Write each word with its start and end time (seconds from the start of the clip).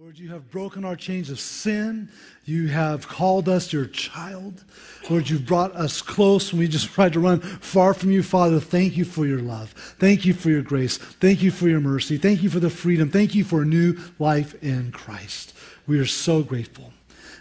Lord, 0.00 0.16
you 0.16 0.28
have 0.28 0.48
broken 0.52 0.84
our 0.84 0.94
chains 0.94 1.28
of 1.28 1.40
sin. 1.40 2.08
You 2.44 2.68
have 2.68 3.08
called 3.08 3.48
us 3.48 3.72
your 3.72 3.86
child. 3.86 4.62
Lord, 5.10 5.28
you've 5.28 5.44
brought 5.44 5.74
us 5.74 6.02
close 6.02 6.52
when 6.52 6.60
we 6.60 6.68
just 6.68 6.86
tried 6.90 7.14
to 7.14 7.20
run 7.20 7.40
far 7.40 7.94
from 7.94 8.12
you. 8.12 8.22
Father, 8.22 8.60
thank 8.60 8.96
you 8.96 9.04
for 9.04 9.26
your 9.26 9.40
love. 9.40 9.72
Thank 9.98 10.24
you 10.24 10.34
for 10.34 10.50
your 10.50 10.62
grace. 10.62 10.98
Thank 10.98 11.42
you 11.42 11.50
for 11.50 11.68
your 11.68 11.80
mercy. 11.80 12.16
Thank 12.16 12.44
you 12.44 12.48
for 12.48 12.60
the 12.60 12.70
freedom. 12.70 13.10
Thank 13.10 13.34
you 13.34 13.42
for 13.42 13.62
a 13.62 13.66
new 13.66 13.98
life 14.20 14.54
in 14.62 14.92
Christ. 14.92 15.52
We 15.88 15.98
are 15.98 16.06
so 16.06 16.44
grateful. 16.44 16.92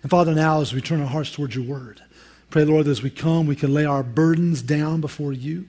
And 0.02 0.10
Father, 0.10 0.34
now 0.34 0.60
as 0.60 0.74
we 0.74 0.82
turn 0.82 1.00
our 1.02 1.08
hearts 1.08 1.32
towards 1.32 1.55
your 1.55 1.66
word, 1.66 2.02
pray, 2.50 2.66
Lord, 2.66 2.88
that 2.88 2.92
as 2.92 3.04
we 3.04 3.12
come, 3.12 3.46
we 3.46 3.55
can 3.55 3.71
lay 3.71 3.86
our 3.86 4.02
burdens 4.02 4.64
down 4.64 5.00
before 5.00 5.32
you. 5.32 5.68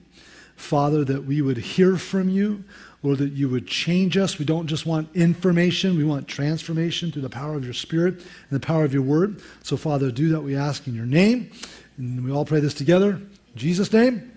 Father, 0.55 1.05
that 1.05 1.23
we 1.23 1.41
would 1.41 1.57
hear 1.57 1.97
from 1.97 2.29
you. 2.29 2.63
Lord, 3.01 3.19
that 3.19 3.31
you 3.31 3.47
would 3.49 3.65
change 3.65 4.17
us. 4.17 4.37
We 4.37 4.45
don't 4.45 4.67
just 4.67 4.85
want 4.85 5.09
information, 5.15 5.97
we 5.97 6.03
want 6.03 6.27
transformation 6.27 7.11
through 7.11 7.21
the 7.21 7.29
power 7.29 7.55
of 7.55 7.63
your 7.63 7.73
Spirit 7.73 8.15
and 8.15 8.25
the 8.49 8.59
power 8.59 8.83
of 8.83 8.93
your 8.93 9.03
word. 9.03 9.41
So, 9.63 9.77
Father, 9.77 10.11
do 10.11 10.29
that 10.29 10.41
we 10.41 10.55
ask 10.55 10.87
in 10.87 10.95
your 10.95 11.05
name. 11.05 11.51
And 11.97 12.25
we 12.25 12.31
all 12.31 12.45
pray 12.45 12.59
this 12.59 12.73
together. 12.73 13.11
In 13.11 13.31
Jesus' 13.55 13.91
name. 13.93 14.31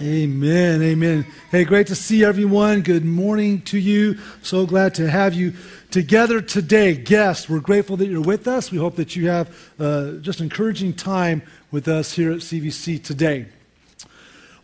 Amen. 0.00 0.80
Amen. 0.80 1.26
Hey, 1.50 1.64
great 1.64 1.88
to 1.88 1.96
see 1.96 2.24
everyone. 2.24 2.82
Good 2.82 3.04
morning 3.04 3.62
to 3.62 3.78
you. 3.78 4.16
So 4.42 4.64
glad 4.64 4.94
to 4.94 5.10
have 5.10 5.34
you 5.34 5.54
together 5.90 6.40
today. 6.40 6.94
Guests, 6.94 7.48
we're 7.48 7.58
grateful 7.58 7.96
that 7.96 8.06
you're 8.06 8.20
with 8.20 8.46
us. 8.46 8.70
We 8.70 8.78
hope 8.78 8.94
that 8.94 9.16
you 9.16 9.28
have 9.28 9.72
uh, 9.80 10.12
just 10.20 10.40
encouraging 10.40 10.92
time 10.92 11.42
with 11.72 11.88
us 11.88 12.12
here 12.12 12.30
at 12.30 12.38
CVC 12.38 13.02
today. 13.02 13.46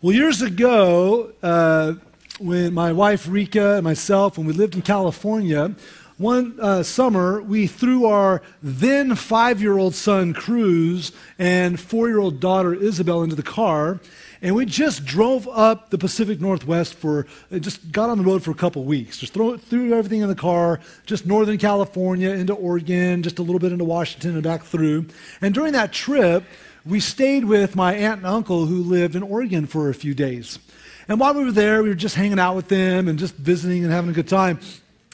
Well, 0.01 0.13
years 0.13 0.41
ago, 0.41 1.33
uh, 1.43 1.95
when 2.39 2.73
my 2.73 2.91
wife 2.91 3.27
Rika 3.27 3.75
and 3.75 3.83
myself, 3.83 4.37
when 4.37 4.45
we 4.47 4.53
lived 4.53 4.75
in 4.75 4.81
California, 4.81 5.75
one 6.17 6.57
uh, 6.61 6.81
summer 6.83 7.41
we 7.41 7.67
threw 7.67 8.05
our 8.05 8.41
then 8.63 9.15
five 9.15 9.61
year 9.61 9.77
old 9.77 9.95
son 9.95 10.33
Cruz 10.33 11.11
and 11.37 11.79
four 11.79 12.07
year 12.07 12.19
old 12.19 12.39
daughter 12.39 12.73
Isabel 12.73 13.23
into 13.23 13.35
the 13.35 13.43
car. 13.43 13.99
And 14.41 14.53
we 14.53 14.65
just 14.65 15.05
drove 15.05 15.47
up 15.47 15.89
the 15.89 15.97
Pacific 15.97 16.39
Northwest 16.39 16.93
for, 16.93 17.25
uh, 17.51 17.57
just 17.57 17.91
got 17.91 18.09
on 18.09 18.17
the 18.17 18.23
road 18.23 18.43
for 18.43 18.51
a 18.51 18.55
couple 18.55 18.83
weeks. 18.83 19.17
Just 19.17 19.33
throw, 19.33 19.57
threw 19.57 19.93
everything 19.93 20.21
in 20.21 20.27
the 20.27 20.35
car, 20.35 20.79
just 21.05 21.25
Northern 21.25 21.57
California 21.57 22.29
into 22.29 22.53
Oregon, 22.53 23.23
just 23.23 23.39
a 23.39 23.41
little 23.41 23.59
bit 23.59 23.71
into 23.71 23.85
Washington 23.85 24.33
and 24.33 24.43
back 24.43 24.63
through. 24.63 25.07
And 25.41 25.53
during 25.53 25.73
that 25.73 25.93
trip, 25.93 26.43
we 26.85 26.99
stayed 26.99 27.45
with 27.45 27.75
my 27.75 27.95
aunt 27.95 28.19
and 28.19 28.27
uncle 28.27 28.67
who 28.67 28.83
lived 28.83 29.15
in 29.15 29.23
Oregon 29.23 29.65
for 29.65 29.89
a 29.89 29.93
few 29.93 30.13
days. 30.13 30.59
And 31.07 31.19
while 31.19 31.33
we 31.33 31.43
were 31.43 31.51
there, 31.51 31.83
we 31.83 31.89
were 31.89 31.95
just 31.95 32.15
hanging 32.15 32.39
out 32.39 32.55
with 32.55 32.67
them 32.67 33.07
and 33.07 33.19
just 33.19 33.35
visiting 33.35 33.83
and 33.83 33.93
having 33.93 34.09
a 34.09 34.13
good 34.13 34.27
time. 34.27 34.59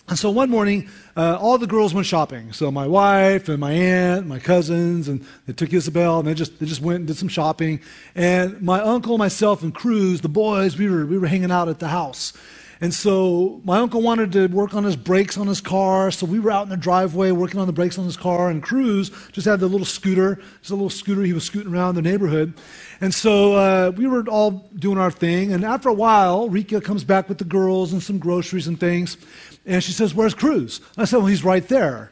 And 0.07 0.19
so 0.19 0.29
one 0.29 0.49
morning, 0.49 0.89
uh, 1.15 1.37
all 1.39 1.57
the 1.57 1.67
girls 1.67 1.93
went 1.93 2.05
shopping. 2.05 2.51
So 2.51 2.69
my 2.71 2.87
wife 2.87 3.47
and 3.47 3.59
my 3.59 3.71
aunt, 3.71 4.27
my 4.27 4.39
cousins, 4.39 5.07
and 5.07 5.25
they 5.47 5.53
took 5.53 5.71
Isabel, 5.71 6.19
and 6.19 6.27
they 6.27 6.33
just 6.33 6.59
they 6.59 6.65
just 6.65 6.81
went 6.81 6.97
and 6.97 7.07
did 7.07 7.15
some 7.15 7.29
shopping. 7.29 7.79
And 8.13 8.61
my 8.61 8.81
uncle, 8.81 9.17
myself, 9.17 9.63
and 9.63 9.73
Cruz, 9.73 10.19
the 10.19 10.29
boys, 10.29 10.77
we 10.77 10.89
were 10.89 11.05
we 11.05 11.17
were 11.17 11.27
hanging 11.27 11.51
out 11.51 11.69
at 11.69 11.79
the 11.79 11.87
house. 11.87 12.33
And 12.81 12.91
so 12.91 13.61
my 13.63 13.77
uncle 13.77 14.01
wanted 14.01 14.31
to 14.31 14.47
work 14.47 14.73
on 14.73 14.83
his 14.83 14.95
brakes 14.95 15.37
on 15.37 15.45
his 15.45 15.61
car, 15.61 16.09
so 16.09 16.25
we 16.25 16.39
were 16.39 16.49
out 16.49 16.63
in 16.63 16.69
the 16.69 16.77
driveway 16.77 17.29
working 17.29 17.59
on 17.59 17.67
the 17.67 17.73
brakes 17.73 17.99
on 17.99 18.05
his 18.05 18.17
car, 18.17 18.49
and 18.49 18.63
Cruz 18.63 19.11
just 19.31 19.45
had 19.45 19.59
the 19.59 19.67
little 19.67 19.85
scooter, 19.85 20.39
just 20.61 20.71
a 20.71 20.73
little 20.73 20.89
scooter 20.89 21.21
he 21.21 21.31
was 21.31 21.43
scooting 21.43 21.71
around 21.71 21.93
the 21.93 22.01
neighborhood. 22.01 22.55
And 23.01 23.11
so 23.11 23.55
uh, 23.55 23.91
we 23.97 24.05
were 24.05 24.23
all 24.29 24.69
doing 24.75 24.99
our 24.99 25.09
thing, 25.09 25.51
and 25.51 25.65
after 25.65 25.89
a 25.89 25.93
while, 25.93 26.47
Rika 26.49 26.79
comes 26.81 27.03
back 27.03 27.27
with 27.27 27.39
the 27.39 27.43
girls 27.43 27.91
and 27.91 28.01
some 28.01 28.19
groceries 28.19 28.67
and 28.67 28.79
things, 28.79 29.17
and 29.65 29.83
she 29.83 29.91
says, 29.91 30.13
Where's 30.13 30.35
Cruz? 30.35 30.81
I 30.97 31.05
said, 31.05 31.17
Well, 31.17 31.25
he's 31.25 31.43
right 31.43 31.67
there. 31.67 32.11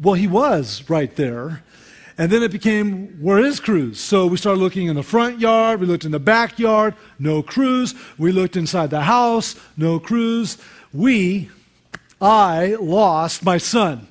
Well, 0.00 0.14
he 0.14 0.26
was 0.26 0.82
right 0.90 1.14
there. 1.14 1.62
And 2.18 2.32
then 2.32 2.42
it 2.42 2.50
became, 2.50 3.08
where 3.20 3.38
is 3.38 3.60
Cruz? 3.60 4.00
So 4.00 4.26
we 4.26 4.38
started 4.38 4.58
looking 4.58 4.88
in 4.88 4.96
the 4.96 5.02
front 5.02 5.38
yard, 5.38 5.80
we 5.80 5.86
looked 5.86 6.06
in 6.06 6.12
the 6.12 6.18
backyard, 6.18 6.94
no 7.18 7.42
Cruz. 7.42 7.94
We 8.16 8.32
looked 8.32 8.56
inside 8.56 8.90
the 8.90 9.02
house, 9.02 9.54
no 9.76 10.00
Cruz. 10.00 10.56
We, 10.94 11.50
I 12.20 12.76
lost 12.80 13.44
my 13.44 13.58
son. 13.58 14.08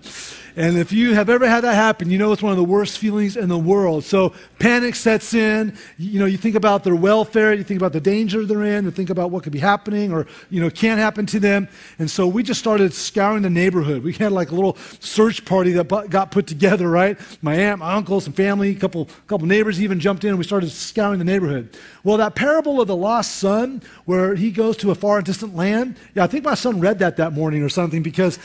And 0.58 0.78
if 0.78 0.94
you 0.94 1.14
have 1.14 1.30
ever 1.30 1.48
had 1.48 1.62
that 1.66 1.76
happen, 1.76 2.10
you 2.10 2.18
know 2.18 2.32
it's 2.32 2.42
one 2.42 2.52
of 2.52 2.58
the 2.58 2.64
worst 2.64 2.98
feelings 2.98 3.36
in 3.36 3.50
the 3.50 3.58
world. 3.58 4.06
So 4.06 4.34
panic 4.58 4.96
sets 4.96 5.34
in. 5.34 5.78
You 5.98 6.20
know, 6.20 6.26
you 6.26 6.38
think 6.38 6.56
about 6.56 6.84
their 6.84 6.96
welfare, 6.96 7.54
you 7.54 7.64
think 7.64 7.80
about 7.80 7.92
the 7.92 8.00
danger 8.00 8.46
they're 8.46 8.64
in, 8.64 8.86
you 8.86 8.92
think 8.92 9.10
about 9.10 9.32
what 9.32 9.44
could 9.44 9.52
be 9.52 9.60
happening 9.60 10.14
or, 10.14 10.26
you 10.50 10.62
know, 10.62 10.70
can't 10.70 11.00
happen 11.00 11.26
to 11.28 11.40
them. 11.40 11.68
And 12.00 12.10
so 12.10 12.26
we 12.26 12.42
just 12.42 12.60
started 12.60 12.94
scouring 12.94 13.42
the 13.42 13.50
neighborhood. 13.50 14.04
We 14.04 14.14
had 14.14 14.32
like 14.32 14.52
a 14.52 14.56
little 14.56 14.78
search 15.00 15.44
party 15.44 15.72
that 15.74 16.10
got 16.10 16.32
put 16.32 16.48
together, 16.48 16.90
right? 16.90 17.20
My 17.42 17.56
aunt, 17.56 17.80
my 17.80 17.94
uncle, 17.94 18.22
some 18.22 18.34
family, 18.34 18.72
a 18.72 18.76
couple, 18.76 19.10
couple 19.28 19.48
neighbors 19.48 19.82
even 19.82 20.00
jumped 20.00 20.24
in 20.24 20.30
and 20.30 20.38
we 20.38 20.46
started 20.46 20.72
scouring 20.72 21.20
the 21.20 21.26
neighborhood. 21.26 21.78
Well, 22.04 22.18
that 22.18 22.36
parable 22.36 22.80
of 22.80 22.88
the 22.88 22.96
lost 22.96 23.36
son, 23.36 23.82
where 24.06 24.36
he 24.36 24.52
goes 24.52 24.78
to 24.78 24.92
a 24.92 24.96
far 24.96 25.18
and 25.18 25.26
distant 25.26 25.56
land, 25.56 25.98
yeah, 26.14 26.24
I 26.24 26.28
think 26.28 26.46
my 26.46 26.56
son 26.56 26.80
read 26.80 27.00
that 27.00 27.18
that 27.18 27.34
morning 27.34 27.62
or 27.62 27.70
something 27.70 28.02
because 28.02 28.40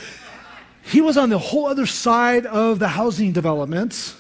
he 0.83 1.01
was 1.01 1.17
on 1.17 1.31
the 1.31 1.39
whole 1.39 1.67
other 1.67 1.87
side 1.87 2.47
of 2.47 2.79
the 2.79 2.89
housing 2.89 3.33
developments. 3.33 4.17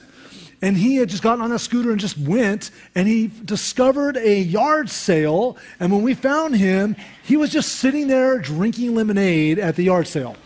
And 0.62 0.76
he 0.76 0.96
had 0.96 1.08
just 1.08 1.22
gotten 1.22 1.42
on 1.42 1.50
that 1.50 1.60
scooter 1.60 1.90
and 1.90 1.98
just 1.98 2.18
went, 2.18 2.70
and 2.94 3.08
he 3.08 3.28
discovered 3.44 4.18
a 4.18 4.40
yard 4.40 4.90
sale. 4.90 5.56
And 5.78 5.90
when 5.90 6.02
we 6.02 6.12
found 6.12 6.54
him, 6.54 6.96
he 7.22 7.36
was 7.38 7.50
just 7.50 7.76
sitting 7.76 8.08
there 8.08 8.38
drinking 8.38 8.94
lemonade 8.94 9.58
at 9.58 9.76
the 9.76 9.84
yard 9.84 10.06
sale. 10.06 10.36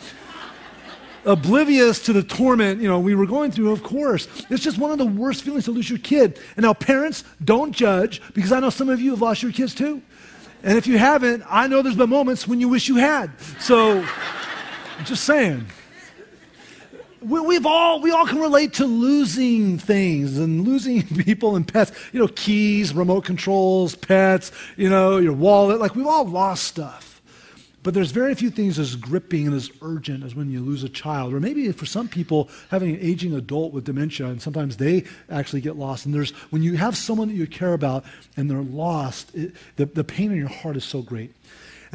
Oblivious 1.24 2.04
to 2.04 2.12
the 2.12 2.22
torment, 2.22 2.80
you 2.80 2.88
know, 2.88 3.00
we 3.00 3.16
were 3.16 3.26
going 3.26 3.50
through, 3.50 3.72
of 3.72 3.82
course. 3.82 4.28
It's 4.50 4.62
just 4.62 4.78
one 4.78 4.92
of 4.92 4.98
the 4.98 5.06
worst 5.06 5.42
feelings 5.42 5.64
to 5.64 5.72
lose 5.72 5.91
your 5.91 5.98
kid. 5.98 6.38
And 6.56 6.62
now, 6.62 6.74
parents, 6.74 7.24
don't 7.44 7.72
judge, 7.72 8.22
because 8.34 8.53
I 8.53 8.60
know 8.60 8.70
some 8.70 8.88
of 8.88 9.00
you 9.00 9.10
have 9.10 9.22
lost 9.22 9.42
your 9.42 9.50
kids 9.50 9.74
too. 9.74 10.00
And 10.62 10.78
if 10.78 10.86
you 10.86 10.97
haven't, 10.97 11.42
I 11.48 11.66
know 11.66 11.82
there's 11.82 11.97
been 11.97 12.10
moments 12.10 12.47
when 12.47 12.60
you 12.60 12.69
wish 12.69 12.88
you 12.88 12.97
had. 12.97 13.32
So, 13.58 14.06
just 15.04 15.24
saying 15.24 15.66
we, 17.24 17.54
have 17.54 17.66
all 17.66 18.00
we 18.00 18.10
all 18.10 18.26
can 18.26 18.38
relate 18.38 18.74
to 18.74 18.86
losing 18.86 19.78
things 19.78 20.38
and 20.38 20.66
losing 20.66 21.02
people 21.24 21.56
and 21.56 21.66
pets. 21.66 21.92
You 22.12 22.20
know 22.20 22.28
keys 22.28 22.94
remote 22.94 23.24
controls 23.24 23.94
pets 23.94 24.52
you 24.76 24.88
know 24.88 25.18
your 25.18 25.32
wallet. 25.32 25.80
Like 25.80 25.94
we've 25.94 26.06
all 26.06 26.26
lost 26.26 26.64
stuff. 26.64 27.14
But 27.84 27.92
there's 27.92 28.12
very 28.12 28.34
few 28.34 28.48
things 28.48 28.78
as 28.78 28.96
gripping 28.96 29.46
and 29.46 29.54
as 29.54 29.70
urgent 29.82 30.24
as 30.24 30.34
when 30.34 30.50
you 30.50 30.60
lose 30.60 30.84
a 30.84 30.88
child. 30.88 31.34
Or 31.34 31.38
maybe 31.38 31.70
for 31.70 31.84
some 31.84 32.08
people 32.08 32.48
having 32.70 32.94
an 32.94 32.98
aging 33.02 33.34
adult 33.34 33.74
with 33.74 33.84
dementia 33.84 34.26
and 34.26 34.41
sometimes 34.41 34.78
they 34.78 35.04
actually 35.28 35.60
get 35.60 35.76
lost. 35.76 36.06
And 36.06 36.14
there's 36.14 36.30
when 36.50 36.62
you 36.62 36.78
have 36.78 36.96
someone 36.96 37.28
that 37.28 37.34
you 37.34 37.46
care 37.46 37.74
about 37.74 38.06
and 38.38 38.50
they're 38.50 38.62
lost 38.62 39.34
it, 39.34 39.54
the, 39.76 39.84
the 39.84 40.02
pain 40.02 40.32
in 40.32 40.38
your 40.38 40.48
heart 40.48 40.78
is 40.78 40.84
so 40.84 41.02
great 41.02 41.34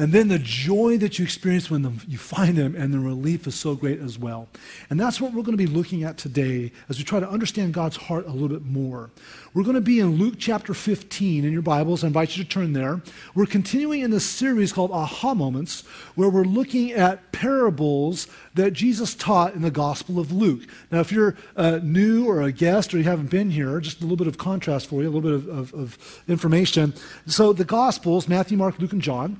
and 0.00 0.14
then 0.14 0.28
the 0.28 0.38
joy 0.38 0.96
that 0.96 1.18
you 1.18 1.26
experience 1.26 1.70
when 1.70 1.82
the, 1.82 1.92
you 2.08 2.16
find 2.16 2.56
them 2.56 2.74
and 2.74 2.90
the 2.90 2.98
relief 2.98 3.46
is 3.46 3.54
so 3.54 3.74
great 3.74 4.00
as 4.00 4.18
well. 4.18 4.48
And 4.88 4.98
that's 4.98 5.20
what 5.20 5.34
we're 5.34 5.42
going 5.42 5.58
to 5.58 5.62
be 5.62 5.66
looking 5.66 6.04
at 6.04 6.16
today 6.16 6.72
as 6.88 6.96
we 6.96 7.04
try 7.04 7.20
to 7.20 7.28
understand 7.28 7.74
God's 7.74 7.98
heart 7.98 8.26
a 8.26 8.30
little 8.30 8.48
bit 8.48 8.64
more. 8.64 9.10
We're 9.52 9.62
going 9.62 9.74
to 9.74 9.82
be 9.82 10.00
in 10.00 10.16
Luke 10.16 10.36
chapter 10.38 10.72
15 10.72 11.44
in 11.44 11.52
your 11.52 11.60
Bibles. 11.60 12.02
I 12.02 12.06
invite 12.06 12.34
you 12.34 12.42
to 12.42 12.48
turn 12.48 12.72
there. 12.72 13.02
We're 13.34 13.44
continuing 13.44 14.00
in 14.00 14.10
this 14.10 14.24
series 14.24 14.72
called 14.72 14.90
Aha 14.90 15.34
Moments, 15.34 15.82
where 16.14 16.30
we're 16.30 16.44
looking 16.44 16.92
at 16.92 17.30
parables 17.32 18.26
that 18.54 18.72
Jesus 18.72 19.14
taught 19.14 19.52
in 19.52 19.60
the 19.60 19.70
Gospel 19.70 20.18
of 20.18 20.32
Luke. 20.32 20.62
Now, 20.90 21.00
if 21.00 21.12
you're 21.12 21.36
uh, 21.56 21.80
new 21.82 22.26
or 22.26 22.40
a 22.40 22.52
guest 22.52 22.94
or 22.94 22.96
you 22.96 23.04
haven't 23.04 23.28
been 23.28 23.50
here, 23.50 23.78
just 23.80 23.98
a 23.98 24.04
little 24.04 24.16
bit 24.16 24.28
of 24.28 24.38
contrast 24.38 24.86
for 24.86 25.02
you, 25.02 25.10
a 25.10 25.12
little 25.12 25.20
bit 25.20 25.34
of, 25.34 25.48
of, 25.48 25.74
of 25.74 26.22
information. 26.26 26.94
So, 27.26 27.52
the 27.52 27.66
Gospels 27.66 28.28
Matthew, 28.28 28.56
Mark, 28.56 28.78
Luke, 28.78 28.92
and 28.92 29.02
John 29.02 29.38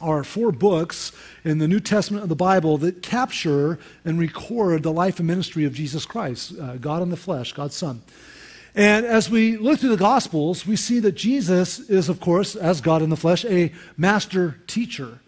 are 0.00 0.24
four 0.24 0.52
books 0.52 1.12
in 1.44 1.58
the 1.58 1.68
New 1.68 1.80
Testament 1.80 2.22
of 2.22 2.28
the 2.28 2.36
Bible 2.36 2.78
that 2.78 3.02
capture 3.02 3.78
and 4.04 4.18
record 4.18 4.82
the 4.82 4.92
life 4.92 5.18
and 5.18 5.26
ministry 5.26 5.64
of 5.64 5.74
Jesus 5.74 6.04
Christ, 6.04 6.58
uh, 6.58 6.76
God 6.76 7.02
in 7.02 7.10
the 7.10 7.16
flesh, 7.16 7.52
God's 7.52 7.76
Son. 7.76 8.02
And 8.74 9.06
as 9.06 9.30
we 9.30 9.56
look 9.56 9.80
through 9.80 9.90
the 9.90 9.96
Gospels, 9.96 10.66
we 10.66 10.76
see 10.76 10.98
that 11.00 11.12
Jesus 11.12 11.78
is, 11.78 12.10
of 12.10 12.20
course, 12.20 12.54
as 12.54 12.82
God 12.82 13.00
in 13.00 13.08
the 13.08 13.16
flesh, 13.16 13.44
a 13.46 13.72
master 13.96 14.60
teacher. 14.66 15.20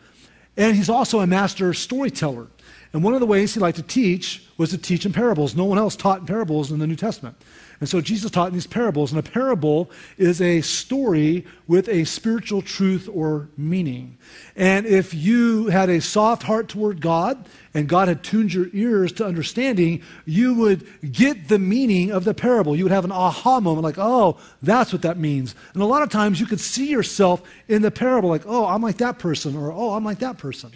And 0.56 0.76
he's 0.76 0.90
also 0.90 1.20
a 1.20 1.26
master 1.26 1.72
storyteller. 1.72 2.48
And 2.92 3.02
one 3.02 3.14
of 3.14 3.20
the 3.20 3.26
ways 3.26 3.54
he 3.54 3.60
liked 3.60 3.78
to 3.78 3.82
teach 3.82 4.44
was 4.58 4.70
to 4.70 4.78
teach 4.78 5.06
in 5.06 5.12
parables. 5.12 5.54
No 5.56 5.64
one 5.64 5.78
else 5.78 5.96
taught 5.96 6.20
in 6.20 6.26
parables 6.26 6.70
in 6.70 6.78
the 6.78 6.86
New 6.86 6.96
Testament. 6.96 7.36
And 7.80 7.88
so 7.88 8.00
Jesus 8.00 8.30
taught 8.30 8.48
in 8.48 8.54
these 8.54 8.66
parables. 8.66 9.12
And 9.12 9.18
a 9.18 9.30
parable 9.30 9.90
is 10.16 10.40
a 10.40 10.60
story 10.62 11.46
with 11.68 11.88
a 11.88 12.04
spiritual 12.04 12.60
truth 12.60 13.08
or 13.12 13.48
meaning. 13.56 14.18
And 14.56 14.84
if 14.84 15.14
you 15.14 15.66
had 15.66 15.88
a 15.88 16.00
soft 16.00 16.42
heart 16.42 16.68
toward 16.68 17.00
God 17.00 17.48
and 17.74 17.88
God 17.88 18.08
had 18.08 18.24
tuned 18.24 18.52
your 18.52 18.66
ears 18.72 19.12
to 19.12 19.26
understanding, 19.26 20.02
you 20.24 20.54
would 20.54 20.86
get 21.12 21.48
the 21.48 21.58
meaning 21.58 22.10
of 22.10 22.24
the 22.24 22.34
parable. 22.34 22.74
You 22.74 22.84
would 22.84 22.92
have 22.92 23.04
an 23.04 23.12
aha 23.12 23.60
moment 23.60 23.84
like, 23.84 23.98
oh, 23.98 24.38
that's 24.60 24.92
what 24.92 25.02
that 25.02 25.18
means. 25.18 25.54
And 25.74 25.82
a 25.82 25.86
lot 25.86 26.02
of 26.02 26.10
times 26.10 26.40
you 26.40 26.46
could 26.46 26.60
see 26.60 26.90
yourself 26.90 27.42
in 27.68 27.82
the 27.82 27.92
parable 27.92 28.28
like, 28.28 28.46
oh, 28.46 28.66
I'm 28.66 28.82
like 28.82 28.98
that 28.98 29.18
person, 29.20 29.56
or 29.56 29.70
oh, 29.70 29.92
I'm 29.92 30.04
like 30.04 30.18
that 30.18 30.38
person. 30.38 30.72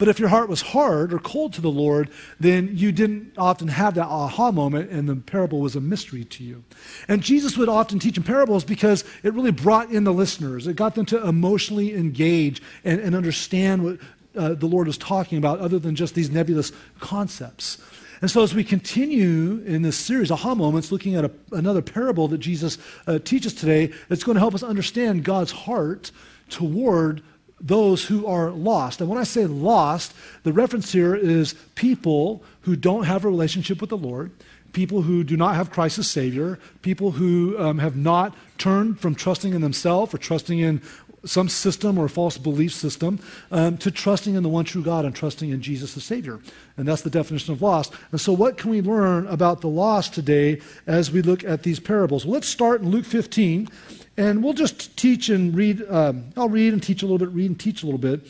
But 0.00 0.08
if 0.08 0.18
your 0.18 0.30
heart 0.30 0.48
was 0.48 0.62
hard 0.62 1.12
or 1.12 1.18
cold 1.18 1.52
to 1.52 1.60
the 1.60 1.70
Lord, 1.70 2.08
then 2.40 2.70
you 2.72 2.90
didn't 2.90 3.34
often 3.36 3.68
have 3.68 3.96
that 3.96 4.06
aha 4.06 4.50
moment, 4.50 4.90
and 4.90 5.06
the 5.06 5.14
parable 5.14 5.60
was 5.60 5.76
a 5.76 5.80
mystery 5.80 6.24
to 6.24 6.42
you. 6.42 6.64
And 7.06 7.22
Jesus 7.22 7.58
would 7.58 7.68
often 7.68 7.98
teach 7.98 8.16
in 8.16 8.22
parables 8.22 8.64
because 8.64 9.04
it 9.22 9.34
really 9.34 9.50
brought 9.50 9.90
in 9.90 10.04
the 10.04 10.12
listeners. 10.14 10.66
It 10.66 10.74
got 10.74 10.94
them 10.94 11.04
to 11.04 11.22
emotionally 11.28 11.94
engage 11.94 12.62
and, 12.82 12.98
and 12.98 13.14
understand 13.14 13.84
what 13.84 13.98
uh, 14.34 14.54
the 14.54 14.64
Lord 14.64 14.86
was 14.86 14.96
talking 14.96 15.36
about, 15.36 15.58
other 15.58 15.78
than 15.78 15.94
just 15.94 16.14
these 16.14 16.30
nebulous 16.30 16.72
concepts. 17.00 17.76
And 18.22 18.30
so, 18.30 18.42
as 18.42 18.54
we 18.54 18.64
continue 18.64 19.62
in 19.66 19.82
this 19.82 19.98
series, 19.98 20.30
Aha 20.30 20.54
Moments, 20.54 20.90
looking 20.90 21.14
at 21.14 21.26
a, 21.26 21.30
another 21.52 21.82
parable 21.82 22.26
that 22.28 22.38
Jesus 22.38 22.78
uh, 23.06 23.18
teaches 23.18 23.52
today, 23.52 23.92
it's 24.08 24.24
going 24.24 24.36
to 24.36 24.40
help 24.40 24.54
us 24.54 24.62
understand 24.62 25.24
God's 25.24 25.52
heart 25.52 26.10
toward 26.48 27.22
those 27.60 28.06
who 28.06 28.26
are 28.26 28.50
lost. 28.50 29.00
And 29.00 29.10
when 29.10 29.18
I 29.18 29.24
say 29.24 29.46
lost, 29.46 30.14
the 30.42 30.52
reference 30.52 30.92
here 30.92 31.14
is 31.14 31.54
people 31.74 32.42
who 32.62 32.76
don't 32.76 33.04
have 33.04 33.24
a 33.24 33.28
relationship 33.28 33.80
with 33.80 33.90
the 33.90 33.98
Lord, 33.98 34.30
people 34.72 35.02
who 35.02 35.24
do 35.24 35.36
not 35.36 35.54
have 35.54 35.70
Christ 35.70 35.98
as 35.98 36.08
Savior, 36.08 36.58
people 36.82 37.12
who 37.12 37.58
um, 37.58 37.78
have 37.78 37.96
not 37.96 38.34
turned 38.56 39.00
from 39.00 39.14
trusting 39.14 39.52
in 39.52 39.60
themselves 39.60 40.14
or 40.14 40.18
trusting 40.18 40.58
in 40.58 40.80
some 41.24 41.48
system 41.48 41.98
or 41.98 42.08
false 42.08 42.38
belief 42.38 42.72
system 42.72 43.20
um, 43.50 43.76
to 43.78 43.90
trusting 43.90 44.34
in 44.34 44.42
the 44.42 44.48
one 44.48 44.64
true 44.64 44.82
God 44.82 45.04
and 45.04 45.14
trusting 45.14 45.50
in 45.50 45.60
Jesus 45.60 45.94
the 45.94 46.00
Savior. 46.00 46.40
And 46.76 46.88
that's 46.88 47.02
the 47.02 47.10
definition 47.10 47.52
of 47.52 47.62
lost. 47.62 47.92
And 48.10 48.20
so, 48.20 48.32
what 48.32 48.56
can 48.56 48.70
we 48.70 48.80
learn 48.80 49.26
about 49.26 49.60
the 49.60 49.68
lost 49.68 50.14
today 50.14 50.60
as 50.86 51.10
we 51.10 51.22
look 51.22 51.44
at 51.44 51.62
these 51.62 51.80
parables? 51.80 52.24
Well, 52.24 52.34
let's 52.34 52.48
start 52.48 52.80
in 52.80 52.90
Luke 52.90 53.04
15, 53.04 53.68
and 54.16 54.42
we'll 54.42 54.54
just 54.54 54.96
teach 54.96 55.28
and 55.28 55.54
read. 55.54 55.84
Um, 55.88 56.30
I'll 56.36 56.48
read 56.48 56.72
and 56.72 56.82
teach 56.82 57.02
a 57.02 57.06
little 57.06 57.18
bit, 57.18 57.34
read 57.34 57.50
and 57.50 57.60
teach 57.60 57.82
a 57.82 57.86
little 57.86 57.98
bit. 57.98 58.26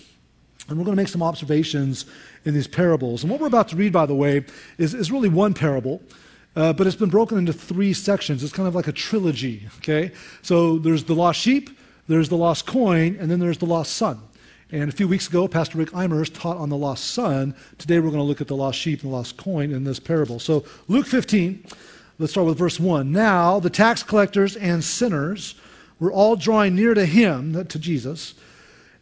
And 0.69 0.79
we're 0.79 0.85
going 0.85 0.97
to 0.97 1.03
make 1.03 1.09
some 1.09 1.23
observations 1.23 2.07
in 2.45 2.55
these 2.55 2.69
parables. 2.69 3.23
And 3.23 3.31
what 3.31 3.41
we're 3.41 3.49
about 3.49 3.69
to 3.69 3.77
read, 3.77 3.93
by 3.93 4.07
the 4.07 4.15
way, 4.15 4.45
is, 4.79 4.95
is 4.95 5.11
really 5.11 5.29
one 5.29 5.53
parable. 5.53 6.01
Uh, 6.57 6.73
but 6.73 6.87
it's 6.87 6.97
been 6.97 7.11
broken 7.11 7.39
into 7.39 7.53
three 7.53 7.93
sections. 7.93 8.43
It's 8.43 8.53
kind 8.53 8.67
of 8.67 8.75
like 8.75 8.89
a 8.89 8.93
trilogy, 8.93 9.69
okay? 9.79 10.13
So 10.43 10.79
there's 10.79 11.05
the 11.05 11.15
lost 11.15 11.41
sheep, 11.41 11.71
there's 12.11 12.29
the 12.29 12.37
lost 12.37 12.67
coin, 12.67 13.17
and 13.21 13.31
then 13.31 13.39
there's 13.39 13.59
the 13.59 13.67
lost 13.67 13.93
son. 13.93 14.21
And 14.73 14.89
a 14.89 14.93
few 14.93 15.07
weeks 15.07 15.29
ago, 15.29 15.47
Pastor 15.47 15.79
Rick 15.79 15.91
Eimers 15.91 16.33
taught 16.33 16.57
on 16.57 16.69
the 16.69 16.77
lost 16.77 17.13
son. 17.13 17.55
Today, 17.79 18.01
we're 18.01 18.11
going 18.11 18.17
to 18.17 18.25
look 18.25 18.41
at 18.41 18.49
the 18.49 18.57
lost 18.57 18.79
sheep 18.79 19.03
and 19.03 19.13
the 19.13 19.17
lost 19.17 19.37
coin 19.37 19.73
in 19.73 19.85
this 19.85 20.01
parable. 20.01 20.41
So, 20.41 20.65
Luke 20.89 21.07
15, 21.07 21.65
let's 22.19 22.33
start 22.33 22.49
with 22.49 22.59
verse 22.59 22.81
1. 22.81 23.13
Now, 23.13 23.61
the 23.61 23.71
tax 23.71 24.03
collectors 24.03 24.57
and 24.57 24.83
sinners 24.83 25.55
were 26.01 26.11
all 26.11 26.35
drawing 26.35 26.75
near 26.75 26.95
to 26.95 27.07
him, 27.07 27.65
to 27.67 27.79
Jesus. 27.79 28.35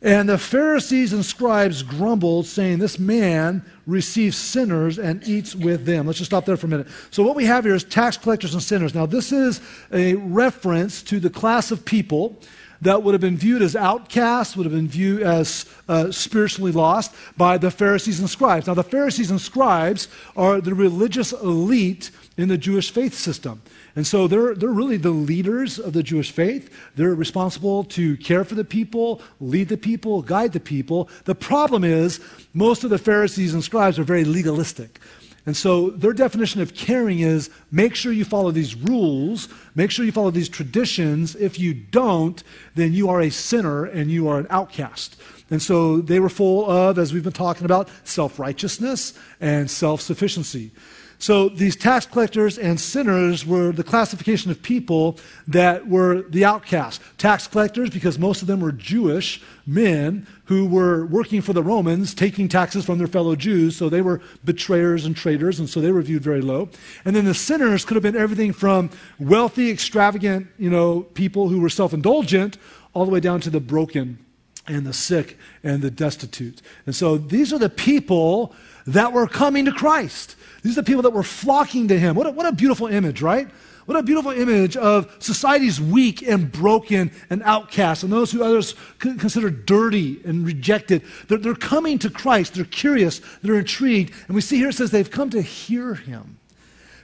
And 0.02 0.28
the 0.28 0.38
Pharisees 0.38 1.14
and 1.14 1.24
scribes 1.24 1.82
grumbled, 1.82 2.46
saying, 2.46 2.78
This 2.78 2.98
man 2.98 3.64
receives 3.86 4.36
sinners 4.36 4.98
and 4.98 5.26
eats 5.26 5.54
with 5.54 5.86
them. 5.86 6.06
Let's 6.06 6.18
just 6.18 6.30
stop 6.30 6.44
there 6.44 6.58
for 6.58 6.66
a 6.66 6.70
minute. 6.70 6.88
So, 7.10 7.22
what 7.22 7.36
we 7.36 7.46
have 7.46 7.64
here 7.64 7.74
is 7.74 7.84
tax 7.84 8.18
collectors 8.18 8.52
and 8.52 8.62
sinners. 8.62 8.94
Now, 8.94 9.06
this 9.06 9.32
is 9.32 9.62
a 9.92 10.14
reference 10.14 11.02
to 11.04 11.18
the 11.18 11.30
class 11.30 11.70
of 11.70 11.86
people 11.86 12.38
that 12.82 13.02
would 13.02 13.14
have 13.14 13.20
been 13.20 13.36
viewed 13.36 13.62
as 13.62 13.74
outcasts, 13.74 14.56
would 14.56 14.64
have 14.64 14.74
been 14.74 14.88
viewed 14.88 15.22
as 15.22 15.66
uh, 15.88 16.10
spiritually 16.12 16.72
lost 16.72 17.14
by 17.36 17.58
the 17.58 17.70
Pharisees 17.70 18.20
and 18.20 18.30
scribes. 18.30 18.66
Now, 18.66 18.74
the 18.74 18.84
Pharisees 18.84 19.30
and 19.30 19.40
scribes 19.40 20.08
are 20.36 20.60
the 20.60 20.74
religious 20.74 21.32
elite 21.32 22.10
in 22.36 22.48
the 22.48 22.58
Jewish 22.58 22.90
faith 22.90 23.14
system. 23.14 23.60
And 23.96 24.06
so 24.06 24.28
they're, 24.28 24.54
they're 24.54 24.68
really 24.68 24.96
the 24.96 25.10
leaders 25.10 25.80
of 25.80 25.92
the 25.92 26.04
Jewish 26.04 26.30
faith. 26.30 26.72
They're 26.94 27.14
responsible 27.14 27.82
to 27.84 28.16
care 28.18 28.44
for 28.44 28.54
the 28.54 28.64
people, 28.64 29.20
lead 29.40 29.68
the 29.68 29.76
people, 29.76 30.22
guide 30.22 30.52
the 30.52 30.60
people. 30.60 31.08
The 31.24 31.34
problem 31.34 31.82
is, 31.82 32.20
most 32.54 32.84
of 32.84 32.90
the 32.90 32.98
Pharisees 32.98 33.54
and 33.54 33.64
scribes 33.64 33.98
are 33.98 34.04
very 34.04 34.24
legalistic. 34.24 35.00
And 35.48 35.56
so 35.56 35.88
their 35.88 36.12
definition 36.12 36.60
of 36.60 36.74
caring 36.74 37.20
is 37.20 37.48
make 37.70 37.94
sure 37.94 38.12
you 38.12 38.26
follow 38.26 38.50
these 38.50 38.74
rules, 38.74 39.48
make 39.74 39.90
sure 39.90 40.04
you 40.04 40.12
follow 40.12 40.30
these 40.30 40.50
traditions. 40.50 41.34
If 41.36 41.58
you 41.58 41.72
don't, 41.72 42.42
then 42.74 42.92
you 42.92 43.08
are 43.08 43.22
a 43.22 43.30
sinner 43.30 43.86
and 43.86 44.10
you 44.10 44.28
are 44.28 44.38
an 44.38 44.46
outcast. 44.50 45.18
And 45.48 45.62
so 45.62 46.02
they 46.02 46.20
were 46.20 46.28
full 46.28 46.68
of, 46.68 46.98
as 46.98 47.14
we've 47.14 47.24
been 47.24 47.32
talking 47.32 47.64
about, 47.64 47.88
self 48.04 48.38
righteousness 48.38 49.18
and 49.40 49.70
self 49.70 50.02
sufficiency. 50.02 50.70
So 51.20 51.48
these 51.48 51.74
tax 51.74 52.06
collectors 52.06 52.58
and 52.58 52.78
sinners 52.78 53.44
were 53.44 53.72
the 53.72 53.82
classification 53.82 54.52
of 54.52 54.62
people 54.62 55.18
that 55.48 55.88
were 55.88 56.22
the 56.22 56.44
outcasts. 56.44 57.04
Tax 57.18 57.48
collectors, 57.48 57.90
because 57.90 58.20
most 58.20 58.40
of 58.40 58.46
them 58.46 58.60
were 58.60 58.70
Jewish 58.70 59.42
men 59.66 60.28
who 60.44 60.64
were 60.66 61.06
working 61.06 61.40
for 61.40 61.52
the 61.52 61.62
Romans, 61.62 62.14
taking 62.14 62.48
taxes 62.48 62.84
from 62.84 62.98
their 62.98 63.08
fellow 63.08 63.34
Jews, 63.34 63.76
so 63.76 63.88
they 63.88 64.00
were 64.00 64.20
betrayers 64.44 65.04
and 65.04 65.16
traitors, 65.16 65.58
and 65.58 65.68
so 65.68 65.80
they 65.80 65.90
were 65.90 66.02
viewed 66.02 66.22
very 66.22 66.40
low. 66.40 66.68
And 67.04 67.16
then 67.16 67.24
the 67.24 67.34
sinners 67.34 67.84
could 67.84 67.96
have 67.96 68.02
been 68.04 68.16
everything 68.16 68.52
from 68.52 68.90
wealthy, 69.18 69.70
extravagant, 69.70 70.46
you 70.56 70.70
know, 70.70 71.00
people 71.02 71.48
who 71.48 71.60
were 71.60 71.68
self-indulgent, 71.68 72.58
all 72.94 73.04
the 73.04 73.10
way 73.10 73.20
down 73.20 73.40
to 73.40 73.50
the 73.50 73.60
broken 73.60 74.24
and 74.68 74.86
the 74.86 74.92
sick 74.92 75.36
and 75.64 75.82
the 75.82 75.90
destitute. 75.90 76.62
And 76.86 76.94
so 76.94 77.16
these 77.16 77.52
are 77.52 77.58
the 77.58 77.70
people 77.70 78.54
that 78.88 79.12
were 79.12 79.26
coming 79.26 79.66
to 79.66 79.72
Christ. 79.72 80.36
These 80.62 80.76
are 80.76 80.82
the 80.82 80.86
people 80.86 81.02
that 81.02 81.12
were 81.12 81.22
flocking 81.22 81.88
to 81.88 81.98
him. 81.98 82.16
What 82.16 82.26
a, 82.26 82.30
what 82.30 82.46
a 82.46 82.52
beautiful 82.52 82.86
image, 82.86 83.22
right? 83.22 83.48
What 83.86 83.96
a 83.96 84.02
beautiful 84.02 84.32
image 84.32 84.76
of 84.76 85.14
society's 85.18 85.80
weak 85.80 86.22
and 86.22 86.52
broken 86.52 87.10
and 87.30 87.42
outcast, 87.42 88.02
and 88.02 88.12
those 88.12 88.30
who 88.30 88.42
others 88.42 88.74
consider 88.98 89.48
dirty 89.48 90.20
and 90.24 90.44
rejected. 90.44 91.02
They're, 91.28 91.38
they're 91.38 91.54
coming 91.54 91.98
to 92.00 92.10
Christ. 92.10 92.54
They're 92.54 92.64
curious. 92.64 93.22
They're 93.42 93.58
intrigued. 93.58 94.12
And 94.26 94.34
we 94.34 94.42
see 94.42 94.58
here 94.58 94.68
it 94.68 94.74
says 94.74 94.90
they've 94.90 95.10
come 95.10 95.30
to 95.30 95.40
hear 95.40 95.94
him. 95.94 96.38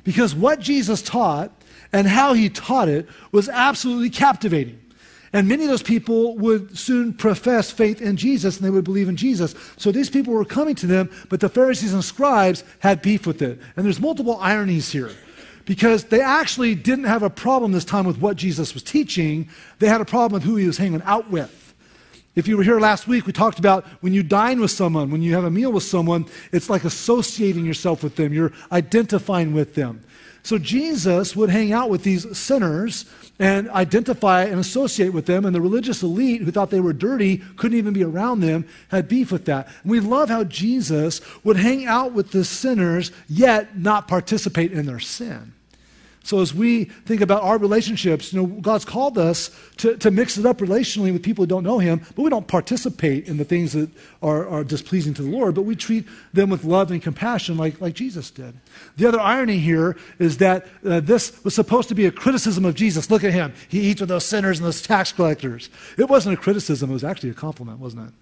Because 0.04 0.34
what 0.34 0.60
Jesus 0.60 1.00
taught 1.00 1.52
and 1.90 2.06
how 2.06 2.34
he 2.34 2.50
taught 2.50 2.88
it 2.88 3.08
was 3.32 3.48
absolutely 3.48 4.10
captivating. 4.10 4.83
And 5.34 5.48
many 5.48 5.64
of 5.64 5.68
those 5.68 5.82
people 5.82 6.36
would 6.36 6.78
soon 6.78 7.12
profess 7.12 7.68
faith 7.68 8.00
in 8.00 8.16
Jesus 8.16 8.56
and 8.56 8.64
they 8.64 8.70
would 8.70 8.84
believe 8.84 9.08
in 9.08 9.16
Jesus. 9.16 9.56
So 9.76 9.90
these 9.90 10.08
people 10.08 10.32
were 10.32 10.44
coming 10.44 10.76
to 10.76 10.86
them, 10.86 11.10
but 11.28 11.40
the 11.40 11.48
Pharisees 11.48 11.92
and 11.92 12.04
scribes 12.04 12.62
had 12.78 13.02
beef 13.02 13.26
with 13.26 13.42
it. 13.42 13.58
And 13.76 13.84
there's 13.84 14.00
multiple 14.00 14.38
ironies 14.40 14.92
here 14.92 15.10
because 15.64 16.04
they 16.04 16.20
actually 16.20 16.76
didn't 16.76 17.06
have 17.06 17.24
a 17.24 17.30
problem 17.30 17.72
this 17.72 17.84
time 17.84 18.06
with 18.06 18.18
what 18.18 18.36
Jesus 18.36 18.74
was 18.74 18.84
teaching, 18.84 19.48
they 19.80 19.88
had 19.88 20.00
a 20.00 20.04
problem 20.04 20.34
with 20.34 20.44
who 20.44 20.54
he 20.54 20.68
was 20.68 20.78
hanging 20.78 21.02
out 21.02 21.28
with. 21.28 21.74
If 22.36 22.46
you 22.46 22.56
were 22.56 22.62
here 22.62 22.78
last 22.78 23.08
week, 23.08 23.26
we 23.26 23.32
talked 23.32 23.58
about 23.58 23.84
when 24.02 24.12
you 24.12 24.22
dine 24.22 24.60
with 24.60 24.70
someone, 24.70 25.10
when 25.10 25.22
you 25.22 25.34
have 25.34 25.44
a 25.44 25.50
meal 25.50 25.72
with 25.72 25.84
someone, 25.84 26.26
it's 26.52 26.70
like 26.70 26.84
associating 26.84 27.64
yourself 27.64 28.04
with 28.04 28.14
them. 28.14 28.32
You're 28.32 28.52
identifying 28.70 29.52
with 29.52 29.74
them. 29.74 30.04
So 30.44 30.58
Jesus 30.58 31.34
would 31.34 31.48
hang 31.48 31.72
out 31.72 31.88
with 31.88 32.04
these 32.04 32.36
sinners 32.36 33.06
and 33.38 33.68
identify 33.70 34.44
and 34.44 34.60
associate 34.60 35.08
with 35.08 35.24
them. 35.24 35.46
And 35.46 35.54
the 35.54 35.60
religious 35.60 36.02
elite 36.02 36.42
who 36.42 36.50
thought 36.50 36.70
they 36.70 36.80
were 36.80 36.92
dirty, 36.92 37.38
couldn't 37.56 37.78
even 37.78 37.94
be 37.94 38.04
around 38.04 38.40
them, 38.40 38.66
had 38.88 39.08
beef 39.08 39.32
with 39.32 39.46
that. 39.46 39.68
And 39.82 39.90
we 39.90 40.00
love 40.00 40.28
how 40.28 40.44
Jesus 40.44 41.22
would 41.44 41.56
hang 41.56 41.86
out 41.86 42.12
with 42.12 42.30
the 42.30 42.44
sinners, 42.44 43.10
yet 43.26 43.78
not 43.78 44.06
participate 44.06 44.70
in 44.70 44.84
their 44.84 45.00
sin. 45.00 45.54
So 46.24 46.40
as 46.40 46.54
we 46.54 46.84
think 46.84 47.20
about 47.20 47.42
our 47.42 47.58
relationships, 47.58 48.32
you 48.32 48.40
know, 48.40 48.46
God's 48.46 48.86
called 48.86 49.18
us 49.18 49.50
to, 49.76 49.98
to 49.98 50.10
mix 50.10 50.38
it 50.38 50.46
up 50.46 50.58
relationally 50.58 51.12
with 51.12 51.22
people 51.22 51.42
who 51.42 51.46
don't 51.46 51.62
know 51.62 51.78
Him, 51.78 52.00
but 52.16 52.22
we 52.22 52.30
don't 52.30 52.48
participate 52.48 53.28
in 53.28 53.36
the 53.36 53.44
things 53.44 53.74
that 53.74 53.90
are, 54.22 54.48
are 54.48 54.64
displeasing 54.64 55.12
to 55.14 55.22
the 55.22 55.28
Lord, 55.28 55.54
but 55.54 55.62
we 55.62 55.76
treat 55.76 56.06
them 56.32 56.48
with 56.48 56.64
love 56.64 56.90
and 56.90 57.02
compassion 57.02 57.58
like, 57.58 57.78
like 57.78 57.92
Jesus 57.92 58.30
did. 58.30 58.54
The 58.96 59.06
other 59.06 59.20
irony 59.20 59.58
here 59.58 59.98
is 60.18 60.38
that 60.38 60.66
uh, 60.82 61.00
this 61.00 61.44
was 61.44 61.54
supposed 61.54 61.90
to 61.90 61.94
be 61.94 62.06
a 62.06 62.10
criticism 62.10 62.64
of 62.64 62.74
Jesus. 62.74 63.10
Look 63.10 63.22
at 63.22 63.32
him. 63.32 63.52
He 63.68 63.80
eats 63.80 64.00
with 64.00 64.08
those 64.08 64.24
sinners 64.24 64.58
and 64.58 64.66
those 64.66 64.80
tax 64.80 65.12
collectors. 65.12 65.68
It 65.98 66.08
wasn't 66.08 66.38
a 66.38 66.40
criticism, 66.40 66.88
it 66.88 66.94
was 66.94 67.04
actually 67.04 67.30
a 67.30 67.34
compliment, 67.34 67.80
wasn't 67.80 68.08
it? 68.08 68.14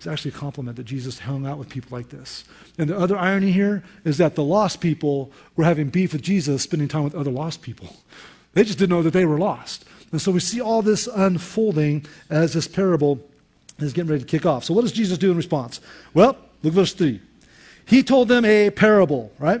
It's 0.00 0.06
actually 0.06 0.30
a 0.30 0.38
compliment 0.38 0.78
that 0.78 0.84
Jesus 0.84 1.18
hung 1.18 1.44
out 1.44 1.58
with 1.58 1.68
people 1.68 1.94
like 1.94 2.08
this. 2.08 2.44
And 2.78 2.88
the 2.88 2.96
other 2.96 3.18
irony 3.18 3.52
here 3.52 3.84
is 4.02 4.16
that 4.16 4.34
the 4.34 4.42
lost 4.42 4.80
people 4.80 5.30
were 5.56 5.64
having 5.64 5.90
beef 5.90 6.14
with 6.14 6.22
Jesus, 6.22 6.62
spending 6.62 6.88
time 6.88 7.04
with 7.04 7.14
other 7.14 7.30
lost 7.30 7.60
people. 7.60 7.94
They 8.54 8.64
just 8.64 8.78
didn't 8.78 8.96
know 8.96 9.02
that 9.02 9.12
they 9.12 9.26
were 9.26 9.36
lost. 9.36 9.84
And 10.10 10.18
so 10.18 10.32
we 10.32 10.40
see 10.40 10.58
all 10.58 10.80
this 10.80 11.06
unfolding 11.06 12.06
as 12.30 12.54
this 12.54 12.66
parable 12.66 13.20
is 13.78 13.92
getting 13.92 14.10
ready 14.10 14.24
to 14.24 14.26
kick 14.26 14.46
off. 14.46 14.64
So 14.64 14.72
what 14.72 14.80
does 14.80 14.92
Jesus 14.92 15.18
do 15.18 15.32
in 15.32 15.36
response? 15.36 15.82
Well, 16.14 16.38
look 16.62 16.72
verse 16.72 16.94
3. 16.94 17.20
He 17.84 18.02
told 18.02 18.28
them 18.28 18.46
a 18.46 18.70
parable, 18.70 19.30
right? 19.38 19.60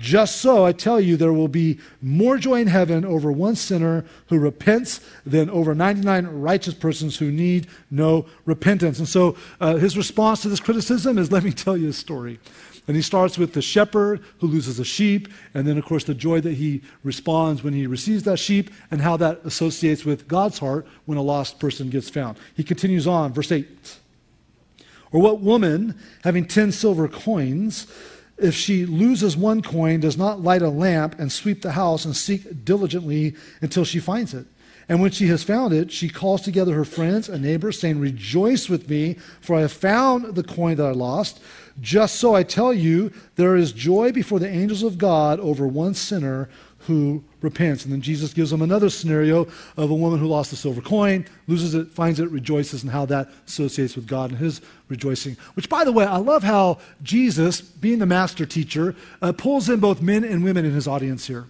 Just 0.00 0.40
so, 0.40 0.64
I 0.64 0.72
tell 0.72 1.00
you, 1.00 1.16
there 1.16 1.32
will 1.32 1.48
be 1.48 1.80
more 2.00 2.38
joy 2.38 2.60
in 2.60 2.68
heaven 2.68 3.04
over 3.04 3.32
one 3.32 3.56
sinner 3.56 4.04
who 4.28 4.38
repents 4.38 5.00
than 5.26 5.50
over 5.50 5.74
99 5.74 6.26
righteous 6.26 6.74
persons 6.74 7.16
who 7.16 7.32
need 7.32 7.66
no 7.90 8.26
repentance. 8.44 9.00
And 9.00 9.08
so 9.08 9.36
uh, 9.60 9.76
his 9.76 9.96
response 9.96 10.42
to 10.42 10.48
this 10.48 10.60
criticism 10.60 11.18
is 11.18 11.32
let 11.32 11.42
me 11.42 11.52
tell 11.52 11.76
you 11.76 11.88
a 11.88 11.92
story. 11.92 12.38
And 12.86 12.96
he 12.96 13.02
starts 13.02 13.36
with 13.36 13.54
the 13.54 13.60
shepherd 13.60 14.22
who 14.38 14.46
loses 14.46 14.78
a 14.78 14.84
sheep, 14.84 15.28
and 15.52 15.66
then, 15.66 15.76
of 15.76 15.84
course, 15.84 16.04
the 16.04 16.14
joy 16.14 16.40
that 16.40 16.54
he 16.54 16.80
responds 17.02 17.62
when 17.62 17.74
he 17.74 17.86
receives 17.86 18.22
that 18.22 18.38
sheep, 18.38 18.70
and 18.90 19.02
how 19.02 19.16
that 19.18 19.40
associates 19.44 20.04
with 20.04 20.28
God's 20.28 20.58
heart 20.58 20.86
when 21.04 21.18
a 21.18 21.22
lost 21.22 21.58
person 21.58 21.90
gets 21.90 22.08
found. 22.08 22.38
He 22.54 22.64
continues 22.64 23.06
on, 23.06 23.34
verse 23.34 23.52
8. 23.52 23.98
Or 25.10 25.20
what 25.20 25.40
woman, 25.40 25.98
having 26.22 26.46
10 26.46 26.72
silver 26.72 27.08
coins, 27.08 27.86
if 28.38 28.54
she 28.54 28.86
loses 28.86 29.36
one 29.36 29.62
coin, 29.62 30.00
does 30.00 30.16
not 30.16 30.42
light 30.42 30.62
a 30.62 30.68
lamp 30.68 31.18
and 31.18 31.30
sweep 31.30 31.62
the 31.62 31.72
house 31.72 32.04
and 32.04 32.16
seek 32.16 32.64
diligently 32.64 33.34
until 33.60 33.84
she 33.84 34.00
finds 34.00 34.34
it? 34.34 34.46
And 34.88 35.02
when 35.02 35.10
she 35.10 35.26
has 35.26 35.42
found 35.42 35.74
it, 35.74 35.92
she 35.92 36.08
calls 36.08 36.40
together 36.40 36.74
her 36.74 36.84
friends 36.84 37.28
and 37.28 37.42
neighbors, 37.42 37.78
saying, 37.78 38.00
Rejoice 38.00 38.68
with 38.70 38.88
me, 38.88 39.16
for 39.40 39.56
I 39.56 39.60
have 39.60 39.72
found 39.72 40.34
the 40.34 40.42
coin 40.42 40.76
that 40.76 40.86
I 40.86 40.92
lost. 40.92 41.40
Just 41.80 42.16
so 42.16 42.34
I 42.34 42.42
tell 42.42 42.72
you, 42.72 43.12
there 43.36 43.54
is 43.54 43.72
joy 43.72 44.12
before 44.12 44.38
the 44.38 44.48
angels 44.48 44.82
of 44.82 44.96
God 44.96 45.40
over 45.40 45.66
one 45.66 45.94
sinner 45.94 46.48
who 46.80 47.22
repents. 47.40 47.84
And 47.84 47.92
then 47.92 48.00
Jesus 48.00 48.34
gives 48.34 48.50
them 48.50 48.62
another 48.62 48.90
scenario 48.90 49.46
of 49.76 49.90
a 49.90 49.94
woman 49.94 50.18
who 50.18 50.26
lost 50.26 50.52
a 50.52 50.56
silver 50.56 50.80
coin, 50.80 51.26
loses 51.46 51.74
it, 51.74 51.88
finds 51.88 52.20
it, 52.20 52.30
rejoices, 52.30 52.82
and 52.82 52.90
how 52.90 53.06
that 53.06 53.28
associates 53.46 53.96
with 53.96 54.06
God 54.06 54.30
and 54.30 54.38
his 54.38 54.60
rejoicing. 54.88 55.36
Which, 55.54 55.68
by 55.68 55.84
the 55.84 55.92
way, 55.92 56.04
I 56.04 56.16
love 56.16 56.42
how 56.42 56.78
Jesus, 57.02 57.60
being 57.60 57.98
the 57.98 58.06
master 58.06 58.46
teacher, 58.46 58.94
uh, 59.22 59.32
pulls 59.32 59.68
in 59.68 59.80
both 59.80 60.02
men 60.02 60.24
and 60.24 60.42
women 60.42 60.64
in 60.64 60.72
his 60.72 60.88
audience 60.88 61.26
here. 61.26 61.46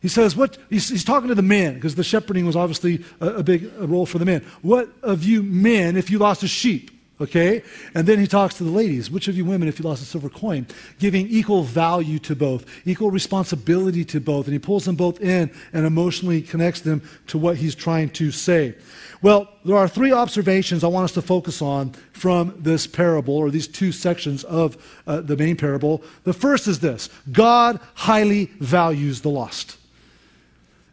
He 0.00 0.08
says, 0.08 0.36
what, 0.36 0.58
he's, 0.70 0.88
he's 0.88 1.04
talking 1.04 1.28
to 1.28 1.34
the 1.34 1.42
men, 1.42 1.74
because 1.74 1.96
the 1.96 2.04
shepherding 2.04 2.46
was 2.46 2.54
obviously 2.54 3.04
a, 3.20 3.36
a 3.36 3.42
big 3.42 3.72
role 3.78 4.06
for 4.06 4.18
the 4.18 4.24
men. 4.24 4.44
What 4.62 4.88
of 5.02 5.24
you 5.24 5.42
men 5.42 5.96
if 5.96 6.10
you 6.10 6.18
lost 6.18 6.42
a 6.42 6.48
sheep? 6.48 6.90
Okay? 7.20 7.62
And 7.94 8.06
then 8.06 8.18
he 8.18 8.26
talks 8.26 8.56
to 8.56 8.64
the 8.64 8.70
ladies. 8.70 9.10
Which 9.10 9.28
of 9.28 9.36
you 9.36 9.44
women, 9.44 9.68
if 9.68 9.78
you 9.78 9.84
lost 9.84 10.02
a 10.02 10.04
silver 10.04 10.28
coin? 10.28 10.66
Giving 10.98 11.26
equal 11.28 11.62
value 11.62 12.18
to 12.20 12.36
both, 12.36 12.66
equal 12.84 13.10
responsibility 13.10 14.04
to 14.06 14.20
both. 14.20 14.46
And 14.46 14.52
he 14.52 14.58
pulls 14.58 14.84
them 14.84 14.96
both 14.96 15.20
in 15.20 15.50
and 15.72 15.86
emotionally 15.86 16.42
connects 16.42 16.82
them 16.82 17.02
to 17.28 17.38
what 17.38 17.56
he's 17.56 17.74
trying 17.74 18.10
to 18.10 18.30
say. 18.30 18.74
Well, 19.22 19.48
there 19.64 19.76
are 19.76 19.88
three 19.88 20.12
observations 20.12 20.84
I 20.84 20.88
want 20.88 21.04
us 21.04 21.12
to 21.12 21.22
focus 21.22 21.62
on 21.62 21.90
from 22.12 22.54
this 22.58 22.86
parable, 22.86 23.34
or 23.34 23.50
these 23.50 23.68
two 23.68 23.92
sections 23.92 24.44
of 24.44 24.76
uh, 25.06 25.20
the 25.22 25.36
main 25.36 25.56
parable. 25.56 26.02
The 26.24 26.34
first 26.34 26.68
is 26.68 26.80
this 26.80 27.08
God 27.32 27.80
highly 27.94 28.46
values 28.60 29.22
the 29.22 29.30
lost. 29.30 29.78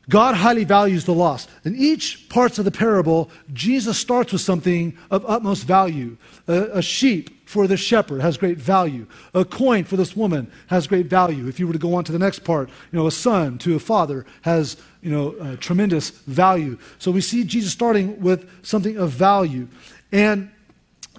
God 0.10 0.36
highly 0.36 0.66
values 0.66 1.06
the 1.06 1.14
lost. 1.14 1.50
In 1.64 1.76
each 1.78 2.28
parts 2.28 2.60
of 2.60 2.66
the 2.66 2.72
parable, 2.72 3.30
Jesus 3.54 3.98
starts 3.98 4.34
with 4.34 4.42
something 4.42 4.98
of 5.10 5.26
utmost 5.26 5.64
value. 5.64 6.18
A, 6.48 6.64
a, 6.74 6.82
sheep 6.82 7.48
for 7.48 7.68
the 7.68 7.78
shepherd 7.78 8.20
has 8.20 8.38
great 8.38 8.58
value. 8.58 9.08
A 9.34 9.46
coin 9.46 9.86
for 9.86 9.96
this 9.96 10.16
woman 10.16 10.52
has 10.68 10.88
great 10.88 11.06
value. 11.06 11.48
If 11.48 11.58
you 11.58 11.68
were 11.68 11.74
to 11.74 11.80
go 11.80 11.94
on 11.94 12.04
to 12.04 12.12
the 12.12 12.20
next 12.20 12.40
part, 12.40 12.68
you 12.92 13.00
know, 13.00 13.08
a 13.08 13.12
son 13.12 13.58
to 13.60 13.76
a 13.76 13.80
father 13.80 14.26
has, 14.42 14.76
you 15.02 15.10
know, 15.10 15.56
tremendous 15.58 16.10
value. 16.10 16.78
So 17.00 17.10
we 17.10 17.22
see 17.22 17.46
Jesus 17.46 17.72
starting 17.72 18.20
with 18.20 18.50
something 18.66 18.98
of 18.98 19.12
value. 19.12 19.70
And 20.12 20.52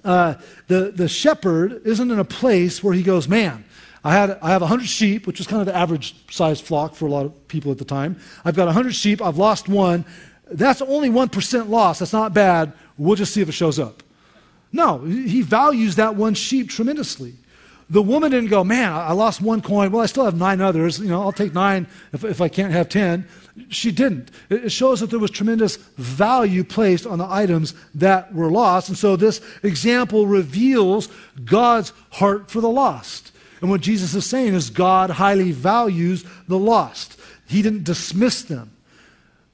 uh, 0.04 0.34
the, 0.66 0.92
the 0.94 1.08
shepherd 1.08 1.80
isn't 1.86 2.10
in 2.10 2.18
a 2.18 2.24
place 2.24 2.84
where 2.84 2.92
he 2.92 3.02
goes, 3.02 3.28
man, 3.28 3.64
I, 4.04 4.12
had, 4.12 4.38
I 4.42 4.50
have 4.50 4.60
100 4.60 4.86
sheep, 4.86 5.26
which 5.26 5.38
was 5.38 5.46
kind 5.46 5.60
of 5.60 5.66
the 5.66 5.74
average 5.74 6.14
size 6.30 6.60
flock 6.60 6.94
for 6.94 7.06
a 7.06 7.10
lot 7.10 7.24
of 7.24 7.48
people 7.48 7.72
at 7.72 7.78
the 7.78 7.86
time. 7.86 8.20
I've 8.44 8.54
got 8.54 8.66
100 8.66 8.94
sheep. 8.94 9.22
I've 9.22 9.38
lost 9.38 9.66
one. 9.66 10.04
That's 10.50 10.82
only 10.82 11.08
1% 11.08 11.68
loss. 11.70 12.00
That's 12.00 12.12
not 12.12 12.34
bad. 12.34 12.74
We'll 12.98 13.16
just 13.16 13.32
see 13.32 13.40
if 13.40 13.48
it 13.48 13.52
shows 13.52 13.78
up. 13.78 14.02
No, 14.72 14.98
he 14.98 15.40
values 15.40 15.96
that 15.96 16.16
one 16.16 16.34
sheep 16.34 16.68
tremendously. 16.68 17.34
The 17.90 18.02
woman 18.02 18.30
didn't 18.30 18.50
go, 18.50 18.64
man, 18.64 18.92
I 18.92 19.12
lost 19.12 19.40
one 19.40 19.60
coin. 19.60 19.92
Well, 19.92 20.02
I 20.02 20.06
still 20.06 20.24
have 20.24 20.36
nine 20.36 20.60
others. 20.60 20.98
You 20.98 21.08
know, 21.08 21.22
I'll 21.22 21.32
take 21.32 21.54
nine 21.54 21.86
if, 22.12 22.24
if 22.24 22.40
I 22.40 22.48
can't 22.48 22.72
have 22.72 22.88
10. 22.88 23.26
She 23.68 23.92
didn't. 23.92 24.30
It 24.50 24.70
shows 24.70 25.00
that 25.00 25.10
there 25.10 25.18
was 25.18 25.30
tremendous 25.30 25.76
value 25.76 26.64
placed 26.64 27.06
on 27.06 27.18
the 27.18 27.30
items 27.30 27.74
that 27.94 28.34
were 28.34 28.50
lost. 28.50 28.88
And 28.88 28.98
so 28.98 29.16
this 29.16 29.40
example 29.62 30.26
reveals 30.26 31.08
God's 31.44 31.92
heart 32.10 32.50
for 32.50 32.60
the 32.60 32.70
lost. 32.70 33.32
And 33.64 33.70
what 33.70 33.80
Jesus 33.80 34.14
is 34.14 34.26
saying 34.26 34.52
is 34.52 34.68
God 34.68 35.08
highly 35.08 35.50
values 35.50 36.22
the 36.48 36.58
lost. 36.58 37.18
He 37.46 37.62
didn't 37.62 37.84
dismiss 37.84 38.42
them, 38.42 38.76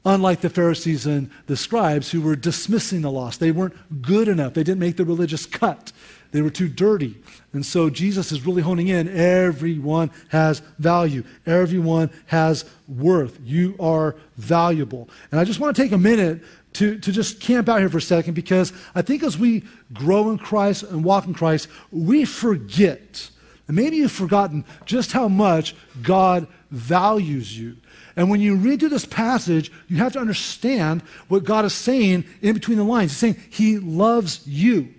unlike 0.04 0.40
the 0.40 0.50
Pharisees 0.50 1.06
and 1.06 1.30
the 1.46 1.56
scribes 1.56 2.10
who 2.10 2.20
were 2.20 2.34
dismissing 2.34 3.02
the 3.02 3.10
lost. 3.12 3.38
They 3.38 3.52
weren't 3.52 4.02
good 4.02 4.26
enough, 4.26 4.54
they 4.54 4.64
didn't 4.64 4.80
make 4.80 4.96
the 4.96 5.04
religious 5.04 5.46
cut. 5.46 5.92
They 6.32 6.42
were 6.42 6.50
too 6.50 6.68
dirty. 6.68 7.22
And 7.52 7.64
so 7.64 7.88
Jesus 7.88 8.32
is 8.32 8.44
really 8.44 8.62
honing 8.62 8.88
in. 8.88 9.06
Everyone 9.08 10.10
has 10.30 10.58
value. 10.80 11.22
Everyone 11.46 12.10
has 12.26 12.64
worth. 12.88 13.38
You 13.44 13.76
are 13.78 14.16
valuable. 14.36 15.08
And 15.30 15.38
I 15.38 15.44
just 15.44 15.60
want 15.60 15.76
to 15.76 15.80
take 15.80 15.92
a 15.92 15.98
minute 15.98 16.42
to, 16.72 16.98
to 16.98 17.12
just 17.12 17.40
camp 17.40 17.68
out 17.68 17.78
here 17.78 17.88
for 17.88 17.98
a 17.98 18.02
second 18.02 18.34
because 18.34 18.72
I 18.92 19.02
think 19.02 19.22
as 19.22 19.38
we 19.38 19.62
grow 19.92 20.30
in 20.30 20.38
Christ 20.38 20.82
and 20.82 21.04
walk 21.04 21.28
in 21.28 21.34
Christ, 21.34 21.68
we 21.92 22.24
forget 22.24 23.30
and 23.70 23.76
maybe 23.76 23.98
you've 23.98 24.10
forgotten 24.10 24.64
just 24.84 25.12
how 25.12 25.28
much 25.28 25.76
God 26.02 26.48
values 26.72 27.56
you. 27.56 27.76
And 28.16 28.28
when 28.28 28.40
you 28.40 28.56
read 28.56 28.80
through 28.80 28.88
this 28.88 29.06
passage, 29.06 29.70
you 29.86 29.98
have 29.98 30.14
to 30.14 30.18
understand 30.18 31.02
what 31.28 31.44
God 31.44 31.64
is 31.64 31.72
saying 31.72 32.24
in 32.42 32.54
between 32.54 32.78
the 32.78 32.82
lines. 32.82 33.12
He's 33.12 33.18
saying 33.18 33.36
He 33.48 33.78
loves 33.78 34.44
you 34.44 34.92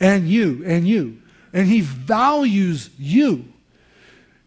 and 0.00 0.26
you 0.26 0.62
and 0.64 0.88
you. 0.88 1.20
And 1.52 1.68
He 1.68 1.82
values 1.82 2.88
you. 2.98 3.51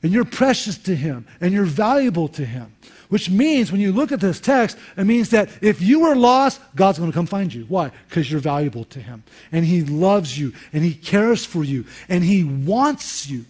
And 0.05 0.13
you're 0.13 0.23
precious 0.23 0.77
to 0.77 0.95
Him 0.95 1.25
and 1.41 1.51
you're 1.51 1.65
valuable 1.65 2.27
to 2.27 2.45
Him. 2.45 2.71
Which 3.09 3.27
means, 3.27 3.71
when 3.71 3.81
you 3.81 3.91
look 3.91 4.11
at 4.11 4.19
this 4.19 4.39
text, 4.39 4.77
it 4.95 5.03
means 5.03 5.31
that 5.31 5.49
if 5.63 5.81
you 5.81 6.01
were 6.01 6.15
lost, 6.15 6.61
God's 6.75 6.99
going 6.99 7.09
to 7.09 7.15
come 7.15 7.25
find 7.25 7.51
you. 7.51 7.65
Why? 7.67 7.89
Because 8.07 8.29
you're 8.29 8.39
valuable 8.39 8.83
to 8.83 8.99
Him. 8.99 9.23
And 9.51 9.65
He 9.65 9.81
loves 9.83 10.37
you, 10.37 10.53
and 10.73 10.83
He 10.83 10.93
cares 10.93 11.43
for 11.43 11.63
you, 11.63 11.85
and 12.07 12.23
He 12.23 12.43
wants 12.43 13.27
you. 13.27 13.45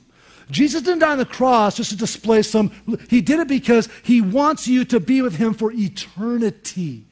Jesus 0.50 0.82
didn't 0.82 1.00
die 1.00 1.12
on 1.12 1.18
the 1.18 1.26
cross 1.26 1.76
just 1.76 1.90
to 1.90 1.98
display 1.98 2.42
some, 2.42 2.72
He 3.10 3.20
did 3.20 3.42
it 3.42 3.50
because 3.50 3.90
He 4.04 4.22
wants 4.22 4.66
you 4.66 4.86
to 4.86 5.02
be 5.02 5.22
with 5.22 5.36
Him 5.36 5.56
for 5.56 5.74
eternity. 5.74 7.04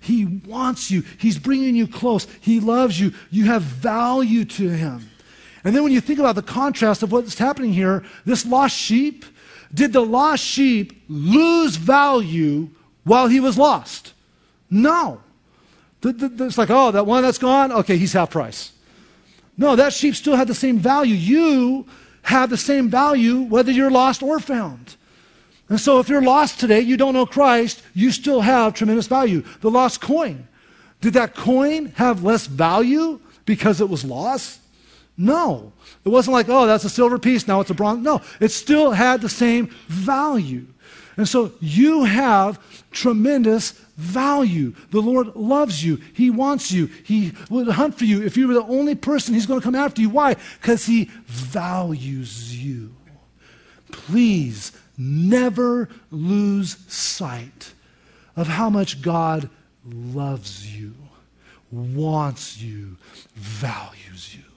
He 0.00 0.24
wants 0.24 0.88
you, 0.88 1.02
He's 1.18 1.40
bringing 1.40 1.74
you 1.74 1.88
close, 1.88 2.28
He 2.40 2.60
loves 2.60 3.00
you, 3.00 3.12
you 3.32 3.46
have 3.46 3.62
value 3.62 4.44
to 4.44 4.68
Him. 4.68 5.10
And 5.64 5.74
then 5.74 5.82
when 5.82 5.92
you 5.92 6.00
think 6.00 6.18
about 6.18 6.34
the 6.34 6.42
contrast 6.42 7.02
of 7.02 7.10
what's 7.10 7.38
happening 7.38 7.72
here, 7.72 8.04
this 8.26 8.44
lost 8.44 8.76
sheep, 8.76 9.24
did 9.72 9.92
the 9.92 10.04
lost 10.04 10.44
sheep 10.44 11.02
lose 11.08 11.76
value 11.76 12.68
while 13.04 13.28
he 13.28 13.40
was 13.40 13.56
lost? 13.58 14.12
No. 14.70 15.22
It's 16.02 16.58
like, 16.58 16.68
oh, 16.70 16.90
that 16.90 17.06
one 17.06 17.22
that's 17.22 17.38
gone, 17.38 17.72
okay, 17.72 17.96
he's 17.96 18.12
half 18.12 18.30
price. 18.30 18.72
No, 19.56 19.74
that 19.74 19.94
sheep 19.94 20.14
still 20.14 20.36
had 20.36 20.48
the 20.48 20.54
same 20.54 20.78
value. 20.78 21.14
You 21.14 21.86
have 22.22 22.50
the 22.50 22.58
same 22.58 22.90
value 22.90 23.40
whether 23.40 23.72
you're 23.72 23.90
lost 23.90 24.22
or 24.22 24.38
found. 24.40 24.96
And 25.70 25.80
so 25.80 25.98
if 25.98 26.10
you're 26.10 26.20
lost 26.20 26.60
today, 26.60 26.80
you 26.80 26.98
don't 26.98 27.14
know 27.14 27.24
Christ, 27.24 27.82
you 27.94 28.10
still 28.10 28.42
have 28.42 28.74
tremendous 28.74 29.06
value. 29.06 29.42
The 29.60 29.70
lost 29.70 30.02
coin. 30.02 30.46
Did 31.00 31.14
that 31.14 31.34
coin 31.34 31.86
have 31.96 32.22
less 32.22 32.46
value 32.46 33.20
because 33.46 33.80
it 33.80 33.88
was 33.88 34.04
lost? 34.04 34.60
No. 35.16 35.72
It 36.04 36.08
wasn't 36.08 36.34
like, 36.34 36.48
oh, 36.48 36.66
that's 36.66 36.84
a 36.84 36.90
silver 36.90 37.18
piece, 37.18 37.46
now 37.46 37.60
it's 37.60 37.70
a 37.70 37.74
bronze. 37.74 38.02
No, 38.02 38.20
it 38.40 38.50
still 38.50 38.92
had 38.92 39.20
the 39.20 39.28
same 39.28 39.68
value. 39.88 40.66
And 41.16 41.28
so 41.28 41.52
you 41.60 42.04
have 42.04 42.58
tremendous 42.90 43.70
value. 43.96 44.74
The 44.90 45.00
Lord 45.00 45.36
loves 45.36 45.84
you. 45.84 46.00
He 46.12 46.30
wants 46.30 46.72
you. 46.72 46.86
He 47.04 47.32
will 47.48 47.70
hunt 47.70 47.96
for 47.96 48.04
you. 48.04 48.24
If 48.24 48.36
you 48.36 48.48
were 48.48 48.54
the 48.54 48.64
only 48.64 48.96
person, 48.96 49.34
He's 49.34 49.46
going 49.46 49.60
to 49.60 49.64
come 49.64 49.76
after 49.76 50.00
you. 50.00 50.10
Why? 50.10 50.34
Because 50.60 50.86
He 50.86 51.04
values 51.26 52.56
you. 52.56 52.94
Please 53.92 54.72
never 54.98 55.88
lose 56.10 56.78
sight 56.92 57.74
of 58.36 58.48
how 58.48 58.68
much 58.68 59.00
God 59.00 59.48
loves 59.84 60.76
you, 60.76 60.94
wants 61.70 62.60
you, 62.60 62.96
values 63.36 64.34
you. 64.34 64.53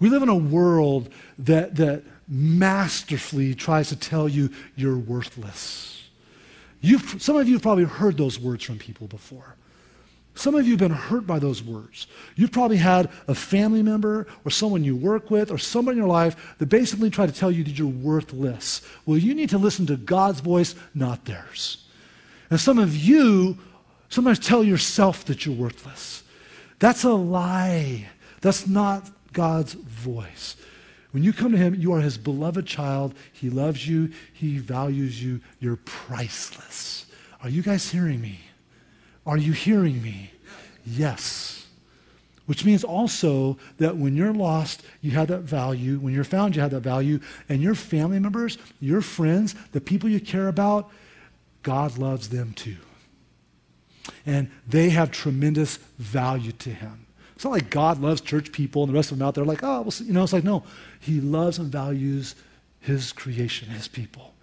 We 0.00 0.08
live 0.08 0.22
in 0.22 0.28
a 0.28 0.34
world 0.34 1.10
that, 1.38 1.76
that 1.76 2.02
masterfully 2.26 3.54
tries 3.54 3.90
to 3.90 3.96
tell 3.96 4.28
you 4.28 4.50
you're 4.74 4.96
worthless. 4.96 6.08
You've, 6.80 7.22
some 7.22 7.36
of 7.36 7.46
you 7.46 7.54
have 7.54 7.62
probably 7.62 7.84
heard 7.84 8.16
those 8.16 8.40
words 8.40 8.64
from 8.64 8.78
people 8.78 9.06
before. 9.06 9.56
Some 10.34 10.54
of 10.54 10.64
you 10.64 10.72
have 10.72 10.80
been 10.80 10.92
hurt 10.92 11.26
by 11.26 11.38
those 11.38 11.62
words. 11.62 12.06
You've 12.36 12.52
probably 12.52 12.78
had 12.78 13.10
a 13.28 13.34
family 13.34 13.82
member 13.82 14.26
or 14.44 14.50
someone 14.50 14.84
you 14.84 14.96
work 14.96 15.30
with 15.30 15.50
or 15.50 15.58
someone 15.58 15.92
in 15.92 15.98
your 15.98 16.08
life 16.08 16.54
that 16.58 16.66
basically 16.66 17.10
tried 17.10 17.28
to 17.28 17.38
tell 17.38 17.50
you 17.50 17.62
that 17.64 17.78
you're 17.78 17.88
worthless. 17.88 18.80
Well, 19.04 19.18
you 19.18 19.34
need 19.34 19.50
to 19.50 19.58
listen 19.58 19.86
to 19.86 19.96
God's 19.96 20.40
voice, 20.40 20.74
not 20.94 21.26
theirs. 21.26 21.84
And 22.48 22.58
some 22.58 22.78
of 22.78 22.96
you 22.96 23.58
sometimes 24.08 24.38
tell 24.38 24.64
yourself 24.64 25.26
that 25.26 25.44
you're 25.44 25.54
worthless. 25.54 26.22
That's 26.78 27.04
a 27.04 27.12
lie. 27.12 28.08
That's 28.40 28.66
not 28.66 29.10
God's 29.32 29.74
voice. 29.74 30.56
When 31.12 31.22
you 31.24 31.32
come 31.32 31.52
to 31.52 31.58
Him, 31.58 31.74
you 31.74 31.92
are 31.92 32.00
His 32.00 32.18
beloved 32.18 32.66
child. 32.66 33.14
He 33.32 33.50
loves 33.50 33.86
you, 33.86 34.12
He 34.32 34.58
values 34.58 35.22
you. 35.22 35.40
You're 35.58 35.76
priceless. 35.76 37.06
Are 37.42 37.48
you 37.48 37.62
guys 37.62 37.90
hearing 37.90 38.20
me? 38.20 38.40
Are 39.26 39.36
you 39.36 39.52
hearing 39.52 40.02
me? 40.02 40.32
Yes. 40.86 41.66
Which 42.46 42.64
means 42.64 42.82
also 42.82 43.58
that 43.78 43.96
when 43.96 44.16
you're 44.16 44.34
lost, 44.34 44.82
you 45.02 45.12
have 45.12 45.28
that 45.28 45.42
value. 45.42 45.98
When 45.98 46.12
you're 46.12 46.24
found, 46.24 46.56
you 46.56 46.62
have 46.62 46.72
that 46.72 46.80
value. 46.80 47.20
And 47.48 47.62
your 47.62 47.74
family 47.74 48.18
members, 48.18 48.58
your 48.80 49.02
friends, 49.02 49.54
the 49.72 49.80
people 49.80 50.08
you 50.08 50.20
care 50.20 50.48
about, 50.48 50.90
God 51.62 51.98
loves 51.98 52.28
them 52.28 52.52
too. 52.54 52.76
And 54.26 54.50
they 54.66 54.90
have 54.90 55.10
tremendous 55.10 55.76
value 55.98 56.52
to 56.52 56.70
Him. 56.70 57.06
It's 57.40 57.44
not 57.46 57.52
like 57.52 57.70
God 57.70 58.02
loves 58.02 58.20
church 58.20 58.52
people 58.52 58.82
and 58.82 58.92
the 58.92 58.94
rest 58.94 59.10
of 59.10 59.16
them 59.16 59.26
out 59.26 59.34
there 59.34 59.46
like, 59.46 59.62
oh, 59.62 59.80
well, 59.80 59.94
you 60.04 60.12
know, 60.12 60.22
it's 60.22 60.34
like, 60.34 60.44
no. 60.44 60.62
He 61.00 61.22
loves 61.22 61.58
and 61.58 61.72
values 61.72 62.34
His 62.80 63.12
creation, 63.12 63.70
His 63.70 63.88
people. 63.88 64.34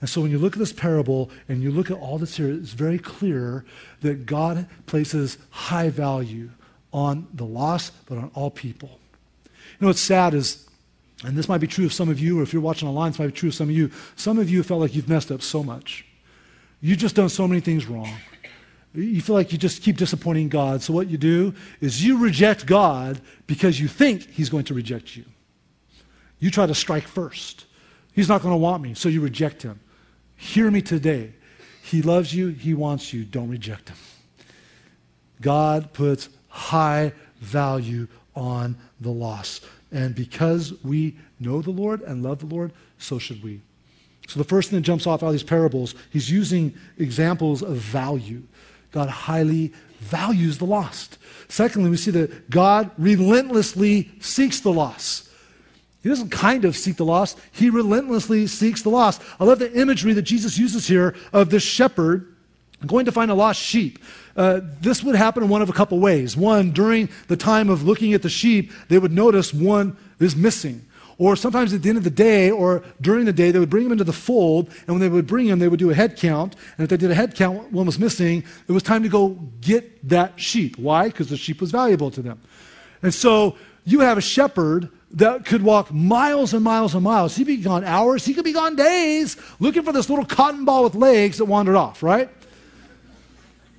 And 0.00 0.10
so 0.10 0.20
when 0.20 0.32
you 0.32 0.38
look 0.38 0.54
at 0.54 0.58
this 0.58 0.72
parable 0.72 1.30
and 1.48 1.62
you 1.62 1.70
look 1.70 1.92
at 1.92 1.96
all 1.96 2.18
this 2.18 2.36
here, 2.36 2.50
it's 2.50 2.72
very 2.72 2.98
clear 2.98 3.64
that 4.00 4.26
God 4.26 4.66
places 4.86 5.38
high 5.50 5.90
value 5.90 6.50
on 6.92 7.28
the 7.34 7.44
lost, 7.44 7.92
but 8.06 8.18
on 8.18 8.32
all 8.34 8.50
people. 8.50 8.98
You 9.44 9.82
know 9.82 9.86
what's 9.86 10.00
sad 10.00 10.34
is, 10.34 10.68
and 11.22 11.38
this 11.38 11.48
might 11.48 11.58
be 11.58 11.68
true 11.68 11.86
of 11.86 11.92
some 11.92 12.08
of 12.08 12.18
you, 12.18 12.40
or 12.40 12.42
if 12.42 12.52
you're 12.52 12.62
watching 12.62 12.88
online, 12.88 13.12
this 13.12 13.20
might 13.20 13.26
be 13.26 13.32
true 13.32 13.50
of 13.50 13.54
some 13.54 13.68
of 13.68 13.76
you. 13.76 13.92
Some 14.16 14.40
of 14.40 14.50
you 14.50 14.64
felt 14.64 14.80
like 14.80 14.92
you've 14.92 15.08
messed 15.08 15.30
up 15.30 15.42
so 15.42 15.62
much. 15.62 16.04
You've 16.80 16.98
just 16.98 17.14
done 17.14 17.28
so 17.28 17.46
many 17.46 17.60
things 17.60 17.86
wrong. 17.86 18.12
You 18.92 19.20
feel 19.20 19.36
like 19.36 19.52
you 19.52 19.58
just 19.58 19.82
keep 19.82 19.96
disappointing 19.96 20.48
God. 20.48 20.82
So 20.82 20.92
what 20.92 21.08
you 21.08 21.16
do 21.16 21.54
is 21.80 22.04
you 22.04 22.18
reject 22.18 22.66
God 22.66 23.20
because 23.46 23.78
you 23.78 23.86
think 23.86 24.28
He's 24.30 24.50
going 24.50 24.64
to 24.64 24.74
reject 24.74 25.16
you. 25.16 25.24
You 26.40 26.50
try 26.50 26.66
to 26.66 26.74
strike 26.74 27.06
first. 27.06 27.66
He's 28.12 28.28
not 28.28 28.42
going 28.42 28.52
to 28.52 28.58
want 28.58 28.82
me, 28.82 28.94
so 28.94 29.08
you 29.08 29.20
reject 29.20 29.62
Him. 29.62 29.78
Hear 30.36 30.70
me 30.70 30.82
today. 30.82 31.32
He 31.82 32.02
loves 32.02 32.34
you, 32.34 32.48
He 32.48 32.74
wants 32.74 33.12
you. 33.12 33.24
Don't 33.24 33.48
reject 33.48 33.90
Him. 33.90 33.96
God 35.40 35.92
puts 35.92 36.28
high 36.48 37.12
value 37.38 38.08
on 38.34 38.76
the 39.00 39.10
loss. 39.10 39.60
And 39.92 40.14
because 40.14 40.72
we 40.84 41.16
know 41.38 41.62
the 41.62 41.70
Lord 41.70 42.02
and 42.02 42.22
love 42.22 42.40
the 42.40 42.46
Lord, 42.54 42.72
so 42.98 43.18
should 43.18 43.42
we. 43.42 43.60
So 44.28 44.38
the 44.38 44.44
first 44.44 44.70
thing 44.70 44.78
that 44.78 44.84
jumps 44.84 45.06
off 45.06 45.22
out 45.22 45.26
of 45.26 45.32
these 45.32 45.42
parables, 45.42 45.94
he's 46.10 46.30
using 46.30 46.74
examples 46.98 47.62
of 47.62 47.76
value. 47.76 48.42
God 48.90 49.08
highly 49.08 49.72
values 50.00 50.58
the 50.58 50.64
lost. 50.64 51.18
Secondly, 51.48 51.90
we 51.90 51.96
see 51.96 52.10
that 52.12 52.50
God 52.50 52.90
relentlessly 52.96 54.10
seeks 54.20 54.60
the 54.60 54.72
lost. 54.72 55.28
He 56.02 56.08
doesn't 56.08 56.30
kind 56.30 56.64
of 56.64 56.76
seek 56.76 56.96
the 56.96 57.04
lost, 57.04 57.38
he 57.52 57.68
relentlessly 57.68 58.46
seeks 58.46 58.82
the 58.82 58.88
lost. 58.88 59.20
I 59.38 59.44
love 59.44 59.58
the 59.58 59.72
imagery 59.78 60.14
that 60.14 60.22
Jesus 60.22 60.56
uses 60.56 60.86
here 60.86 61.14
of 61.32 61.50
this 61.50 61.62
shepherd 61.62 62.34
going 62.86 63.04
to 63.04 63.12
find 63.12 63.30
a 63.30 63.34
lost 63.34 63.60
sheep. 63.60 63.98
Uh, 64.36 64.60
this 64.80 65.02
would 65.02 65.14
happen 65.14 65.42
in 65.42 65.48
one 65.48 65.60
of 65.60 65.68
a 65.68 65.72
couple 65.72 65.98
ways. 65.98 66.36
One, 66.36 66.70
during 66.70 67.08
the 67.28 67.36
time 67.36 67.68
of 67.68 67.82
looking 67.82 68.14
at 68.14 68.22
the 68.22 68.30
sheep, 68.30 68.72
they 68.88 68.98
would 68.98 69.12
notice 69.12 69.52
one 69.52 69.96
is 70.18 70.34
missing. 70.34 70.86
Or 71.20 71.36
sometimes 71.36 71.74
at 71.74 71.82
the 71.82 71.90
end 71.90 71.98
of 71.98 72.04
the 72.04 72.08
day 72.08 72.50
or 72.50 72.82
during 72.98 73.26
the 73.26 73.32
day, 73.34 73.50
they 73.50 73.58
would 73.58 73.68
bring 73.68 73.84
him 73.84 73.92
into 73.92 74.04
the 74.04 74.12
fold, 74.12 74.70
and 74.86 74.88
when 74.88 75.00
they 75.00 75.08
would 75.10 75.26
bring 75.26 75.46
him, 75.46 75.58
they 75.58 75.68
would 75.68 75.78
do 75.78 75.90
a 75.90 75.94
head 75.94 76.16
count. 76.16 76.56
And 76.78 76.84
if 76.84 76.88
they 76.88 76.96
did 76.96 77.10
a 77.10 77.14
head 77.14 77.34
count, 77.34 77.70
one 77.70 77.84
was 77.84 77.98
missing, 77.98 78.42
it 78.66 78.72
was 78.72 78.82
time 78.82 79.02
to 79.02 79.10
go 79.10 79.28
get 79.60 80.08
that 80.08 80.40
sheep. 80.40 80.78
Why? 80.78 81.08
Because 81.08 81.28
the 81.28 81.36
sheep 81.36 81.60
was 81.60 81.72
valuable 81.72 82.10
to 82.12 82.22
them. 82.22 82.40
And 83.02 83.12
so 83.12 83.58
you 83.84 84.00
have 84.00 84.16
a 84.16 84.22
shepherd 84.22 84.88
that 85.10 85.44
could 85.44 85.62
walk 85.62 85.92
miles 85.92 86.54
and 86.54 86.64
miles 86.64 86.94
and 86.94 87.04
miles. 87.04 87.36
He'd 87.36 87.46
be 87.46 87.58
gone 87.58 87.84
hours, 87.84 88.24
he 88.24 88.32
could 88.32 88.46
be 88.46 88.54
gone 88.54 88.74
days 88.74 89.36
looking 89.58 89.82
for 89.82 89.92
this 89.92 90.08
little 90.08 90.24
cotton 90.24 90.64
ball 90.64 90.84
with 90.84 90.94
legs 90.94 91.36
that 91.36 91.44
wandered 91.44 91.76
off, 91.76 92.02
right? 92.02 92.30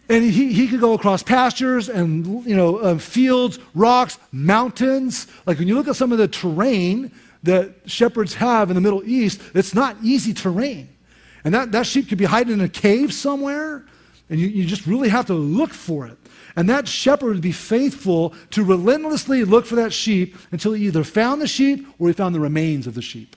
And 0.09 0.23
he, 0.23 0.53
he 0.53 0.67
could 0.67 0.79
go 0.79 0.93
across 0.93 1.23
pastures 1.23 1.89
and 1.89 2.45
you 2.45 2.55
know 2.55 2.77
uh, 2.77 2.97
fields, 2.99 3.57
rocks, 3.73 4.19
mountains. 4.31 5.25
Like 5.47 5.57
when 5.57 5.67
you 5.67 5.73
look 5.73 5.87
at 5.87 5.95
some 5.95 6.11
of 6.11 6.19
the 6.19 6.27
terrain 6.27 7.11
that 7.43 7.73
shepherds 7.85 8.35
have 8.35 8.69
in 8.69 8.75
the 8.75 8.81
Middle 8.81 9.03
East, 9.03 9.41
it's 9.53 9.73
not 9.73 9.97
easy 10.03 10.33
terrain. 10.33 10.89
And 11.43 11.53
that, 11.53 11.71
that 11.71 11.87
sheep 11.87 12.09
could 12.09 12.17
be 12.17 12.25
hiding 12.25 12.53
in 12.53 12.61
a 12.61 12.69
cave 12.69 13.13
somewhere, 13.13 13.85
and 14.29 14.39
you, 14.39 14.47
you 14.47 14.65
just 14.65 14.85
really 14.85 15.09
have 15.09 15.25
to 15.27 15.33
look 15.33 15.73
for 15.73 16.05
it. 16.05 16.17
And 16.55 16.69
that 16.69 16.87
shepherd 16.87 17.27
would 17.33 17.41
be 17.41 17.51
faithful 17.51 18.33
to 18.51 18.63
relentlessly 18.63 19.43
look 19.43 19.65
for 19.65 19.75
that 19.75 19.93
sheep 19.93 20.35
until 20.51 20.73
he 20.73 20.85
either 20.87 21.03
found 21.03 21.41
the 21.41 21.47
sheep 21.47 21.87
or 21.97 22.07
he 22.07 22.13
found 22.13 22.35
the 22.35 22.39
remains 22.39 22.87
of 22.87 22.93
the 22.93 23.01
sheep. 23.01 23.35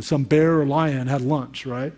some 0.00 0.24
bear 0.24 0.60
or 0.60 0.66
lion 0.66 1.06
had 1.06 1.22
lunch, 1.22 1.66
right? 1.66 1.92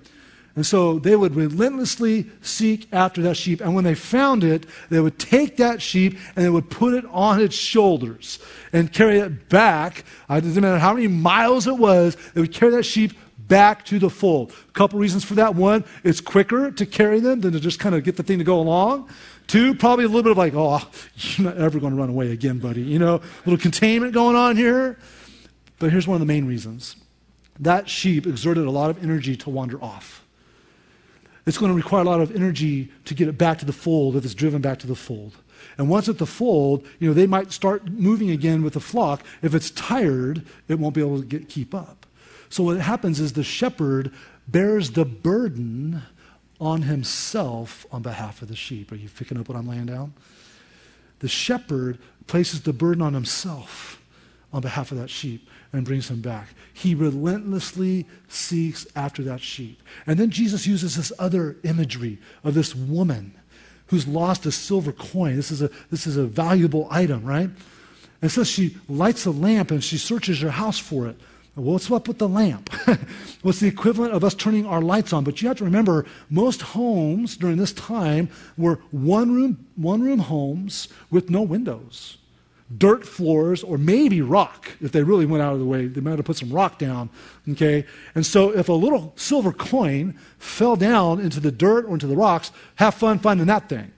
And 0.55 0.67
so 0.67 0.99
they 0.99 1.17
would 1.17 1.35
relentlessly 1.35 2.27
seek 2.43 2.87
after 2.93 3.23
that 3.23 3.37
sheep. 3.37 3.61
And 3.61 3.75
when 3.75 3.85
they 3.85 3.95
found 3.95 4.45
it, 4.45 4.67
they 4.91 5.01
would 5.01 5.19
take 5.19 5.57
that 5.57 5.81
sheep 5.81 6.19
and 6.37 6.45
they 6.45 6.51
would 6.51 6.69
put 6.69 6.95
it 6.95 7.05
on 7.11 7.41
its 7.41 7.55
shoulders 7.55 8.39
and 8.73 8.93
carry 8.93 9.19
it 9.19 9.49
back. 9.49 10.05
Uh, 10.29 10.35
it 10.35 10.43
doesn't 10.43 10.63
matter 10.63 10.79
how 10.79 10.93
many 10.93 11.09
miles 11.09 11.67
it 11.67 11.77
was, 11.79 12.17
they 12.35 12.41
would 12.41 12.53
carry 12.53 12.73
that 12.73 12.85
sheep 12.85 13.13
back 13.49 13.85
to 13.87 13.99
the 13.99 14.11
fold. 14.11 14.53
A 14.69 14.73
couple 14.73 14.99
reasons 14.99 15.25
for 15.25 15.35
that. 15.35 15.55
One, 15.55 15.85
it's 16.05 16.21
quicker 16.21 16.71
to 16.71 16.87
carry 16.87 17.21
them 17.21 17.41
than 17.41 17.53
to 17.53 17.61
just 17.61 17.79
kind 17.79 17.95
of 17.95 18.05
get 18.05 18.17
the 18.17 18.23
thing 18.23 18.39
to 18.39 18.45
go 18.45 18.61
along. 18.61 19.11
Two, 19.47 19.75
probably 19.75 20.05
a 20.05 20.09
little 20.09 20.23
bit 20.23 20.33
of 20.33 20.39
like, 20.39 20.55
oh, 20.55 20.81
you're 21.17 21.49
not 21.49 21.59
ever 21.59 21.81
going 21.81 21.93
to 21.93 21.99
run 21.99 22.09
away 22.09 22.31
again, 22.31 22.59
buddy. 22.59 22.83
You 22.83 22.99
know, 22.99 23.17
a 23.17 23.45
little 23.45 23.61
containment 23.61 24.13
going 24.13 24.37
on 24.37 24.57
here. 24.57 24.99
But 25.79 25.91
here's 25.91 26.07
one 26.07 26.15
of 26.15 26.21
the 26.21 26.27
main 26.27 26.47
reasons 26.47 26.97
that 27.61 27.89
sheep 27.89 28.27
exerted 28.27 28.67
a 28.67 28.71
lot 28.71 28.91
of 28.91 29.03
energy 29.03 29.37
to 29.37 29.51
wander 29.51 29.83
off. 29.83 30.22
It's 31.45 31.59
going 31.59 31.73
to 31.73 31.77
require 31.77 32.03
a 32.03 32.05
lot 32.05 32.21
of 32.21 32.35
energy 32.35 32.91
to 33.05 33.15
get 33.15 33.29
it 33.29 33.37
back 33.37 33.59
to 33.59 33.65
the 33.65 33.73
fold 33.73 34.17
if 34.17 34.25
it's 34.25 34.35
driven 34.35 34.61
back 34.63 34.79
to 34.81 34.87
the 34.87 34.95
fold. 34.95 35.37
And 35.77 35.89
once 35.89 36.09
at 36.09 36.19
the 36.19 36.27
fold, 36.27 36.87
you 36.99 37.09
know, 37.09 37.15
they 37.15 37.27
might 37.27 37.53
start 37.53 37.89
moving 37.89 38.31
again 38.31 38.63
with 38.63 38.75
the 38.75 38.81
flock. 38.81 39.25
If 39.43 39.55
it's 39.55 39.71
tired, 39.71 40.45
it 40.69 40.79
won't 40.79 40.95
be 40.95 41.01
able 41.01 41.21
to 41.21 41.27
get, 41.27 41.49
keep 41.49 41.75
up. 41.75 42.07
So 42.49 42.63
what 42.63 42.79
happens 42.79 43.19
is 43.19 43.33
the 43.33 43.43
shepherd 43.43 44.13
bears 44.47 44.93
the 44.93 45.05
burden 45.05 46.03
on 46.61 46.83
himself 46.83 47.87
on 47.91 48.03
behalf 48.03 48.43
of 48.43 48.49
the 48.49 48.57
sheep. 48.57 48.93
Are 48.93 48.97
you 48.97 49.09
picking 49.09 49.39
up 49.39 49.49
what 49.49 49.57
I'm 49.57 49.67
laying 49.67 49.87
down? 49.87 50.15
The 51.21 51.29
shepherd 51.29 51.99
places 52.27 52.63
the 52.63 52.73
burden 52.73 53.03
on 53.03 53.15
himself 53.15 54.01
on 54.53 54.61
behalf 54.61 54.93
of 54.93 54.99
that 54.99 55.11
sheep 55.11 55.49
and 55.73 55.85
brings 55.85 56.11
him 56.11 56.21
back. 56.21 56.49
He 56.73 56.95
relentlessly 56.95 58.07
seeks 58.29 58.87
after 58.95 59.23
that 59.25 59.41
sheep. 59.41 59.83
And 60.07 60.19
then 60.19 60.31
Jesus 60.31 60.67
uses 60.67 60.97
this 60.97 61.13
other 61.19 61.57
imagery 61.63 62.19
of 62.45 62.55
this 62.55 62.75
woman 62.75 63.35
who's 63.87 64.07
lost 64.07 64.47
a 64.47 64.53
silver 64.53 64.93
coin. 64.93 65.37
This 65.37 65.51
is 65.51 65.63
a, 65.63 65.71
this 65.91 66.07
is 66.07 66.17
a 66.17 66.25
valuable 66.25 66.89
item, 66.91 67.25
right? 67.25 67.51
And 68.21 68.31
so 68.31 68.45
she 68.45 68.77
lights 68.89 69.27
a 69.27 69.31
lamp 69.31 69.71
and 69.71 69.83
she 69.83 69.99
searches 69.99 70.41
her 70.41 70.51
house 70.51 70.79
for 70.79 71.09
it. 71.09 71.17
Well, 71.55 71.75
what's 71.75 71.91
up 71.91 72.09
with 72.09 72.17
the 72.17 72.29
lamp? 72.29 72.73
What's 73.43 73.61
the 73.61 73.69
equivalent 73.69 74.15
of 74.15 74.25
us 74.25 74.35
turning 74.35 74.65
our 74.65 74.81
lights 74.81 75.13
on? 75.13 75.23
But 75.23 75.43
you 75.43 75.49
have 75.49 75.59
to 75.59 75.65
remember, 75.65 76.07
most 76.31 76.63
homes 76.63 77.37
during 77.37 77.59
this 77.59 77.75
time 77.75 78.31
were 78.57 78.77
one 78.91 79.35
room, 79.35 79.67
one 79.77 80.01
room 80.01 80.21
homes 80.21 80.89
with 81.11 81.29
no 81.29 81.43
windows, 81.43 82.17
dirt 82.79 83.07
floors, 83.07 83.63
or 83.63 83.79
maybe 83.79 84.23
rock. 84.23 84.71
If 84.81 84.93
they 84.93 85.03
really 85.03 85.27
went 85.27 85.43
out 85.43 85.53
of 85.53 85.59
the 85.59 85.65
way, 85.65 85.87
they 85.87 86.01
might 86.01 86.19
have 86.19 86.25
put 86.25 86.37
some 86.37 86.51
rock 86.51 86.79
down. 86.79 87.11
Okay? 87.49 87.85
And 88.15 88.25
so 88.25 88.51
if 88.51 88.69
a 88.69 88.73
little 88.73 89.13
silver 89.17 89.53
coin 89.53 90.19
fell 90.39 90.77
down 90.77 91.21
into 91.21 91.41
the 91.41 91.53
dirt 91.53 91.85
or 91.87 91.95
into 91.95 92.07
the 92.07 92.17
rocks, 92.17 92.53
have 92.77 92.95
fun 92.95 93.19
finding 93.19 93.47
that 93.47 93.69
thing. 93.69 93.93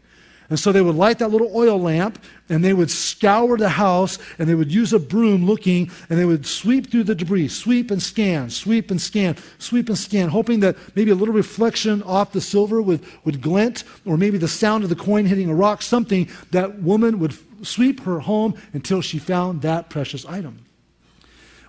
And 0.50 0.58
so 0.58 0.72
they 0.72 0.82
would 0.82 0.94
light 0.94 1.18
that 1.20 1.30
little 1.30 1.50
oil 1.54 1.80
lamp 1.80 2.22
and 2.50 2.62
they 2.62 2.74
would 2.74 2.90
scour 2.90 3.56
the 3.56 3.70
house 3.70 4.18
and 4.38 4.46
they 4.46 4.54
would 4.54 4.72
use 4.72 4.92
a 4.92 4.98
broom 4.98 5.46
looking 5.46 5.90
and 6.10 6.18
they 6.18 6.26
would 6.26 6.44
sweep 6.44 6.90
through 6.90 7.04
the 7.04 7.14
debris, 7.14 7.48
sweep 7.48 7.90
and 7.90 8.02
scan, 8.02 8.50
sweep 8.50 8.90
and 8.90 9.00
scan, 9.00 9.36
sweep 9.58 9.88
and 9.88 9.96
scan, 9.96 10.28
hoping 10.28 10.60
that 10.60 10.76
maybe 10.94 11.10
a 11.10 11.14
little 11.14 11.34
reflection 11.34 12.02
off 12.02 12.32
the 12.32 12.40
silver 12.42 12.82
would, 12.82 13.00
would 13.24 13.40
glint 13.40 13.84
or 14.04 14.18
maybe 14.18 14.36
the 14.36 14.48
sound 14.48 14.84
of 14.84 14.90
the 14.90 14.96
coin 14.96 15.24
hitting 15.24 15.48
a 15.48 15.54
rock, 15.54 15.80
something 15.80 16.28
that 16.50 16.82
woman 16.82 17.18
would 17.20 17.32
sweep 17.64 18.00
her 18.00 18.20
home 18.20 18.54
until 18.72 19.00
she 19.00 19.18
found 19.18 19.62
that 19.62 19.90
precious 19.90 20.24
item. 20.24 20.64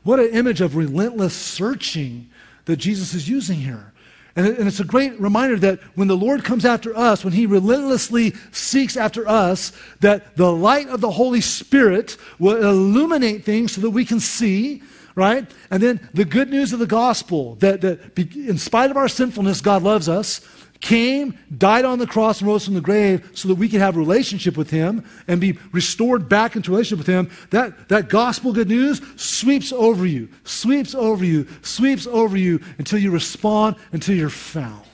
What 0.04 0.20
an 0.20 0.30
image 0.30 0.62
of 0.62 0.76
relentless 0.76 1.36
searching 1.36 2.30
that 2.66 2.78
Jesus 2.78 3.14
is 3.14 3.28
using 3.28 3.60
here. 3.60 3.92
And, 4.36 4.48
it's 4.48 4.82
a 4.82 4.86
great 4.86 5.20
reminder 5.20 5.58
that 5.60 5.80
when 5.96 6.10
the 6.10 6.18
Lord 6.18 6.44
comes 6.44 6.66
after 6.66 6.96
us, 6.96 7.24
when 7.24 7.34
He 7.34 7.46
relentlessly 7.46 8.34
seeks 8.52 8.98
after 8.98 9.28
us, 9.28 9.72
that 10.02 10.36
the 10.36 10.52
light 10.52 10.90
of 10.90 11.00
the 11.00 11.12
Holy 11.12 11.40
Spirit 11.40 12.18
will 12.38 12.58
illuminate 12.58 13.46
things 13.46 13.72
so 13.72 13.82
that 13.82 13.92
we 13.92 14.04
can 14.04 14.20
see, 14.20 14.84
right? 15.16 15.50
And 15.72 15.82
then 15.82 16.10
the 16.14 16.26
good 16.26 16.50
news 16.50 16.74
of 16.74 16.80
the 16.80 16.86
gospel 16.86 17.56
that, 17.56 17.80
that 17.82 18.20
in 18.36 18.58
spite 18.58 18.92
of 18.92 18.98
our 18.98 19.08
sinfulness, 19.08 19.62
God 19.62 19.84
loves 19.84 20.10
us 20.10 20.42
came, 20.86 21.36
died 21.58 21.84
on 21.84 21.98
the 21.98 22.06
cross, 22.06 22.42
and 22.42 22.48
rose 22.48 22.64
from 22.64 22.76
the 22.76 22.80
grave 22.82 23.28
so 23.34 23.48
that 23.48 23.56
we 23.56 23.68
can 23.68 23.80
have 23.80 23.96
a 23.96 24.00
relationship 24.00 24.56
with 24.56 24.70
him 24.70 25.04
and 25.28 25.42
be 25.42 25.58
restored 25.72 26.30
back 26.30 26.56
into 26.56 26.70
relationship 26.70 27.00
with 27.00 27.08
him, 27.08 27.28
that, 27.50 27.90
that 27.90 28.08
gospel 28.08 28.54
good 28.54 28.70
news 28.70 29.02
sweeps 29.16 29.74
over 29.74 30.06
you, 30.06 30.30
sweeps 30.44 30.94
over 30.94 31.26
you, 31.26 31.48
sweeps 31.64 32.06
over 32.06 32.38
you 32.38 32.62
until 32.78 33.00
you 33.00 33.10
respond, 33.10 33.76
until 33.94 34.16
you're 34.16 34.30
found. 34.30 34.86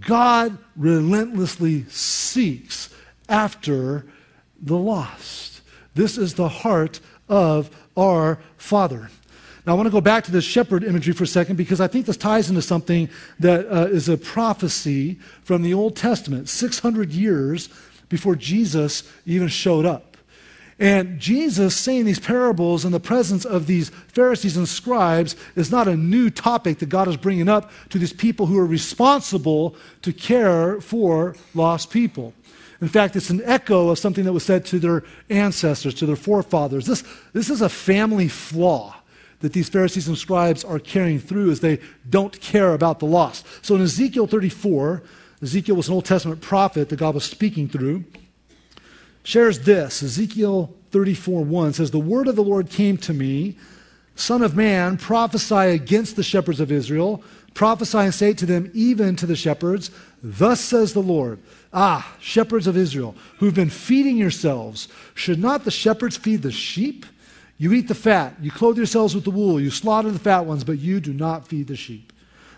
God 0.00 0.56
relentlessly 0.76 1.84
seeks 1.90 2.88
after 3.28 4.06
the 4.62 4.78
lost. 4.78 5.60
This 5.94 6.16
is 6.16 6.34
the 6.34 6.48
heart 6.48 7.00
of 7.28 7.68
our 7.98 8.38
Father. 8.56 9.10
Now, 9.70 9.74
I 9.74 9.76
want 9.76 9.86
to 9.86 9.92
go 9.92 10.00
back 10.00 10.24
to 10.24 10.32
the 10.32 10.40
shepherd 10.40 10.82
imagery 10.82 11.14
for 11.14 11.22
a 11.22 11.28
second 11.28 11.54
because 11.54 11.80
I 11.80 11.86
think 11.86 12.06
this 12.06 12.16
ties 12.16 12.48
into 12.48 12.60
something 12.60 13.08
that 13.38 13.72
uh, 13.72 13.86
is 13.86 14.08
a 14.08 14.16
prophecy 14.16 15.20
from 15.44 15.62
the 15.62 15.74
Old 15.74 15.94
Testament, 15.94 16.48
600 16.48 17.12
years 17.12 17.68
before 18.08 18.34
Jesus 18.34 19.08
even 19.26 19.46
showed 19.46 19.86
up. 19.86 20.16
And 20.80 21.20
Jesus 21.20 21.76
saying 21.76 22.04
these 22.04 22.18
parables 22.18 22.84
in 22.84 22.90
the 22.90 22.98
presence 22.98 23.44
of 23.44 23.68
these 23.68 23.90
Pharisees 24.08 24.56
and 24.56 24.66
scribes 24.66 25.36
is 25.54 25.70
not 25.70 25.86
a 25.86 25.96
new 25.96 26.30
topic 26.30 26.80
that 26.80 26.88
God 26.88 27.06
is 27.06 27.16
bringing 27.16 27.48
up 27.48 27.70
to 27.90 27.98
these 28.00 28.12
people 28.12 28.46
who 28.46 28.58
are 28.58 28.66
responsible 28.66 29.76
to 30.02 30.12
care 30.12 30.80
for 30.80 31.36
lost 31.54 31.90
people. 31.90 32.34
In 32.80 32.88
fact, 32.88 33.14
it's 33.14 33.30
an 33.30 33.42
echo 33.44 33.90
of 33.90 34.00
something 34.00 34.24
that 34.24 34.32
was 34.32 34.44
said 34.44 34.64
to 34.64 34.80
their 34.80 35.04
ancestors, 35.28 35.94
to 35.94 36.06
their 36.06 36.16
forefathers. 36.16 36.86
This, 36.86 37.04
this 37.32 37.50
is 37.50 37.60
a 37.60 37.68
family 37.68 38.26
flaw 38.26 38.96
that 39.40 39.52
these 39.52 39.68
Pharisees 39.68 40.08
and 40.08 40.16
scribes 40.16 40.64
are 40.64 40.78
carrying 40.78 41.18
through 41.18 41.50
is 41.50 41.60
they 41.60 41.80
don't 42.08 42.38
care 42.40 42.74
about 42.74 42.98
the 42.98 43.06
lost. 43.06 43.46
So 43.62 43.74
in 43.74 43.82
Ezekiel 43.82 44.26
34, 44.26 45.02
Ezekiel 45.42 45.76
was 45.76 45.88
an 45.88 45.94
Old 45.94 46.04
Testament 46.04 46.40
prophet 46.40 46.88
that 46.90 46.98
God 46.98 47.14
was 47.14 47.24
speaking 47.24 47.68
through, 47.68 48.04
shares 49.22 49.60
this. 49.60 50.02
Ezekiel 50.02 50.74
34 50.90 51.44
1 51.44 51.72
says, 51.72 51.90
The 51.90 51.98
word 51.98 52.28
of 52.28 52.36
the 52.36 52.42
Lord 52.42 52.68
came 52.70 52.96
to 52.98 53.14
me, 53.14 53.56
Son 54.14 54.42
of 54.42 54.54
man, 54.54 54.98
prophesy 54.98 55.54
against 55.54 56.16
the 56.16 56.22
shepherds 56.22 56.60
of 56.60 56.70
Israel. 56.70 57.22
Prophesy 57.54 57.98
and 57.98 58.14
say 58.14 58.32
to 58.34 58.46
them, 58.46 58.70
even 58.74 59.16
to 59.16 59.26
the 59.26 59.34
shepherds, 59.34 59.90
Thus 60.22 60.60
says 60.60 60.92
the 60.92 61.02
Lord, 61.02 61.40
Ah, 61.72 62.16
shepherds 62.20 62.66
of 62.66 62.76
Israel, 62.76 63.14
who've 63.38 63.54
been 63.54 63.70
feeding 63.70 64.16
yourselves, 64.16 64.88
should 65.14 65.38
not 65.38 65.64
the 65.64 65.70
shepherds 65.70 66.16
feed 66.16 66.42
the 66.42 66.52
sheep? 66.52 67.06
You 67.60 67.74
eat 67.74 67.88
the 67.88 67.94
fat, 67.94 68.36
you 68.40 68.50
clothe 68.50 68.78
yourselves 68.78 69.14
with 69.14 69.24
the 69.24 69.30
wool, 69.30 69.60
you 69.60 69.70
slaughter 69.70 70.10
the 70.10 70.18
fat 70.18 70.46
ones, 70.46 70.64
but 70.64 70.78
you 70.78 70.98
do 70.98 71.12
not 71.12 71.46
feed 71.46 71.66
the 71.66 71.76
sheep. 71.76 72.10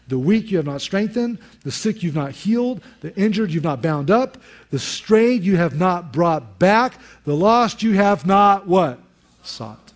The 0.06 0.16
weak 0.16 0.48
you 0.52 0.58
have 0.58 0.66
not 0.66 0.80
strengthened, 0.80 1.40
the 1.64 1.72
sick 1.72 2.04
you've 2.04 2.14
not 2.14 2.30
healed, 2.30 2.82
the 3.00 3.12
injured 3.16 3.50
you've 3.50 3.64
not 3.64 3.82
bound 3.82 4.12
up, 4.12 4.38
the 4.70 4.78
strayed 4.78 5.42
you 5.42 5.56
have 5.56 5.76
not 5.76 6.12
brought 6.12 6.60
back, 6.60 7.00
the 7.24 7.34
lost 7.34 7.82
you 7.82 7.94
have 7.94 8.24
not 8.26 8.68
what? 8.68 9.00
Sought. 9.42 9.92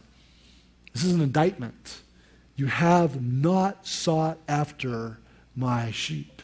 This 0.93 1.05
is 1.05 1.13
an 1.13 1.21
indictment. 1.21 2.01
You 2.57 2.67
have 2.67 3.23
not 3.23 3.87
sought 3.87 4.39
after 4.49 5.19
my 5.55 5.93
sheep. 5.93 6.43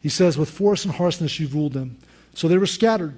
He 0.00 0.10
says, 0.10 0.38
With 0.38 0.48
force 0.48 0.84
and 0.84 0.94
harshness 0.94 1.40
you've 1.40 1.56
ruled 1.56 1.72
them. 1.72 1.98
So 2.34 2.46
they 2.46 2.56
were 2.56 2.66
scattered. 2.66 3.16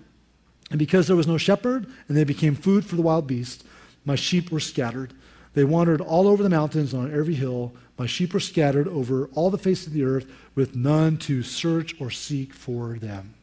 And 0.71 0.79
because 0.79 1.07
there 1.07 1.17
was 1.17 1.27
no 1.27 1.37
shepherd, 1.37 1.87
and 2.09 2.17
they 2.17 2.25
became 2.25 2.55
food 2.55 2.87
for 2.87 2.97
the 2.97 3.03
wild 3.03 3.27
beasts, 3.27 3.65
my 4.09 4.17
sheep 4.17 4.51
were 4.51 4.59
scattered. 4.59 5.13
They 5.53 5.65
wandered 5.65 6.01
all 6.01 6.27
over 6.27 6.43
the 6.43 6.49
mountains 6.49 6.95
on 6.95 7.13
every 7.13 7.35
hill. 7.35 7.75
My 7.99 8.07
sheep 8.07 8.33
were 8.33 8.41
scattered 8.41 8.89
over 8.89 9.29
all 9.35 9.51
the 9.51 9.59
face 9.59 9.87
of 9.87 9.93
the 9.93 10.03
earth, 10.03 10.27
with 10.55 10.75
none 10.75 11.19
to 11.19 11.43
search 11.43 11.95
or 12.01 12.11
seek 12.11 12.55
for 12.55 12.99
them. 12.99 13.35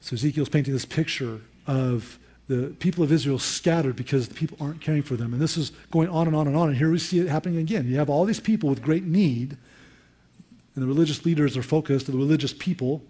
So 0.00 0.14
Ezekiel's 0.14 0.48
painting 0.48 0.72
this 0.72 0.86
picture 0.86 1.40
of 1.66 2.18
the 2.48 2.74
people 2.78 3.04
of 3.04 3.12
Israel 3.12 3.38
scattered 3.38 3.96
because 3.96 4.28
the 4.28 4.34
people 4.34 4.56
aren't 4.60 4.80
caring 4.80 5.02
for 5.02 5.16
them. 5.16 5.34
And 5.34 5.42
this 5.42 5.58
is 5.58 5.70
going 5.90 6.08
on 6.08 6.26
and 6.26 6.34
on 6.34 6.46
and 6.46 6.56
on. 6.56 6.68
And 6.68 6.78
here 6.78 6.90
we 6.90 6.98
see 6.98 7.18
it 7.18 7.28
happening 7.28 7.58
again. 7.58 7.86
You 7.86 7.96
have 7.98 8.08
all 8.08 8.24
these 8.24 8.40
people 8.40 8.70
with 8.70 8.80
great 8.80 9.04
need, 9.04 9.58
and 10.74 10.82
the 10.82 10.86
religious 10.86 11.26
leaders 11.26 11.56
are 11.56 11.62
focused, 11.62 12.06
the 12.06 12.12
religious 12.12 12.54
people 12.54 13.02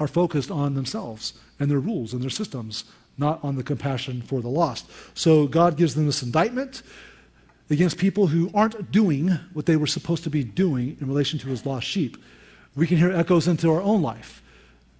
are 0.00 0.08
focused 0.08 0.50
on 0.50 0.74
themselves 0.74 1.34
and 1.60 1.70
their 1.70 1.78
rules 1.78 2.12
and 2.12 2.20
their 2.20 2.30
systems 2.30 2.84
not 3.16 3.42
on 3.44 3.56
the 3.56 3.62
compassion 3.62 4.22
for 4.22 4.40
the 4.40 4.48
lost. 4.48 4.86
So 5.14 5.46
God 5.46 5.76
gives 5.76 5.94
them 5.94 6.06
this 6.06 6.22
indictment 6.22 6.82
against 7.70 7.98
people 7.98 8.26
who 8.26 8.50
aren't 8.54 8.90
doing 8.90 9.28
what 9.52 9.66
they 9.66 9.76
were 9.76 9.86
supposed 9.86 10.24
to 10.24 10.30
be 10.30 10.44
doing 10.44 10.96
in 11.00 11.08
relation 11.08 11.38
to 11.40 11.48
his 11.48 11.64
lost 11.64 11.86
sheep. 11.86 12.16
We 12.76 12.86
can 12.86 12.98
hear 12.98 13.12
echoes 13.12 13.48
into 13.48 13.70
our 13.70 13.80
own 13.80 14.02
life. 14.02 14.42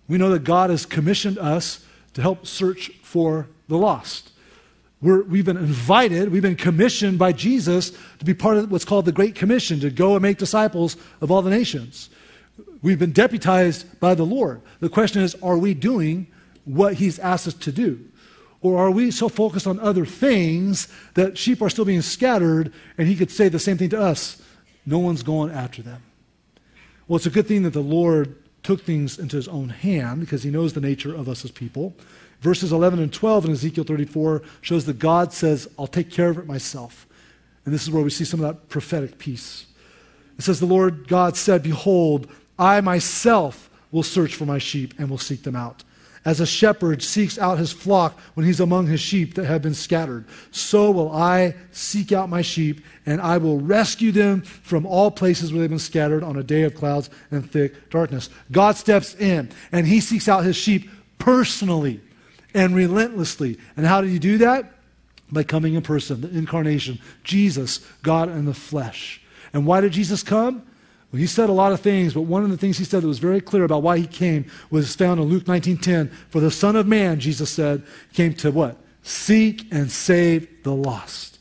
We 0.09 0.19
know 0.19 0.31
that 0.31 0.45
God 0.45 0.71
has 0.71 0.87
commissioned 0.87 1.39
us 1.39 1.85
to 2.15 2.23
help 2.23 2.47
search 2.47 2.91
for 3.03 3.49
the 3.69 3.77
lost. 3.77 4.31
we 5.01 5.39
have 5.39 5.47
been 5.47 5.57
invited, 5.57 6.31
we've 6.31 6.43
been 6.43 6.57
commissioned 6.57 7.19
by 7.19 7.33
Jesus 7.33 7.91
to 8.19 8.25
be 8.25 8.35
part 8.35 8.57
of 8.57 8.71
what's 8.71 8.85
called 8.85 9.05
the 9.05 9.13
Great 9.13 9.35
Commission, 9.35 9.81
to 9.81 9.91
go 9.91 10.15
and 10.15 10.23
make 10.23 10.39
disciples 10.39 10.97
of 11.21 11.31
all 11.31 11.43
the 11.43 11.51
nations. 11.51 12.11
We've 12.83 12.99
been 12.99 13.13
deputized 13.13 13.99
by 13.99 14.15
the 14.15 14.25
Lord. 14.25 14.61
The 14.81 14.89
question 14.89 15.23
is, 15.23 15.35
are 15.43 15.59
we 15.59 15.75
doing 15.75 16.29
what 16.65 16.95
he's 16.95 17.19
asked 17.19 17.47
us 17.47 17.55
to 17.55 17.73
do? 17.73 18.05
Or 18.61 18.79
are 18.79 18.91
we 18.91 19.11
so 19.11 19.29
focused 19.29 19.67
on 19.67 19.79
other 19.81 20.07
things 20.07 20.89
that 21.15 21.37
sheep 21.37 21.61
are 21.61 21.69
still 21.69 21.85
being 21.85 22.01
scattered 22.01 22.73
and 22.97 23.07
he 23.07 23.15
could 23.15 23.31
say 23.31 23.49
the 23.49 23.59
same 23.59 23.77
thing 23.77 23.91
to 23.91 24.01
us? 24.01 24.41
No 24.87 24.99
one's 24.99 25.23
going 25.23 25.51
after 25.53 25.83
them. 25.83 26.03
Well, 27.07 27.17
it's 27.17 27.27
a 27.27 27.31
good 27.31 27.47
thing 27.47 27.63
that 27.65 27.75
the 27.75 27.81
Lord 27.81 28.37
took 28.63 28.81
things 28.81 29.19
into 29.19 29.37
his 29.37 29.49
own 29.49 29.69
hand 29.69 30.21
because 30.21 30.43
he 30.43 30.51
knows 30.51 30.73
the 30.73 30.81
nature 30.81 31.15
of 31.15 31.29
us 31.29 31.45
as 31.45 31.51
people. 31.51 31.95
Verses 32.41 32.73
11 32.73 32.99
and 32.99 33.13
12 33.13 33.45
in 33.45 33.53
Ezekiel 33.53 33.85
34 33.85 34.43
shows 34.63 34.87
that 34.87 34.99
God 34.99 35.33
says, 35.33 35.69
I'll 35.79 35.87
take 35.87 36.11
care 36.11 36.31
of 36.31 36.39
it 36.39 36.47
myself. 36.47 37.07
And 37.65 37.75
this 37.75 37.83
is 37.83 37.91
where 37.91 38.03
we 38.03 38.11
see 38.11 38.25
some 38.25 38.43
of 38.43 38.47
that 38.47 38.69
prophetic 38.69 39.19
piece. 39.19 39.67
It 40.39 40.43
says, 40.43 40.61
The 40.61 40.67
Lord 40.67 41.07
God 41.09 41.37
said, 41.37 41.63
Behold, 41.63 42.29
I 42.59 42.81
myself 42.81 43.71
will 43.93 44.03
search 44.03 44.35
for 44.35 44.47
my 44.47 44.59
sheep 44.59 44.95
and 44.99 45.09
will 45.09 45.19
seek 45.19 45.43
them 45.43 45.57
out. 45.57 45.85
As 46.25 46.41
a 46.41 46.47
shepherd 46.47 47.03
seeks 47.03 47.39
out 47.39 47.59
his 47.59 47.71
flock 47.71 48.19
when 48.33 48.47
he's 48.47 48.61
among 48.61 48.87
his 48.87 49.01
sheep 49.01 49.35
that 49.35 49.45
have 49.45 49.61
been 49.61 49.75
scattered, 49.75 50.25
so 50.51 50.91
will 50.91 51.13
I 51.13 51.55
seek 51.71 52.13
out 52.13 52.31
my 52.31 52.41
sheep, 52.41 52.83
and 53.05 53.21
I 53.21 53.37
will 53.37 53.61
rescue 53.61 54.11
them 54.11 54.41
from 54.41 54.87
all 54.87 55.11
places 55.11 55.53
where 55.53 55.61
they've 55.61 55.69
been 55.69 55.79
scattered 55.79 56.23
on 56.23 56.37
a 56.37 56.43
day 56.43 56.63
of 56.63 56.75
clouds 56.75 57.11
and 57.31 57.51
thick 57.51 57.91
darkness. 57.91 58.31
God 58.51 58.77
steps 58.77 59.15
in, 59.15 59.51
and 59.71 59.87
he 59.87 60.01
seeks 60.01 60.27
out 60.27 60.45
his 60.45 60.57
sheep 60.57 60.89
personally 61.19 62.01
and 62.55 62.75
relentlessly. 62.75 63.59
And 63.77 63.85
how 63.85 64.01
did 64.01 64.11
he 64.11 64.19
do 64.19 64.39
that? 64.39 64.73
By 65.31 65.43
coming 65.43 65.75
in 65.75 65.83
person, 65.83 66.23
the 66.23 66.31
incarnation, 66.31 67.01
Jesus, 67.23 67.81
God 68.03 68.31
in 68.31 68.47
the 68.47 68.55
flesh. 68.55 69.21
And 69.53 69.67
why 69.67 69.83
did 69.83 69.93
Jesus 69.93 70.23
come? 70.23 70.63
Well, 71.15 71.21
he 71.21 71.29
said 71.29 71.49
a 71.49 71.53
lot 71.53 71.71
of 71.71 71.79
things, 71.79 72.13
but 72.13 72.23
one 72.23 72.43
of 72.43 72.51
the 72.51 72.57
things 72.57 72.77
he 72.77 72.83
said 72.83 73.05
that 73.05 73.07
was 73.07 73.21
very 73.21 73.41
clear 73.41 73.63
about 73.63 73.85
why 73.85 73.99
he 73.99 74.07
came 74.09 74.47
was 74.69 74.97
found 74.97 75.21
in 75.21 75.29
Luke 75.29 75.45
19:10. 75.45 76.11
For 76.29 76.41
the 76.41 76.51
Son 76.51 76.75
of 76.75 76.89
Man, 76.89 77.21
Jesus 77.21 77.51
said, 77.51 77.85
came 78.15 78.35
to 78.35 78.51
what? 78.51 78.79
Seek 79.05 79.73
and 79.73 79.93
save 79.93 80.65
the 80.65 80.75
lost. 80.75 81.39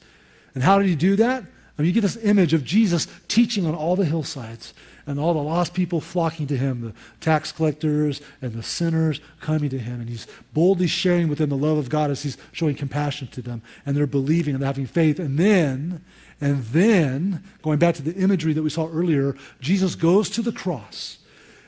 And 0.53 0.63
how 0.63 0.77
did 0.77 0.87
he 0.87 0.95
do 0.95 1.15
that? 1.15 1.41
I 1.41 1.81
mean, 1.81 1.87
you 1.87 1.91
get 1.91 2.01
this 2.01 2.17
image 2.17 2.53
of 2.53 2.63
Jesus 2.63 3.07
teaching 3.27 3.65
on 3.65 3.73
all 3.73 3.95
the 3.95 4.05
hillsides 4.05 4.75
and 5.07 5.19
all 5.19 5.33
the 5.33 5.41
lost 5.41 5.73
people 5.73 5.99
flocking 5.99 6.45
to 6.45 6.55
him, 6.55 6.81
the 6.81 6.93
tax 7.19 7.51
collectors 7.51 8.21
and 8.43 8.53
the 8.53 8.61
sinners 8.61 9.21
coming 9.41 9.71
to 9.71 9.79
him. 9.79 9.99
And 9.99 10.07
he's 10.07 10.27
boldly 10.53 10.85
sharing 10.85 11.29
with 11.29 11.39
them 11.39 11.49
the 11.49 11.57
love 11.57 11.79
of 11.79 11.89
God 11.89 12.11
as 12.11 12.21
he's 12.21 12.37
showing 12.51 12.75
compassion 12.75 13.27
to 13.29 13.41
them. 13.41 13.63
And 13.87 13.97
they're 13.97 14.05
believing 14.05 14.53
and 14.53 14.61
they're 14.61 14.67
having 14.67 14.85
faith. 14.85 15.17
And 15.17 15.39
then 15.39 16.03
and 16.43 16.61
then, 16.65 17.41
going 17.61 17.79
back 17.79 17.95
to 17.95 18.01
the 18.01 18.15
imagery 18.15 18.51
that 18.51 18.63
we 18.63 18.69
saw 18.69 18.89
earlier, 18.89 19.33
Jesus 19.61 19.95
goes 19.95 20.29
to 20.31 20.41
the 20.41 20.51
cross 20.51 21.19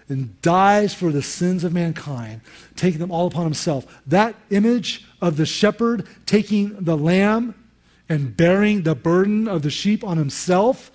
and 0.10 0.42
dies 0.42 0.94
for 0.94 1.14
the 1.14 1.22
sins 1.22 1.64
of 1.64 1.72
mankind, 1.72 2.42
taking 2.76 3.00
them 3.00 3.10
all 3.10 3.26
upon 3.26 3.46
himself. 3.46 3.86
That 4.06 4.36
image 4.50 5.06
of 5.22 5.38
the 5.38 5.46
shepherd 5.46 6.06
taking 6.26 6.76
the 6.84 6.98
lamb 6.98 7.56
and 8.10 8.36
bearing 8.36 8.82
the 8.82 8.96
burden 8.96 9.48
of 9.48 9.62
the 9.62 9.70
sheep 9.70 10.04
on 10.04 10.18
himself, 10.18 10.92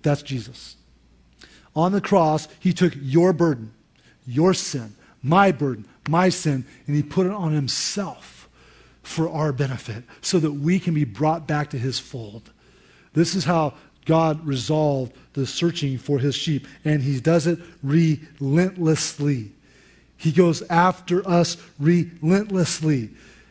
that's 0.00 0.22
Jesus. 0.22 0.76
On 1.76 1.92
the 1.92 2.00
cross, 2.00 2.48
he 2.58 2.72
took 2.72 2.94
your 3.02 3.34
burden, 3.34 3.74
your 4.26 4.54
sin, 4.54 4.94
my 5.22 5.52
burden, 5.52 5.86
my 6.08 6.30
sin, 6.30 6.64
and 6.86 6.96
he 6.96 7.02
put 7.02 7.26
it 7.26 7.32
on 7.32 7.52
himself 7.52 8.48
for 9.02 9.28
our 9.28 9.52
benefit 9.52 10.04
so 10.22 10.38
that 10.38 10.52
we 10.52 10.80
can 10.80 10.94
be 10.94 11.04
brought 11.04 11.46
back 11.46 11.68
to 11.68 11.78
his 11.78 11.98
fold. 11.98 12.50
This 13.12 13.34
is 13.34 13.44
how 13.44 13.74
God 14.06 14.44
resolved 14.46 15.12
the 15.34 15.46
searching 15.46 15.98
for 15.98 16.18
his 16.18 16.34
sheep, 16.34 16.66
and 16.84 17.02
he 17.02 17.20
does 17.20 17.46
it 17.46 17.58
relentlessly. 17.82 19.52
He 20.16 20.32
goes 20.32 20.62
after 20.62 21.26
us 21.28 21.56
relentlessly, 21.78 23.10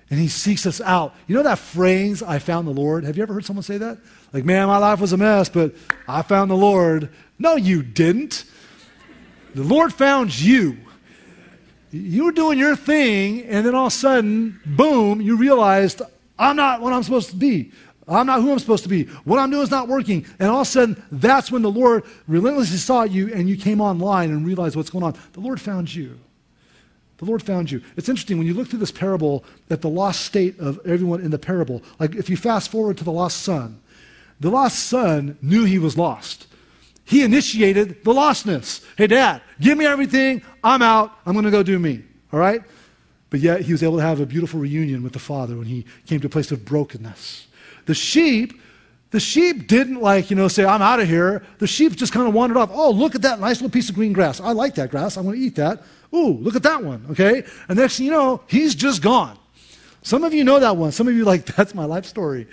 and 0.09 0.19
he 0.19 0.27
seeks 0.27 0.65
us 0.65 0.81
out. 0.81 1.15
You 1.27 1.35
know 1.35 1.43
that 1.43 1.59
phrase, 1.59 2.21
I 2.21 2.39
found 2.39 2.67
the 2.67 2.71
Lord? 2.71 3.03
Have 3.03 3.17
you 3.17 3.23
ever 3.23 3.33
heard 3.33 3.45
someone 3.45 3.63
say 3.63 3.77
that? 3.77 3.97
Like, 4.33 4.45
man, 4.45 4.67
my 4.67 4.77
life 4.77 4.99
was 4.99 5.13
a 5.13 5.17
mess, 5.17 5.49
but 5.49 5.73
I 6.07 6.21
found 6.21 6.51
the 6.51 6.55
Lord. 6.55 7.09
No, 7.37 7.55
you 7.55 7.81
didn't. 7.81 8.43
The 9.55 9.63
Lord 9.63 9.93
found 9.93 10.37
you. 10.39 10.77
You 11.91 12.25
were 12.25 12.31
doing 12.31 12.59
your 12.59 12.75
thing, 12.75 13.43
and 13.45 13.65
then 13.65 13.73
all 13.73 13.87
of 13.87 13.93
a 13.93 13.95
sudden, 13.95 14.59
boom, 14.65 15.21
you 15.21 15.37
realized, 15.37 16.03
I'm 16.37 16.55
not 16.55 16.81
what 16.81 16.93
I'm 16.93 17.01
supposed 17.01 17.31
to 17.31 17.35
be. 17.35 17.71
I'm 18.09 18.25
not 18.25 18.41
who 18.41 18.51
I'm 18.51 18.59
supposed 18.59 18.83
to 18.83 18.89
be. 18.89 19.03
What 19.23 19.39
I'm 19.39 19.51
doing 19.51 19.63
is 19.63 19.71
not 19.71 19.87
working. 19.87 20.25
And 20.39 20.49
all 20.49 20.61
of 20.61 20.67
a 20.67 20.69
sudden, 20.69 21.01
that's 21.11 21.51
when 21.51 21.61
the 21.61 21.71
Lord 21.71 22.03
relentlessly 22.27 22.77
saw 22.77 23.03
you 23.03 23.33
and 23.33 23.47
you 23.47 23.55
came 23.55 23.81
online 23.81 24.31
and 24.31 24.45
realized 24.45 24.75
what's 24.75 24.89
going 24.89 25.03
on. 25.03 25.15
The 25.33 25.39
Lord 25.39 25.61
found 25.61 25.93
you. 25.93 26.19
The 27.17 27.25
Lord 27.25 27.43
found 27.43 27.69
you. 27.69 27.81
It's 27.97 28.09
interesting 28.09 28.37
when 28.37 28.47
you 28.47 28.53
look 28.53 28.69
through 28.69 28.79
this 28.79 28.91
parable 28.91 29.43
at 29.69 29.81
the 29.81 29.89
lost 29.89 30.21
state 30.21 30.57
of 30.59 30.79
everyone 30.85 31.21
in 31.21 31.31
the 31.31 31.37
parable. 31.37 31.83
Like 31.99 32.15
if 32.15 32.29
you 32.29 32.37
fast 32.37 32.71
forward 32.71 32.97
to 32.97 33.03
the 33.03 33.11
lost 33.11 33.43
son, 33.43 33.81
the 34.39 34.49
lost 34.49 34.79
son 34.79 35.37
knew 35.41 35.65
he 35.65 35.79
was 35.79 35.97
lost. 35.97 36.47
He 37.03 37.23
initiated 37.23 38.03
the 38.03 38.13
lostness. 38.13 38.85
Hey, 38.97 39.07
dad, 39.07 39.41
give 39.59 39.77
me 39.77 39.85
everything. 39.85 40.41
I'm 40.63 40.81
out. 40.81 41.11
I'm 41.25 41.33
going 41.33 41.45
to 41.45 41.51
go 41.51 41.61
do 41.61 41.77
me. 41.77 42.03
All 42.31 42.39
right? 42.39 42.61
But 43.29 43.41
yet 43.41 43.61
he 43.61 43.71
was 43.71 43.83
able 43.83 43.97
to 43.97 44.03
have 44.03 44.19
a 44.19 44.25
beautiful 44.25 44.59
reunion 44.59 45.03
with 45.03 45.13
the 45.13 45.19
father 45.19 45.57
when 45.57 45.65
he 45.65 45.85
came 46.07 46.19
to 46.21 46.27
a 46.27 46.29
place 46.29 46.51
of 46.51 46.65
brokenness. 46.65 47.47
The 47.89 47.95
sheep, 47.95 48.61
the 49.09 49.19
sheep 49.19 49.67
didn't 49.67 49.99
like, 49.99 50.29
you 50.29 50.35
know, 50.35 50.47
say, 50.47 50.63
I'm 50.63 50.83
out 50.83 50.99
of 50.99 51.07
here. 51.07 51.41
The 51.57 51.65
sheep 51.65 51.95
just 51.95 52.13
kind 52.13 52.27
of 52.27 52.35
wandered 52.35 52.55
off. 52.55 52.69
Oh, 52.71 52.91
look 52.91 53.15
at 53.15 53.23
that 53.23 53.39
nice 53.39 53.55
little 53.55 53.71
piece 53.71 53.89
of 53.89 53.95
green 53.95 54.13
grass. 54.13 54.39
I 54.39 54.51
like 54.51 54.75
that 54.75 54.91
grass. 54.91 55.17
I'm 55.17 55.23
going 55.23 55.39
to 55.39 55.41
eat 55.43 55.55
that. 55.55 55.81
Ooh, 56.13 56.33
look 56.33 56.55
at 56.55 56.61
that 56.61 56.83
one. 56.83 57.03
Okay? 57.09 57.43
And 57.67 57.79
next 57.79 57.97
thing 57.97 58.05
you 58.05 58.11
know, 58.11 58.41
he's 58.45 58.75
just 58.75 59.01
gone. 59.01 59.39
Some 60.03 60.23
of 60.23 60.35
you 60.35 60.43
know 60.43 60.59
that 60.59 60.77
one. 60.77 60.91
Some 60.91 61.07
of 61.07 61.15
you 61.15 61.25
like, 61.25 61.45
that's 61.55 61.73
my 61.73 61.85
life 61.85 62.05
story. 62.05 62.45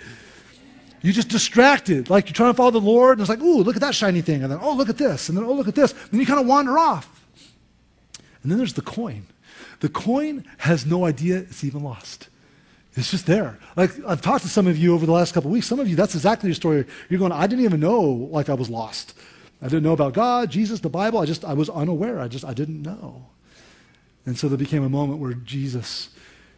You're 1.03 1.13
just 1.13 1.29
distracted. 1.29 2.09
Like 2.09 2.25
you're 2.25 2.33
trying 2.33 2.53
to 2.53 2.57
follow 2.57 2.71
the 2.71 2.81
Lord, 2.81 3.19
and 3.19 3.21
it's 3.21 3.29
like, 3.29 3.41
ooh, 3.41 3.61
look 3.61 3.75
at 3.75 3.83
that 3.83 3.93
shiny 3.93 4.21
thing. 4.21 4.41
And 4.41 4.51
then, 4.51 4.57
oh, 4.59 4.73
look 4.73 4.89
at 4.89 4.97
this. 4.97 5.29
And 5.29 5.37
then, 5.37 5.45
oh, 5.45 5.53
look 5.53 5.67
at 5.67 5.75
this. 5.75 5.91
And 5.91 6.13
Then 6.13 6.19
you 6.19 6.25
kind 6.25 6.39
of 6.39 6.47
wander 6.47 6.79
off. 6.79 7.27
And 8.41 8.51
then 8.51 8.57
there's 8.57 8.73
the 8.73 8.81
coin. 8.81 9.27
The 9.81 9.89
coin 9.89 10.45
has 10.57 10.83
no 10.87 11.05
idea 11.05 11.37
it's 11.37 11.63
even 11.63 11.83
lost. 11.83 12.27
It's 12.97 13.11
just 13.11 13.27
there. 13.27 13.59
Like 13.75 13.91
I've 14.07 14.21
talked 14.21 14.41
to 14.43 14.49
some 14.49 14.65
of 14.65 14.75
you 14.75 14.95
over 14.95 15.05
the 15.05 15.11
last 15.11 15.33
couple 15.33 15.51
weeks. 15.51 15.67
Some 15.67 15.79
of 15.79 15.87
you, 15.87 15.95
that's 15.95 16.15
exactly 16.15 16.49
your 16.49 16.55
story. 16.55 16.83
You're 17.09 17.19
going, 17.19 17.31
I 17.31 17.45
didn't 17.45 17.63
even 17.63 17.79
know 17.79 18.01
like 18.01 18.49
I 18.49 18.55
was 18.55 18.71
lost. 18.71 19.13
I 19.61 19.65
didn't 19.65 19.83
know 19.83 19.93
about 19.93 20.13
God, 20.13 20.49
Jesus, 20.49 20.79
the 20.79 20.89
Bible. 20.89 21.19
I 21.19 21.25
just 21.25 21.45
I 21.45 21.53
was 21.53 21.69
unaware. 21.69 22.19
I 22.19 22.27
just 22.27 22.43
I 22.43 22.55
didn't 22.55 22.81
know. 22.81 23.27
And 24.25 24.37
so 24.37 24.49
there 24.49 24.57
became 24.57 24.83
a 24.83 24.89
moment 24.89 25.19
where 25.19 25.33
Jesus, 25.33 26.09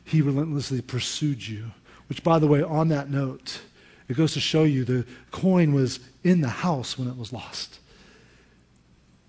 he 0.06 0.22
relentlessly 0.22 0.82
pursued 0.82 1.46
you. 1.46 1.72
Which 2.08 2.24
by 2.24 2.40
the 2.40 2.48
way, 2.48 2.64
on 2.64 2.88
that 2.88 3.10
note, 3.10 3.62
it 4.08 4.16
goes 4.16 4.34
to 4.34 4.40
show 4.40 4.64
you 4.64 4.86
the 4.86 5.06
coin 5.32 5.74
was 5.74 6.00
in 6.24 6.40
the 6.40 6.48
house 6.48 6.98
when 6.98 7.10
it 7.10 7.18
was 7.18 7.34
lost. 7.34 7.80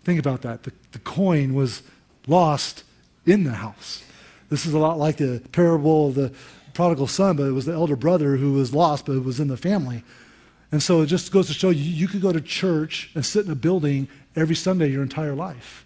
Think 0.05 0.21
about 0.21 0.43
that. 0.43 0.63
The, 0.63 0.73
the 0.93 1.01
coin 1.01 1.55
was 1.55 1.83
lost 2.29 2.85
in 3.27 3.45
the 3.45 3.53
house. 3.53 4.03
This 4.49 4.65
is 4.65 4.73
a 4.73 4.79
lot 4.79 4.99
like 4.99 5.19
the 5.19 5.43
parable 5.53 6.09
of 6.09 6.15
the 6.15 6.33
prodigal 6.75 7.07
son, 7.07 7.37
but 7.37 7.45
it 7.45 7.53
was 7.53 7.67
the 7.67 7.73
elder 7.73 7.97
brother 7.97 8.37
who 8.37 8.53
was 8.53 8.75
lost, 8.75 9.07
but 9.07 9.17
it 9.17 9.25
was 9.25 9.41
in 9.41 9.49
the 9.49 9.57
family. 9.57 10.03
And 10.73 10.83
so 10.83 11.03
it 11.03 11.07
just 11.07 11.33
goes 11.33 11.49
to 11.49 11.53
show 11.53 11.71
you, 11.71 11.83
you 11.83 12.07
could 12.07 12.23
go 12.23 12.33
to 12.33 12.41
church 12.41 13.11
and 13.15 13.25
sit 13.27 13.45
in 13.45 13.51
a 13.51 13.57
building 13.57 14.09
every 14.37 14.55
Sunday 14.55 14.89
your 14.89 15.03
entire 15.03 15.35
life. 15.35 15.85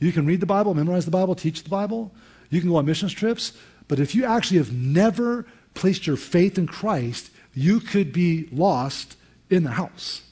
You 0.00 0.12
can 0.12 0.26
read 0.26 0.40
the 0.40 0.46
Bible, 0.46 0.74
memorize 0.74 1.04
the 1.04 1.10
Bible, 1.10 1.34
teach 1.34 1.62
the 1.62 1.70
Bible. 1.70 2.12
You 2.50 2.60
can 2.60 2.70
go 2.70 2.76
on 2.76 2.86
missions 2.86 3.12
trips. 3.12 3.52
But 3.86 4.00
if 4.00 4.14
you 4.14 4.24
actually 4.24 4.58
have 4.58 4.72
never 4.72 5.46
placed 5.74 6.06
your 6.06 6.16
faith 6.16 6.58
in 6.58 6.66
Christ, 6.66 7.30
you 7.54 7.80
could 7.80 8.12
be 8.12 8.48
lost 8.50 9.16
in 9.50 9.62
the 9.64 9.70
house. 9.70 10.22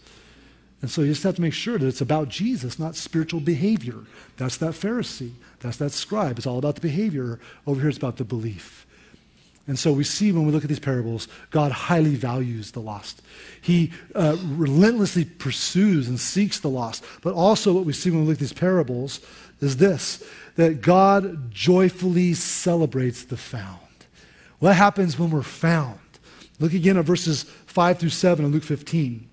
And 0.80 0.90
so 0.90 1.02
you 1.02 1.08
just 1.08 1.22
have 1.22 1.36
to 1.36 1.42
make 1.42 1.52
sure 1.52 1.78
that 1.78 1.86
it's 1.86 2.00
about 2.00 2.28
Jesus, 2.28 2.78
not 2.78 2.96
spiritual 2.96 3.40
behavior. 3.40 4.00
That's 4.36 4.56
that 4.56 4.72
Pharisee. 4.72 5.32
That's 5.60 5.76
that 5.76 5.92
scribe. 5.92 6.38
It's 6.38 6.46
all 6.46 6.58
about 6.58 6.74
the 6.74 6.80
behavior. 6.80 7.38
Over 7.68 7.80
here, 7.80 7.88
it's 7.88 7.98
about 7.98 8.16
the 8.16 8.24
belief. 8.24 8.84
And 9.66 9.78
so 9.78 9.92
we 9.92 10.04
see 10.04 10.32
when 10.32 10.44
we 10.44 10.52
look 10.52 10.64
at 10.64 10.68
these 10.68 10.80
parables, 10.80 11.28
God 11.50 11.70
highly 11.70 12.16
values 12.16 12.72
the 12.72 12.80
lost. 12.80 13.22
He 13.60 13.92
uh, 14.14 14.36
relentlessly 14.42 15.24
pursues 15.24 16.08
and 16.08 16.18
seeks 16.18 16.60
the 16.60 16.68
lost. 16.68 17.04
But 17.22 17.34
also, 17.34 17.72
what 17.72 17.84
we 17.84 17.92
see 17.92 18.10
when 18.10 18.22
we 18.22 18.26
look 18.26 18.36
at 18.36 18.40
these 18.40 18.52
parables 18.52 19.20
is 19.60 19.76
this 19.76 20.24
that 20.56 20.82
God 20.82 21.50
joyfully 21.50 22.34
celebrates 22.34 23.24
the 23.24 23.36
found. 23.36 23.78
What 24.58 24.76
happens 24.76 25.18
when 25.18 25.30
we're 25.30 25.42
found? 25.42 25.98
Look 26.58 26.74
again 26.74 26.98
at 26.98 27.04
verses 27.04 27.44
5 27.66 27.98
through 27.98 28.10
7 28.10 28.44
in 28.44 28.52
Luke 28.52 28.62
15. 28.64 29.28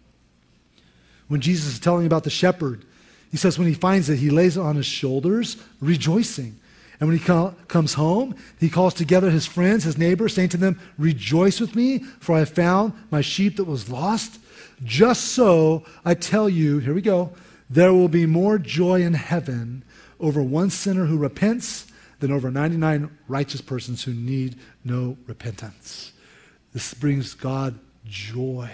When 1.27 1.41
Jesus 1.41 1.73
is 1.73 1.79
telling 1.79 2.07
about 2.07 2.23
the 2.23 2.29
shepherd, 2.29 2.85
he 3.29 3.37
says, 3.37 3.59
when 3.59 3.67
he 3.67 3.73
finds 3.73 4.09
it, 4.09 4.15
he 4.15 4.29
lays 4.29 4.57
it 4.57 4.61
on 4.61 4.75
his 4.75 4.85
shoulders, 4.85 5.57
rejoicing. 5.81 6.59
And 6.99 7.07
when 7.07 7.17
he 7.17 7.23
co- 7.23 7.55
comes 7.67 7.93
home, 7.93 8.35
he 8.59 8.69
calls 8.69 8.93
together 8.93 9.29
his 9.29 9.45
friends, 9.45 9.85
his 9.85 9.97
neighbors, 9.97 10.33
saying 10.33 10.49
to 10.49 10.57
them, 10.57 10.79
Rejoice 10.97 11.59
with 11.59 11.75
me, 11.75 11.99
for 12.19 12.35
I 12.35 12.45
found 12.45 12.93
my 13.09 13.21
sheep 13.21 13.55
that 13.57 13.63
was 13.63 13.89
lost. 13.89 14.39
Just 14.83 15.25
so, 15.29 15.85
I 16.03 16.13
tell 16.13 16.49
you, 16.49 16.79
here 16.79 16.93
we 16.93 17.01
go, 17.01 17.31
there 17.69 17.93
will 17.93 18.09
be 18.09 18.25
more 18.25 18.57
joy 18.57 19.01
in 19.01 19.13
heaven 19.13 19.83
over 20.19 20.41
one 20.41 20.69
sinner 20.69 21.05
who 21.05 21.17
repents 21.17 21.88
than 22.19 22.31
over 22.31 22.51
99 22.51 23.17
righteous 23.27 23.62
persons 23.62 24.03
who 24.03 24.13
need 24.13 24.57
no 24.83 25.17
repentance. 25.25 26.12
This 26.73 26.93
brings 26.93 27.33
God 27.33 27.79
joy. 28.05 28.69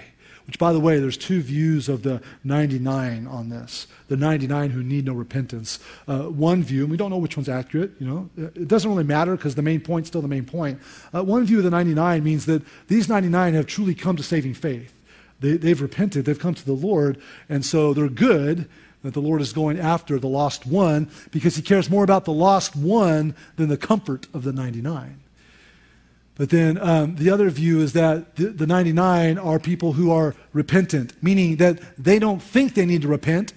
Which, 0.47 0.59
by 0.59 0.73
the 0.73 0.79
way, 0.79 0.99
there's 0.99 1.17
two 1.17 1.41
views 1.41 1.89
of 1.89 2.03
the 2.03 2.21
99 2.43 3.25
on 3.25 3.49
this. 3.49 3.87
The 4.09 4.17
99 4.17 4.69
who 4.69 4.83
need 4.83 5.05
no 5.05 5.13
repentance. 5.13 5.79
Uh, 6.07 6.23
one 6.23 6.63
view, 6.63 6.81
and 6.81 6.91
we 6.91 6.97
don't 6.97 7.09
know 7.09 7.17
which 7.17 7.35
one's 7.35 7.49
accurate, 7.49 7.91
you 7.99 8.07
know, 8.07 8.29
it 8.37 8.67
doesn't 8.67 8.89
really 8.89 9.03
matter 9.03 9.35
because 9.35 9.55
the 9.55 9.63
main 9.63 9.81
point's 9.81 10.07
still 10.07 10.21
the 10.21 10.27
main 10.27 10.45
point. 10.45 10.79
Uh, 11.13 11.23
one 11.23 11.45
view 11.45 11.57
of 11.57 11.63
the 11.63 11.71
99 11.71 12.23
means 12.23 12.45
that 12.45 12.61
these 12.87 13.09
99 13.09 13.55
have 13.55 13.65
truly 13.65 13.95
come 13.95 14.15
to 14.17 14.23
saving 14.23 14.53
faith. 14.53 14.93
They, 15.39 15.57
they've 15.57 15.81
repented, 15.81 16.25
they've 16.25 16.37
come 16.39 16.53
to 16.53 16.65
the 16.65 16.73
Lord, 16.73 17.19
and 17.49 17.65
so 17.65 17.93
they're 17.93 18.07
good 18.07 18.69
that 19.01 19.13
the 19.13 19.21
Lord 19.21 19.41
is 19.41 19.53
going 19.53 19.79
after 19.79 20.19
the 20.19 20.27
lost 20.27 20.65
one 20.65 21.09
because 21.31 21.55
he 21.55 21.61
cares 21.61 21.89
more 21.89 22.03
about 22.03 22.25
the 22.25 22.33
lost 22.33 22.75
one 22.75 23.35
than 23.55 23.69
the 23.69 23.77
comfort 23.77 24.27
of 24.33 24.43
the 24.43 24.53
99. 24.53 25.19
But 26.35 26.49
then 26.49 26.77
um, 26.77 27.15
the 27.15 27.29
other 27.29 27.49
view 27.49 27.79
is 27.79 27.93
that 27.93 28.35
the, 28.35 28.47
the 28.47 28.67
99 28.67 29.37
are 29.37 29.59
people 29.59 29.93
who 29.93 30.11
are 30.11 30.35
repentant, 30.53 31.13
meaning 31.23 31.57
that 31.57 31.79
they 31.97 32.19
don't 32.19 32.41
think 32.41 32.73
they 32.73 32.85
need 32.85 33.01
to 33.03 33.07
repent. 33.07 33.53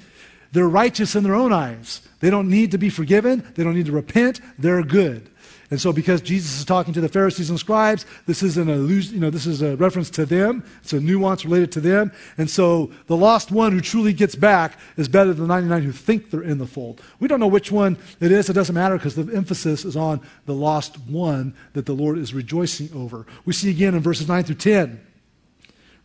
They're 0.52 0.68
righteous 0.68 1.14
in 1.14 1.24
their 1.24 1.34
own 1.34 1.52
eyes. 1.52 2.00
They 2.20 2.30
don't 2.30 2.48
need 2.48 2.70
to 2.70 2.78
be 2.78 2.88
forgiven. 2.88 3.46
They 3.54 3.64
don't 3.64 3.74
need 3.74 3.86
to 3.86 3.92
repent. 3.92 4.40
They're 4.58 4.82
good. 4.82 5.28
And 5.70 5.78
so, 5.78 5.92
because 5.92 6.22
Jesus 6.22 6.58
is 6.58 6.64
talking 6.64 6.94
to 6.94 7.00
the 7.00 7.10
Pharisees 7.10 7.50
and 7.50 7.58
scribes, 7.58 8.06
this 8.26 8.42
is 8.42 8.56
an 8.56 8.70
allusion, 8.70 9.14
you 9.14 9.20
know, 9.20 9.28
this 9.28 9.46
is 9.46 9.60
a 9.60 9.76
reference 9.76 10.08
to 10.10 10.24
them. 10.24 10.64
It's 10.82 10.94
a 10.94 11.00
nuance 11.00 11.44
related 11.44 11.72
to 11.72 11.80
them. 11.80 12.10
And 12.38 12.48
so, 12.48 12.90
the 13.06 13.16
lost 13.16 13.50
one 13.50 13.72
who 13.72 13.82
truly 13.82 14.14
gets 14.14 14.34
back 14.34 14.78
is 14.96 15.08
better 15.08 15.34
than 15.34 15.46
the 15.46 15.54
99 15.54 15.82
who 15.82 15.92
think 15.92 16.30
they're 16.30 16.42
in 16.42 16.56
the 16.56 16.66
fold. 16.66 17.02
We 17.20 17.28
don't 17.28 17.38
know 17.38 17.46
which 17.46 17.70
one 17.70 17.98
it 18.18 18.32
is. 18.32 18.48
It 18.48 18.54
doesn't 18.54 18.74
matter 18.74 18.96
because 18.96 19.14
the 19.14 19.30
emphasis 19.34 19.84
is 19.84 19.94
on 19.94 20.22
the 20.46 20.54
lost 20.54 20.98
one 21.00 21.54
that 21.74 21.84
the 21.84 21.94
Lord 21.94 22.16
is 22.16 22.32
rejoicing 22.32 22.90
over. 22.94 23.26
We 23.44 23.52
see 23.52 23.68
again 23.68 23.94
in 23.94 24.00
verses 24.00 24.26
9 24.26 24.44
through 24.44 24.56
10, 24.56 25.00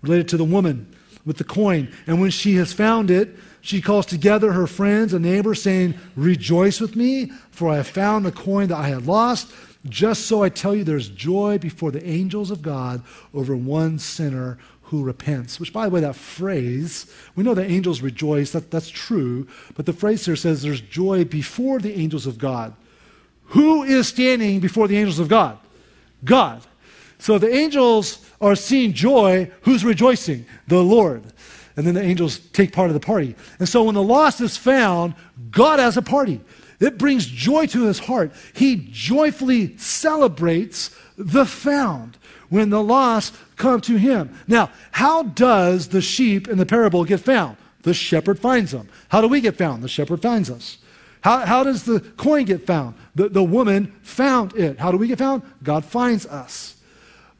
related 0.02 0.28
to 0.30 0.38
the 0.38 0.44
woman 0.44 0.94
with 1.26 1.38
the 1.38 1.46
coin. 1.46 1.90
And 2.06 2.20
when 2.20 2.32
she 2.32 2.56
has 2.56 2.74
found 2.74 3.10
it, 3.10 3.34
she 3.66 3.80
calls 3.80 4.06
together 4.06 4.52
her 4.52 4.68
friends 4.68 5.14
and 5.14 5.24
neighbors, 5.24 5.64
saying, 5.64 5.94
Rejoice 6.18 6.82
with 6.82 6.98
me, 6.98 7.32
for 7.50 7.70
I 7.70 7.78
have 7.78 7.88
found 7.88 8.26
the 8.26 8.32
coin 8.34 8.68
that 8.68 8.78
I 8.78 8.90
had 8.90 9.08
lost. 9.08 9.54
Just 9.88 10.28
so 10.28 10.44
I 10.44 10.50
tell 10.50 10.76
you, 10.76 10.84
there's 10.84 11.08
joy 11.08 11.58
before 11.60 11.90
the 11.90 12.06
angels 12.06 12.52
of 12.52 12.62
God 12.62 13.02
over 13.34 13.56
one 13.56 14.00
sinner 14.00 14.58
who 14.84 15.02
repents. 15.02 15.62
Which, 15.62 15.72
by 15.72 15.86
the 15.86 15.92
way, 15.92 16.02
that 16.02 16.18
phrase, 16.18 17.10
we 17.38 17.46
know 17.46 17.54
the 17.54 17.66
angels 17.66 18.02
rejoice, 18.02 18.52
that, 18.52 18.70
that's 18.70 18.90
true, 18.90 19.48
but 19.76 19.86
the 19.86 19.94
phrase 19.94 20.26
here 20.26 20.36
says 20.36 20.62
there's 20.62 20.82
joy 20.82 21.24
before 21.24 21.80
the 21.80 21.98
angels 21.98 22.28
of 22.28 22.38
God. 22.38 22.74
Who 23.46 23.84
is 23.84 24.10
standing 24.10 24.60
before 24.60 24.90
the 24.90 24.98
angels 24.98 25.20
of 25.20 25.30
God? 25.30 25.58
God. 26.26 26.64
So 27.18 27.38
the 27.38 27.54
angels 27.54 28.30
are 28.42 28.56
seeing 28.56 28.92
joy. 28.92 29.50
Who's 29.62 29.86
rejoicing? 29.86 30.46
The 30.68 30.84
Lord 30.84 31.24
and 31.76 31.88
then 31.88 31.94
the 31.94 32.02
angels 32.02 32.40
take 32.40 32.72
part 32.72 32.90
of 32.90 32.94
the 32.94 33.00
party. 33.00 33.36
And 33.60 33.68
so 33.68 33.84
when 33.84 33.96
the 33.96 34.04
lost 34.04 34.42
is 34.42 34.58
found, 34.58 35.16
God 35.52 35.80
has 35.80 35.98
a 35.98 36.02
party. 36.02 36.42
It 36.80 36.98
brings 36.98 37.26
joy 37.26 37.68
to 37.68 37.84
his 37.84 38.00
heart. 38.00 38.32
He 38.54 38.88
joyfully 38.92 39.78
celebrates 39.78 40.96
the 41.18 41.46
found 41.46 42.18
when 42.50 42.70
the 42.70 42.84
lost 42.84 43.36
come 43.56 43.82
to 43.82 43.96
him. 43.96 44.38
Now, 44.48 44.70
how 44.92 45.24
does 45.24 45.88
the 45.88 46.02
sheep 46.02 46.48
in 46.48 46.58
the 46.58 46.66
parable 46.66 47.06
get 47.06 47.20
found? 47.20 47.58
The 47.84 47.94
shepherd 47.94 48.40
finds 48.40 48.72
them. 48.72 48.90
How 49.10 49.22
do 49.22 49.28
we 49.28 49.42
get 49.42 49.58
found? 49.58 49.84
The 49.84 49.88
shepherd 49.88 50.22
finds 50.22 50.50
us. 50.50 50.78
How, 51.22 51.40
how 51.46 51.64
does 51.64 51.84
the 51.84 52.02
coin 52.02 52.44
get 52.44 52.66
found? 52.66 52.96
The, 53.16 53.30
the 53.30 53.44
woman 53.44 53.94
found 54.02 54.56
it. 54.56 54.80
How 54.80 54.92
do 54.92 54.98
we 54.98 55.08
get 55.08 55.20
found? 55.20 55.44
God 55.64 55.86
finds 55.86 56.26
us. 56.26 56.76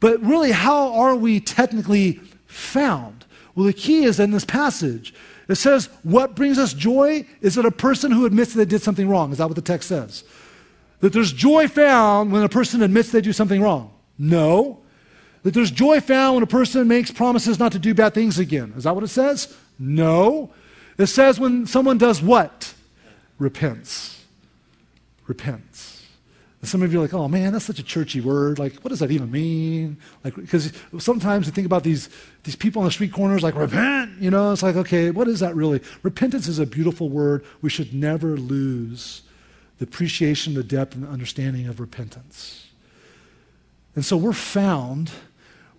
But 0.00 0.22
really, 0.22 0.52
how 0.52 0.94
are 0.94 1.14
we 1.14 1.40
technically 1.40 2.20
found? 2.46 3.23
Well, 3.54 3.66
the 3.66 3.72
key 3.72 4.04
is 4.04 4.18
in 4.18 4.30
this 4.30 4.44
passage. 4.44 5.14
It 5.48 5.56
says, 5.56 5.88
What 6.02 6.34
brings 6.34 6.58
us 6.58 6.72
joy 6.72 7.26
is 7.40 7.54
that 7.54 7.66
a 7.66 7.70
person 7.70 8.10
who 8.10 8.26
admits 8.26 8.52
that 8.52 8.58
they 8.58 8.64
did 8.64 8.82
something 8.82 9.08
wrong. 9.08 9.32
Is 9.32 9.38
that 9.38 9.46
what 9.46 9.56
the 9.56 9.62
text 9.62 9.88
says? 9.88 10.24
That 11.00 11.12
there's 11.12 11.32
joy 11.32 11.68
found 11.68 12.32
when 12.32 12.42
a 12.42 12.48
person 12.48 12.82
admits 12.82 13.10
they 13.10 13.20
do 13.20 13.32
something 13.32 13.60
wrong. 13.60 13.92
No. 14.18 14.80
That 15.42 15.54
there's 15.54 15.70
joy 15.70 16.00
found 16.00 16.36
when 16.36 16.42
a 16.42 16.48
person 16.48 16.88
makes 16.88 17.10
promises 17.10 17.58
not 17.58 17.72
to 17.72 17.78
do 17.78 17.94
bad 17.94 18.14
things 18.14 18.38
again. 18.38 18.72
Is 18.76 18.84
that 18.84 18.94
what 18.94 19.04
it 19.04 19.08
says? 19.08 19.54
No. 19.78 20.50
It 20.96 21.06
says 21.06 21.38
when 21.38 21.66
someone 21.66 21.98
does 21.98 22.22
what? 22.22 22.72
Repents. 23.38 24.24
Repents. 25.26 25.93
And 26.64 26.68
some 26.70 26.80
of 26.80 26.94
you 26.94 26.98
are 26.98 27.02
like, 27.02 27.12
oh 27.12 27.28
man, 27.28 27.52
that's 27.52 27.66
such 27.66 27.78
a 27.78 27.82
churchy 27.82 28.22
word. 28.22 28.58
Like, 28.58 28.76
what 28.76 28.88
does 28.88 29.00
that 29.00 29.10
even 29.10 29.30
mean? 29.30 29.98
Like, 30.24 30.34
because 30.34 30.72
sometimes 30.98 31.44
you 31.44 31.52
think 31.52 31.66
about 31.66 31.82
these, 31.82 32.08
these 32.44 32.56
people 32.56 32.80
on 32.80 32.86
the 32.86 32.90
street 32.90 33.12
corners, 33.12 33.42
like, 33.42 33.54
repent, 33.54 34.12
you 34.18 34.30
know, 34.30 34.50
it's 34.50 34.62
like, 34.62 34.74
okay, 34.74 35.10
what 35.10 35.28
is 35.28 35.40
that 35.40 35.54
really? 35.54 35.82
Repentance 36.02 36.48
is 36.48 36.58
a 36.58 36.64
beautiful 36.64 37.10
word. 37.10 37.44
We 37.60 37.68
should 37.68 37.92
never 37.92 38.38
lose 38.38 39.20
the 39.76 39.84
appreciation, 39.84 40.54
the 40.54 40.64
depth, 40.64 40.94
and 40.94 41.04
the 41.04 41.08
understanding 41.08 41.66
of 41.66 41.80
repentance. 41.80 42.70
And 43.94 44.02
so 44.02 44.16
we're 44.16 44.32
found 44.32 45.10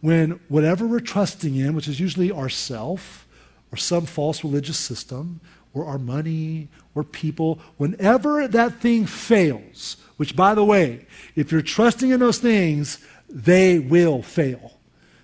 when 0.01 0.39
whatever 0.49 0.85
we're 0.85 0.99
trusting 0.99 1.55
in, 1.55 1.73
which 1.73 1.87
is 1.87 1.99
usually 1.99 2.31
ourself 2.31 3.27
or 3.71 3.77
some 3.77 4.05
false 4.05 4.43
religious 4.43 4.77
system 4.77 5.41
or 5.73 5.87
our 5.87 5.97
money 5.97 6.67
or 6.93 7.03
people, 7.03 7.59
whenever 7.77 8.47
that 8.47 8.75
thing 8.75 9.07
fails, 9.07 9.97
which, 10.17 10.35
by 10.35 10.55
the 10.55 10.63
way, 10.63 11.05
if 11.35 11.51
you're 11.51 11.61
trusting 11.61 12.09
in 12.09 12.19
those 12.19 12.39
things, 12.39 12.99
they 13.29 13.79
will 13.79 14.21
fail. 14.21 14.77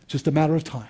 Just 0.08 0.28
a 0.28 0.32
matter 0.32 0.56
of 0.56 0.64
time. 0.64 0.90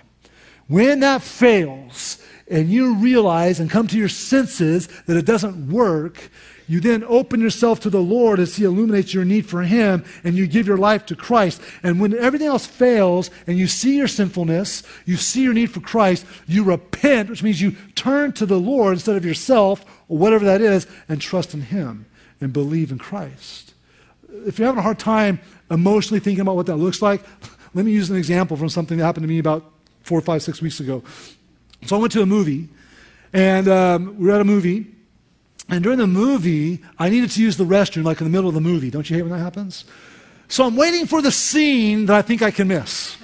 When 0.66 1.00
that 1.00 1.22
fails 1.22 2.22
and 2.48 2.68
you 2.68 2.94
realize 2.94 3.60
and 3.60 3.70
come 3.70 3.86
to 3.88 3.98
your 3.98 4.08
senses 4.08 4.88
that 5.06 5.16
it 5.16 5.26
doesn't 5.26 5.70
work, 5.70 6.30
you 6.66 6.80
then 6.80 7.04
open 7.04 7.40
yourself 7.40 7.80
to 7.80 7.90
the 7.90 8.00
Lord 8.00 8.40
as 8.40 8.56
He 8.56 8.64
illuminates 8.64 9.12
your 9.12 9.24
need 9.24 9.46
for 9.46 9.62
Him 9.62 10.04
and 10.24 10.34
you 10.34 10.46
give 10.46 10.66
your 10.66 10.76
life 10.76 11.06
to 11.06 11.16
Christ. 11.16 11.60
And 11.82 12.00
when 12.00 12.16
everything 12.16 12.48
else 12.48 12.66
fails 12.66 13.30
and 13.46 13.58
you 13.58 13.66
see 13.66 13.96
your 13.96 14.08
sinfulness, 14.08 14.82
you 15.04 15.16
see 15.16 15.42
your 15.42 15.52
need 15.52 15.70
for 15.70 15.80
Christ, 15.80 16.24
you 16.46 16.64
repent, 16.64 17.30
which 17.30 17.42
means 17.42 17.60
you 17.60 17.76
turn 17.94 18.32
to 18.32 18.46
the 18.46 18.58
Lord 18.58 18.94
instead 18.94 19.16
of 19.16 19.24
yourself 19.24 19.84
or 20.08 20.18
whatever 20.18 20.44
that 20.46 20.60
is 20.60 20.86
and 21.08 21.20
trust 21.20 21.54
in 21.54 21.62
Him 21.62 22.06
and 22.40 22.52
believe 22.52 22.90
in 22.90 22.98
Christ 22.98 23.71
if 24.46 24.58
you're 24.58 24.66
having 24.66 24.80
a 24.80 24.82
hard 24.82 24.98
time 24.98 25.40
emotionally 25.70 26.20
thinking 26.20 26.40
about 26.40 26.56
what 26.56 26.66
that 26.66 26.76
looks 26.76 27.02
like, 27.02 27.22
let 27.74 27.84
me 27.84 27.92
use 27.92 28.10
an 28.10 28.16
example 28.16 28.56
from 28.56 28.68
something 28.68 28.98
that 28.98 29.04
happened 29.04 29.24
to 29.24 29.28
me 29.28 29.38
about 29.38 29.70
four, 30.02 30.20
five, 30.20 30.42
six 30.42 30.60
weeks 30.60 30.80
ago. 30.80 31.02
So 31.86 31.96
I 31.96 31.98
went 31.98 32.12
to 32.12 32.22
a 32.22 32.26
movie, 32.26 32.68
and 33.32 33.68
um, 33.68 34.18
we 34.18 34.26
were 34.26 34.34
at 34.34 34.40
a 34.40 34.44
movie, 34.44 34.86
and 35.68 35.82
during 35.82 35.98
the 35.98 36.06
movie, 36.06 36.82
I 36.98 37.08
needed 37.08 37.30
to 37.30 37.42
use 37.42 37.56
the 37.56 37.64
restroom, 37.64 38.04
like 38.04 38.20
in 38.20 38.26
the 38.26 38.30
middle 38.30 38.48
of 38.48 38.54
the 38.54 38.60
movie. 38.60 38.90
Don't 38.90 39.08
you 39.08 39.16
hate 39.16 39.22
when 39.22 39.32
that 39.32 39.38
happens? 39.38 39.84
So 40.48 40.66
I'm 40.66 40.76
waiting 40.76 41.06
for 41.06 41.22
the 41.22 41.32
scene 41.32 42.06
that 42.06 42.16
I 42.16 42.22
think 42.22 42.42
I 42.42 42.50
can 42.50 42.68
miss. 42.68 43.16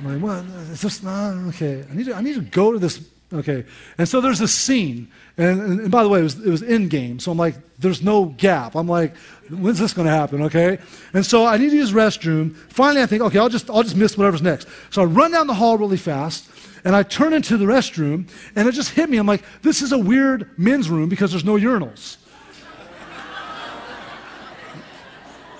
I'm 0.00 0.20
like, 0.20 0.22
what? 0.22 0.44
It's 0.70 0.82
just 0.82 1.04
not, 1.04 1.34
okay. 1.50 1.84
I 1.88 1.94
need, 1.94 2.06
to, 2.06 2.14
I 2.14 2.22
need 2.22 2.34
to 2.34 2.40
go 2.40 2.72
to 2.72 2.78
this 2.78 2.98
Okay. 3.32 3.64
And 3.96 4.08
so 4.08 4.20
there's 4.20 4.40
a 4.40 4.48
scene. 4.48 5.10
And, 5.38 5.60
and, 5.60 5.80
and, 5.80 5.90
by 5.90 6.02
the 6.02 6.08
way, 6.08 6.20
it 6.20 6.24
was, 6.24 6.38
it 6.38 6.50
was 6.50 6.62
Endgame. 6.62 7.20
So 7.20 7.30
I'm 7.32 7.38
like, 7.38 7.56
there's 7.78 8.02
no 8.02 8.26
gap. 8.26 8.74
I'm 8.74 8.88
like, 8.88 9.16
when's 9.50 9.78
this 9.78 9.94
going 9.94 10.06
to 10.06 10.12
happen? 10.12 10.42
Okay. 10.42 10.78
And 11.14 11.24
so 11.24 11.46
I 11.46 11.56
need 11.56 11.70
to 11.70 11.76
use 11.76 11.92
restroom. 11.92 12.54
Finally, 12.54 13.02
I 13.02 13.06
think, 13.06 13.22
okay, 13.22 13.38
I'll 13.38 13.48
just, 13.48 13.70
I'll 13.70 13.82
just 13.82 13.96
miss 13.96 14.18
whatever's 14.18 14.42
next. 14.42 14.68
So 14.90 15.02
I 15.02 15.04
run 15.06 15.32
down 15.32 15.46
the 15.46 15.54
hall 15.54 15.78
really 15.78 15.96
fast. 15.96 16.50
And 16.84 16.96
I 16.96 17.04
turn 17.04 17.32
into 17.32 17.56
the 17.56 17.64
restroom. 17.64 18.28
And 18.54 18.68
it 18.68 18.72
just 18.72 18.90
hit 18.90 19.08
me. 19.08 19.16
I'm 19.16 19.26
like, 19.26 19.44
this 19.62 19.80
is 19.80 19.92
a 19.92 19.98
weird 19.98 20.50
men's 20.58 20.90
room 20.90 21.08
because 21.08 21.30
there's 21.30 21.44
no 21.44 21.54
urinals. 21.54 22.18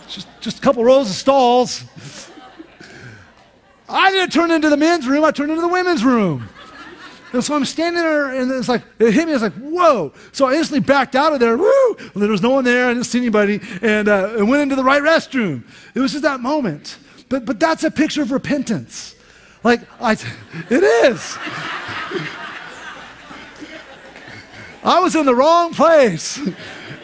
just, 0.09 0.29
just 0.41 0.59
a 0.59 0.61
couple 0.61 0.85
rows 0.85 1.09
of 1.09 1.17
stalls. 1.17 1.85
I 3.89 4.11
didn't 4.11 4.33
turn 4.33 4.51
into 4.51 4.69
the 4.69 4.77
men's 4.77 5.07
room. 5.07 5.25
I 5.25 5.31
turned 5.31 5.51
into 5.51 5.63
the 5.63 5.69
women's 5.69 6.05
room. 6.05 6.49
And 7.33 7.43
so 7.43 7.55
I'm 7.55 7.65
standing 7.65 8.03
there, 8.03 8.35
and 8.35 8.51
it's 8.51 8.69
like, 8.69 8.83
it 8.99 9.13
hit 9.13 9.25
me. 9.25 9.33
I 9.33 9.37
was 9.37 9.43
like, 9.43 9.55
whoa. 9.55 10.13
So 10.33 10.47
I 10.47 10.55
instantly 10.55 10.81
backed 10.81 11.15
out 11.15 11.33
of 11.33 11.41
there. 11.41 11.57
Woo! 11.57 11.97
There 12.15 12.29
was 12.29 12.43
no 12.43 12.51
one 12.51 12.65
there. 12.65 12.87
I 12.87 12.95
didn't 12.95 13.07
see 13.07 13.19
anybody. 13.19 13.61
And, 13.81 14.09
uh, 14.09 14.35
and 14.37 14.49
went 14.49 14.63
into 14.63 14.77
the 14.77 14.85
right 14.85 15.03
restroom. 15.03 15.65
It 15.95 16.01
was 16.01 16.13
just 16.13 16.23
that 16.25 16.41
moment. 16.41 16.99
But, 17.29 17.47
but 17.47 17.59
that's 17.59 17.85
a 17.85 17.91
picture 17.91 18.21
of 18.21 18.33
repentance. 18.33 19.15
Like, 19.65 19.81
I, 20.01 20.13
it 20.13 20.83
is. 20.83 21.39
I 24.85 25.01
was 25.01 25.15
in 25.15 25.25
the 25.25 25.35
wrong 25.35 25.73
place. 25.73 26.41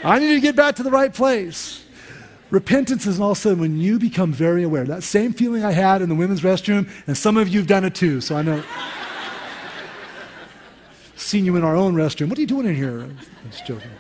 I 0.05 0.19
need 0.19 0.35
to 0.35 0.41
get 0.41 0.57
back 0.57 0.77
to 0.77 0.83
the 0.83 0.91
right 0.91 1.15
place. 1.15 1.85
Repentance 2.51 3.07
is 3.07 3.21
also 3.21 3.55
when 3.55 3.79
you 3.79 3.99
become 3.99 4.33
very 4.33 4.63
aware. 4.63 4.85
That 4.85 5.03
same 5.03 5.33
feeling 5.33 5.65
I 5.65 5.73
had 5.73 6.03
in 6.03 6.09
the 6.09 6.15
women's 6.15 6.41
restroom, 6.41 6.89
and 7.07 7.17
some 7.17 7.37
of 7.37 7.49
you 7.49 7.61
have 7.61 7.67
done 7.67 7.85
it 7.85 7.95
too, 7.95 8.21
so 8.21 8.37
I 8.37 8.43
know 8.43 8.63
seen 11.21 11.45
you 11.45 11.57
in 11.57 11.65
our 11.65 11.77
own 11.77 11.95
restroom. 11.95 12.29
What 12.29 12.39
are 12.39 12.41
you 12.41 12.47
doing 12.47 12.67
in 12.67 12.75
here? 12.75 13.01
I'm 13.01 13.19
just 13.51 13.67
joking. 13.67 13.91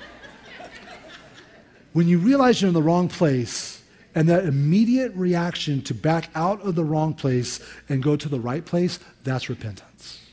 When 1.93 2.07
you 2.07 2.19
realize 2.19 2.61
you're 2.61 2.69
in 2.69 2.75
the 2.75 2.83
wrong 2.83 3.09
place, 3.09 3.79
and 4.15 4.29
that 4.29 4.47
immediate 4.47 5.15
reaction 5.15 5.81
to 5.83 5.95
back 5.95 6.31
out 6.35 6.61
of 6.63 6.75
the 6.75 6.85
wrong 6.85 7.15
place 7.15 7.61
and 7.89 8.03
go 8.03 8.17
to 8.17 8.29
the 8.29 8.41
right 8.41 8.65
place, 8.65 8.99
that's 9.23 9.49
repentance. 9.49 10.27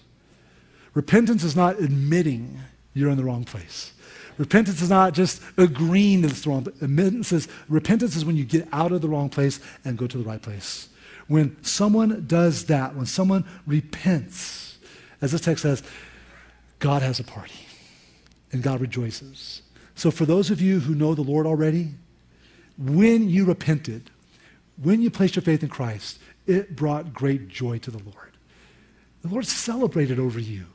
Repentance 0.95 1.43
is 1.43 1.55
not 1.55 1.79
admitting 1.79 2.59
you're 2.93 3.11
in 3.11 3.17
the 3.17 3.23
wrong 3.23 3.43
place. 3.43 3.93
Repentance 4.37 4.81
is 4.81 4.89
not 4.89 5.13
just 5.13 5.41
agreeing 5.57 6.21
that 6.21 6.31
it's 6.31 6.41
the 6.41 6.49
wrong. 6.49 6.67
Admittance 6.81 7.31
is, 7.31 7.47
repentance 7.69 8.15
is 8.15 8.25
when 8.25 8.35
you 8.35 8.43
get 8.43 8.67
out 8.71 8.91
of 8.91 9.01
the 9.01 9.09
wrong 9.09 9.29
place 9.29 9.59
and 9.83 9.97
go 9.97 10.07
to 10.07 10.17
the 10.17 10.23
right 10.23 10.41
place. 10.41 10.89
When 11.27 11.61
someone 11.63 12.25
does 12.25 12.65
that, 12.65 12.95
when 12.95 13.05
someone 13.05 13.45
repents, 13.67 14.77
as 15.21 15.31
this 15.31 15.41
text 15.41 15.61
says, 15.61 15.83
God 16.79 17.01
has 17.01 17.19
a 17.19 17.23
party 17.23 17.67
and 18.51 18.61
God 18.61 18.81
rejoices. 18.81 19.61
So, 19.95 20.11
for 20.11 20.25
those 20.25 20.51
of 20.51 20.61
you 20.61 20.79
who 20.81 20.93
know 20.93 21.15
the 21.15 21.21
Lord 21.21 21.45
already, 21.45 21.89
when 22.77 23.29
you 23.29 23.45
repented, 23.45 24.11
when 24.81 25.01
you 25.01 25.09
placed 25.09 25.35
your 25.35 25.43
faith 25.43 25.63
in 25.63 25.69
Christ, 25.69 26.19
it 26.45 26.75
brought 26.75 27.13
great 27.13 27.47
joy 27.47 27.77
to 27.79 27.91
the 27.91 27.99
Lord. 27.99 28.37
The 29.21 29.29
Lord 29.29 29.45
celebrated 29.45 30.19
over 30.19 30.39
you. 30.39 30.65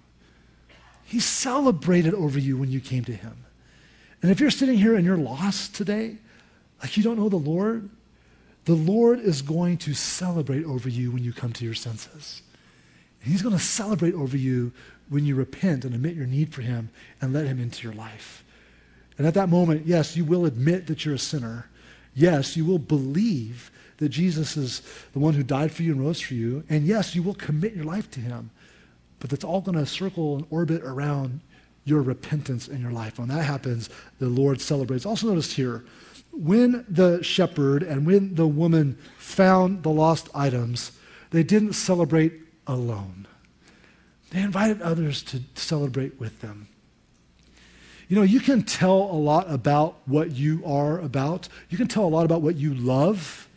He 1.04 1.20
celebrated 1.20 2.14
over 2.14 2.38
you 2.38 2.56
when 2.56 2.70
you 2.70 2.80
came 2.80 3.04
to 3.04 3.12
Him. 3.12 3.44
And 4.22 4.30
if 4.30 4.40
you're 4.40 4.50
sitting 4.50 4.78
here 4.78 4.94
and 4.94 5.04
you're 5.04 5.16
lost 5.16 5.74
today, 5.74 6.16
like 6.82 6.96
you 6.96 7.02
don't 7.02 7.18
know 7.18 7.28
the 7.28 7.36
Lord, 7.36 7.90
the 8.64 8.74
Lord 8.74 9.20
is 9.20 9.42
going 9.42 9.78
to 9.78 9.94
celebrate 9.94 10.64
over 10.64 10.88
you 10.88 11.10
when 11.10 11.22
you 11.22 11.32
come 11.32 11.52
to 11.54 11.64
your 11.64 11.74
senses. 11.74 12.42
He's 13.20 13.42
going 13.42 13.56
to 13.56 13.62
celebrate 13.62 14.14
over 14.14 14.36
you 14.36 14.72
when 15.08 15.24
you 15.24 15.34
repent 15.34 15.84
and 15.84 15.94
admit 15.94 16.14
your 16.14 16.26
need 16.26 16.54
for 16.54 16.62
Him 16.62 16.90
and 17.20 17.32
let 17.32 17.46
Him 17.46 17.60
into 17.60 17.86
your 17.86 17.94
life. 17.94 18.44
And 19.18 19.26
at 19.26 19.34
that 19.34 19.48
moment, 19.48 19.86
yes, 19.86 20.16
you 20.16 20.24
will 20.24 20.46
admit 20.46 20.86
that 20.86 21.04
you're 21.04 21.14
a 21.14 21.18
sinner. 21.18 21.68
Yes, 22.14 22.56
you 22.56 22.64
will 22.64 22.78
believe 22.78 23.70
that 23.98 24.08
Jesus 24.08 24.56
is 24.56 24.80
the 25.12 25.18
one 25.18 25.34
who 25.34 25.42
died 25.42 25.72
for 25.72 25.82
you 25.82 25.92
and 25.92 26.00
rose 26.00 26.20
for 26.20 26.34
you. 26.34 26.64
And 26.70 26.86
yes, 26.86 27.14
you 27.14 27.22
will 27.22 27.34
commit 27.34 27.74
your 27.74 27.84
life 27.84 28.10
to 28.12 28.20
Him. 28.20 28.50
But 29.18 29.28
that's 29.28 29.44
all 29.44 29.60
going 29.60 29.76
to 29.76 29.84
circle 29.84 30.36
and 30.36 30.46
orbit 30.48 30.82
around 30.82 31.40
your 31.84 32.00
repentance 32.00 32.68
in 32.68 32.80
your 32.80 32.92
life. 32.92 33.18
When 33.18 33.28
that 33.28 33.44
happens, 33.44 33.90
the 34.18 34.28
Lord 34.28 34.60
celebrates. 34.60 35.04
Also, 35.04 35.28
notice 35.28 35.52
here, 35.52 35.84
when 36.32 36.86
the 36.88 37.22
shepherd 37.22 37.82
and 37.82 38.06
when 38.06 38.34
the 38.34 38.46
woman 38.46 38.96
found 39.18 39.82
the 39.82 39.90
lost 39.90 40.28
items, 40.34 40.92
they 41.30 41.42
didn't 41.42 41.74
celebrate 41.74 42.32
alone. 42.66 43.26
They 44.30 44.40
invited 44.40 44.80
others 44.80 45.22
to 45.24 45.40
celebrate 45.54 46.20
with 46.20 46.40
them. 46.40 46.68
You 48.08 48.16
know, 48.16 48.22
you 48.22 48.40
can 48.40 48.62
tell 48.62 48.96
a 48.96 49.14
lot 49.14 49.50
about 49.50 49.98
what 50.06 50.32
you 50.32 50.62
are 50.64 50.98
about. 50.98 51.48
You 51.68 51.78
can 51.78 51.86
tell 51.86 52.04
a 52.04 52.08
lot 52.10 52.24
about 52.24 52.42
what 52.42 52.56
you 52.56 52.74
love 52.74 53.48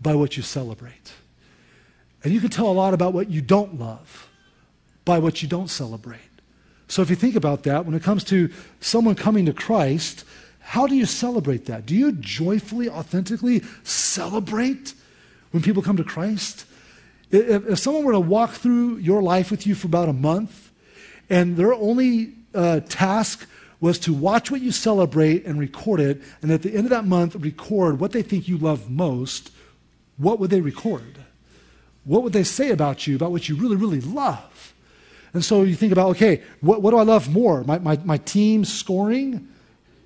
by 0.00 0.14
what 0.14 0.36
you 0.36 0.42
celebrate. 0.42 1.12
And 2.22 2.32
you 2.32 2.40
can 2.40 2.50
tell 2.50 2.68
a 2.68 2.72
lot 2.72 2.94
about 2.94 3.12
what 3.12 3.30
you 3.30 3.40
don't 3.40 3.78
love 3.78 4.28
by 5.04 5.18
what 5.18 5.42
you 5.42 5.48
don't 5.48 5.68
celebrate. 5.68 6.20
So 6.88 7.02
if 7.02 7.10
you 7.10 7.16
think 7.16 7.34
about 7.34 7.64
that, 7.64 7.84
when 7.84 7.94
it 7.94 8.02
comes 8.02 8.24
to 8.24 8.50
someone 8.80 9.14
coming 9.14 9.46
to 9.46 9.52
Christ, 9.52 10.24
how 10.60 10.86
do 10.86 10.94
you 10.94 11.06
celebrate 11.06 11.66
that? 11.66 11.84
Do 11.84 11.94
you 11.94 12.12
joyfully, 12.12 12.88
authentically 12.88 13.62
celebrate 13.82 14.94
when 15.50 15.62
people 15.62 15.82
come 15.82 15.96
to 15.96 16.04
Christ? 16.04 16.64
If, 17.34 17.66
if 17.66 17.78
someone 17.78 18.04
were 18.04 18.12
to 18.12 18.20
walk 18.20 18.52
through 18.52 18.98
your 18.98 19.22
life 19.22 19.50
with 19.50 19.66
you 19.66 19.74
for 19.74 19.88
about 19.88 20.08
a 20.08 20.12
month 20.12 20.70
and 21.28 21.56
their 21.56 21.74
only 21.74 22.32
uh, 22.54 22.80
task 22.88 23.48
was 23.80 23.98
to 24.00 24.14
watch 24.14 24.50
what 24.50 24.60
you 24.60 24.70
celebrate 24.70 25.44
and 25.44 25.58
record 25.58 26.00
it, 26.00 26.22
and 26.42 26.52
at 26.52 26.62
the 26.62 26.70
end 26.70 26.86
of 26.86 26.90
that 26.90 27.04
month, 27.04 27.34
record 27.34 27.98
what 27.98 28.12
they 28.12 28.22
think 28.22 28.46
you 28.46 28.56
love 28.56 28.88
most, 28.88 29.50
what 30.16 30.38
would 30.38 30.50
they 30.50 30.60
record? 30.60 31.18
What 32.04 32.22
would 32.22 32.32
they 32.32 32.44
say 32.44 32.70
about 32.70 33.06
you, 33.06 33.16
about 33.16 33.32
what 33.32 33.48
you 33.48 33.56
really, 33.56 33.76
really 33.76 34.00
love? 34.00 34.72
And 35.32 35.44
so 35.44 35.62
you 35.62 35.74
think 35.74 35.90
about, 35.90 36.10
okay, 36.10 36.42
what, 36.60 36.82
what 36.82 36.92
do 36.92 36.98
I 36.98 37.02
love 37.02 37.28
more? 37.28 37.64
My, 37.64 37.78
my, 37.80 37.98
my 38.04 38.18
team 38.18 38.64
scoring 38.64 39.48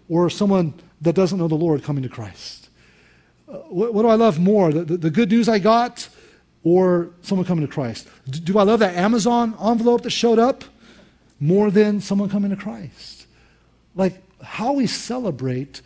or 0.08 0.30
someone 0.30 0.72
that 1.02 1.14
doesn't 1.14 1.38
know 1.38 1.48
the 1.48 1.54
Lord 1.54 1.82
coming 1.82 2.02
to 2.04 2.08
Christ? 2.08 2.70
Uh, 3.46 3.58
what, 3.68 3.92
what, 3.92 4.02
do 4.02 4.08
I 4.08 4.14
love 4.14 4.38
more? 4.38 4.72
The, 4.72 4.84
the, 4.84 4.96
the, 4.96 5.10
good 5.10 5.30
news 5.30 5.48
I 5.48 5.58
got 5.58 6.08
or 6.64 7.10
someone 7.22 7.46
coming 7.46 7.66
to 7.66 7.72
Christ? 7.72 8.08
Do, 8.28 8.58
I 8.58 8.62
love 8.62 8.80
that 8.80 8.94
Amazon 8.94 9.54
envelope 9.62 10.02
that 10.02 10.10
showed 10.10 10.38
up 10.38 10.64
more 11.40 11.70
than 11.70 12.00
someone 12.00 12.28
coming 12.28 12.50
to 12.50 12.56
Christ? 12.56 13.26
Like 13.94 14.22
how 14.42 14.72
we 14.72 14.86
celebrate 14.86 15.82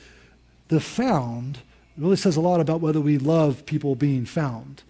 the 0.68 0.80
found 0.80 1.58
really 1.96 2.16
says 2.16 2.36
a 2.36 2.40
lot 2.40 2.60
about 2.60 2.80
whether 2.80 3.00
we 3.00 3.18
love 3.18 3.66
people 3.66 3.94
being 3.94 4.24
found. 4.24 4.82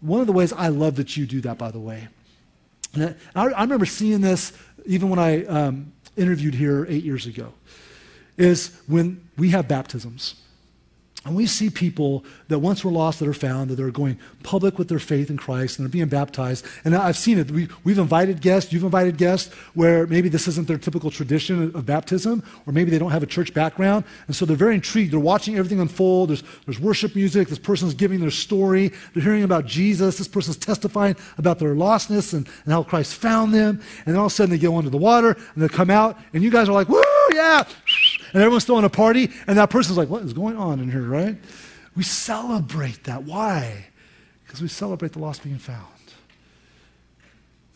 One 0.00 0.20
of 0.20 0.26
the 0.26 0.32
ways 0.32 0.52
I 0.52 0.68
love 0.68 0.96
that 0.96 1.16
you 1.16 1.26
do 1.26 1.40
that, 1.42 1.58
by 1.58 1.70
the 1.70 1.78
way, 1.78 2.08
I, 2.96 3.14
I, 3.34 3.62
remember 3.62 3.86
seeing 3.86 4.20
this 4.20 4.52
even 4.86 5.08
when 5.08 5.18
I 5.18 5.44
um, 5.46 5.92
interviewed 6.16 6.54
here 6.54 6.86
eight 6.88 7.04
years 7.04 7.26
ago, 7.26 7.52
is 8.36 8.78
when 8.86 9.28
we 9.36 9.50
have 9.50 9.66
baptisms. 9.66 10.36
And 11.24 11.34
we 11.34 11.46
see 11.46 11.70
people 11.70 12.24
that 12.54 12.60
once 12.60 12.84
were 12.84 12.92
lost 12.92 13.18
that 13.18 13.26
are 13.26 13.34
found, 13.34 13.68
that 13.68 13.74
they're 13.74 13.90
going 13.90 14.16
public 14.44 14.78
with 14.78 14.86
their 14.88 15.00
faith 15.00 15.28
in 15.28 15.36
Christ 15.36 15.76
and 15.76 15.84
they're 15.84 15.90
being 15.90 16.06
baptized. 16.06 16.64
And 16.84 16.94
I've 16.94 17.16
seen 17.16 17.36
it. 17.36 17.50
We, 17.50 17.66
have 17.86 17.98
invited 17.98 18.40
guests, 18.40 18.72
you've 18.72 18.84
invited 18.84 19.16
guests 19.16 19.52
where 19.74 20.06
maybe 20.06 20.28
this 20.28 20.46
isn't 20.46 20.68
their 20.68 20.78
typical 20.78 21.10
tradition 21.10 21.74
of 21.74 21.84
baptism, 21.84 22.44
or 22.64 22.72
maybe 22.72 22.92
they 22.92 22.98
don't 22.98 23.10
have 23.10 23.24
a 23.24 23.26
church 23.26 23.52
background. 23.52 24.04
And 24.28 24.36
so 24.36 24.46
they're 24.46 24.56
very 24.56 24.76
intrigued. 24.76 25.12
They're 25.12 25.18
watching 25.18 25.58
everything 25.58 25.80
unfold. 25.80 26.30
There's, 26.30 26.44
there's 26.64 26.78
worship 26.78 27.16
music. 27.16 27.48
This 27.48 27.58
person's 27.58 27.92
giving 27.92 28.20
their 28.20 28.30
story. 28.30 28.92
They're 29.14 29.24
hearing 29.24 29.42
about 29.42 29.66
Jesus. 29.66 30.16
This 30.16 30.28
person's 30.28 30.56
testifying 30.56 31.16
about 31.38 31.58
their 31.58 31.74
lostness 31.74 32.34
and, 32.34 32.48
and 32.64 32.72
how 32.72 32.84
Christ 32.84 33.16
found 33.16 33.52
them. 33.52 33.82
And 34.06 34.14
then 34.14 34.16
all 34.16 34.26
of 34.26 34.32
a 34.32 34.34
sudden 34.34 34.50
they 34.50 34.62
go 34.62 34.78
under 34.78 34.90
the 34.90 34.96
water 34.96 35.36
and 35.54 35.64
they 35.64 35.68
come 35.68 35.90
out, 35.90 36.20
and 36.32 36.44
you 36.44 36.52
guys 36.52 36.68
are 36.68 36.72
like, 36.72 36.88
woo, 36.88 37.02
yeah 37.32 37.64
and 38.34 38.42
everyone's 38.42 38.64
throwing 38.64 38.84
a 38.84 38.90
party, 38.90 39.30
and 39.46 39.56
that 39.56 39.70
person's 39.70 39.96
like, 39.96 40.10
what 40.10 40.22
is 40.22 40.32
going 40.32 40.56
on 40.56 40.80
in 40.80 40.90
here, 40.90 41.02
right? 41.02 41.36
We 41.96 42.02
celebrate 42.02 43.04
that. 43.04 43.24
Why? 43.24 43.86
Because 44.44 44.60
we 44.60 44.68
celebrate 44.68 45.12
the 45.12 45.20
lost 45.20 45.42
being 45.42 45.58
found. 45.58 45.86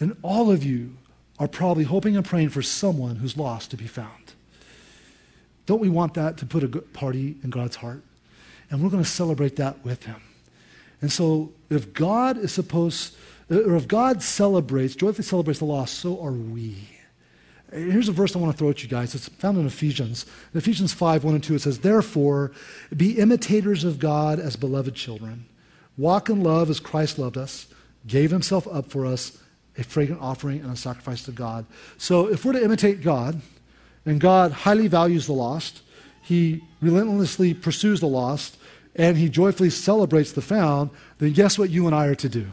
And 0.01 0.16
all 0.23 0.51
of 0.51 0.64
you 0.64 0.97
are 1.39 1.49
probably 1.49 1.85
hoping 1.85 2.16
and 2.16 2.25
praying 2.25 2.51
for 2.51 2.62
someone 2.62 3.16
who's 3.16 3.37
lost 3.37 3.71
to 3.71 3.77
be 3.77 3.87
found. 3.87 4.33
Don't 5.66 5.81
we 5.81 5.89
want 5.89 6.14
that 6.14 6.39
to 6.39 6.47
put 6.47 6.64
a 6.64 6.69
party 6.69 7.37
in 7.43 7.51
God's 7.51 7.77
heart? 7.77 8.03
And 8.71 8.83
we're 8.83 8.91
going 8.91 9.03
to 9.03 9.09
celebrate 9.09 9.57
that 9.57 9.85
with 9.85 10.05
Him. 10.05 10.21
And 11.01 11.12
so, 11.12 11.53
if 11.71 11.93
God 11.93 12.39
is 12.39 12.53
supposed, 12.53 13.16
or 13.51 13.77
if 13.77 13.87
God 13.87 14.23
celebrates, 14.23 14.97
joyfully 14.97 15.25
celebrates 15.25 15.61
the 15.61 15.64
lost, 15.64 15.95
so 15.95 16.21
are 16.21 16.33
we. 16.33 16.89
Here's 17.73 18.09
a 18.09 18.12
verse 18.12 18.35
I 18.35 18.39
want 18.39 18.53
to 18.53 18.59
throw 18.59 18.71
at 18.71 18.83
you 18.83 18.89
guys. 18.89 19.14
It's 19.14 19.29
found 19.29 19.59
in 19.59 19.66
Ephesians. 19.66 20.25
In 20.55 20.59
Ephesians 20.59 20.93
5 20.95 21.25
1 21.25 21.35
and 21.35 21.45
2, 21.45 21.57
it 21.57 21.62
says, 21.62 21.81
Therefore, 21.81 22.53
be 22.97 23.19
imitators 23.19 23.85
of 23.85 23.99
God 23.99 24.41
as 24.41 24.57
beloved 24.57 24.95
children. 24.95 25.47
Walk 25.99 26.31
in 26.31 26.43
love 26.43 26.71
as 26.71 26.81
Christ 26.81 27.19
loved 27.19 27.37
us, 27.37 27.66
gave 28.07 28.31
himself 28.31 28.66
up 28.69 28.87
for 28.87 29.05
us, 29.05 29.37
a 29.77 29.85
fragrant 29.85 30.23
offering 30.23 30.61
and 30.61 30.73
a 30.73 30.77
sacrifice 30.77 31.25
to 31.25 31.33
God. 31.33 31.66
So, 31.99 32.29
if 32.29 32.45
we're 32.45 32.53
to 32.53 32.64
imitate 32.64 33.03
God, 33.03 33.41
and 34.07 34.21
God 34.21 34.53
highly 34.53 34.89
values 34.89 35.27
the 35.27 35.35
lost, 35.35 35.83
he 36.23 36.62
relentlessly 36.81 37.53
pursues 37.53 38.01
the 38.01 38.07
lost, 38.07 38.57
and 38.97 39.19
he 39.19 39.29
joyfully 39.29 39.71
celebrates 39.71 40.33
the 40.33 40.41
found, 40.41 40.91
then 41.19 41.33
guess 41.33 41.59
what 41.59 41.71
you 41.71 41.87
and 41.87 41.95
I 41.95 42.07
are 42.07 42.14
to 42.14 42.29
do? 42.29 42.47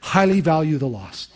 Highly 0.00 0.40
value 0.40 0.78
the 0.78 0.88
lost. 0.88 1.32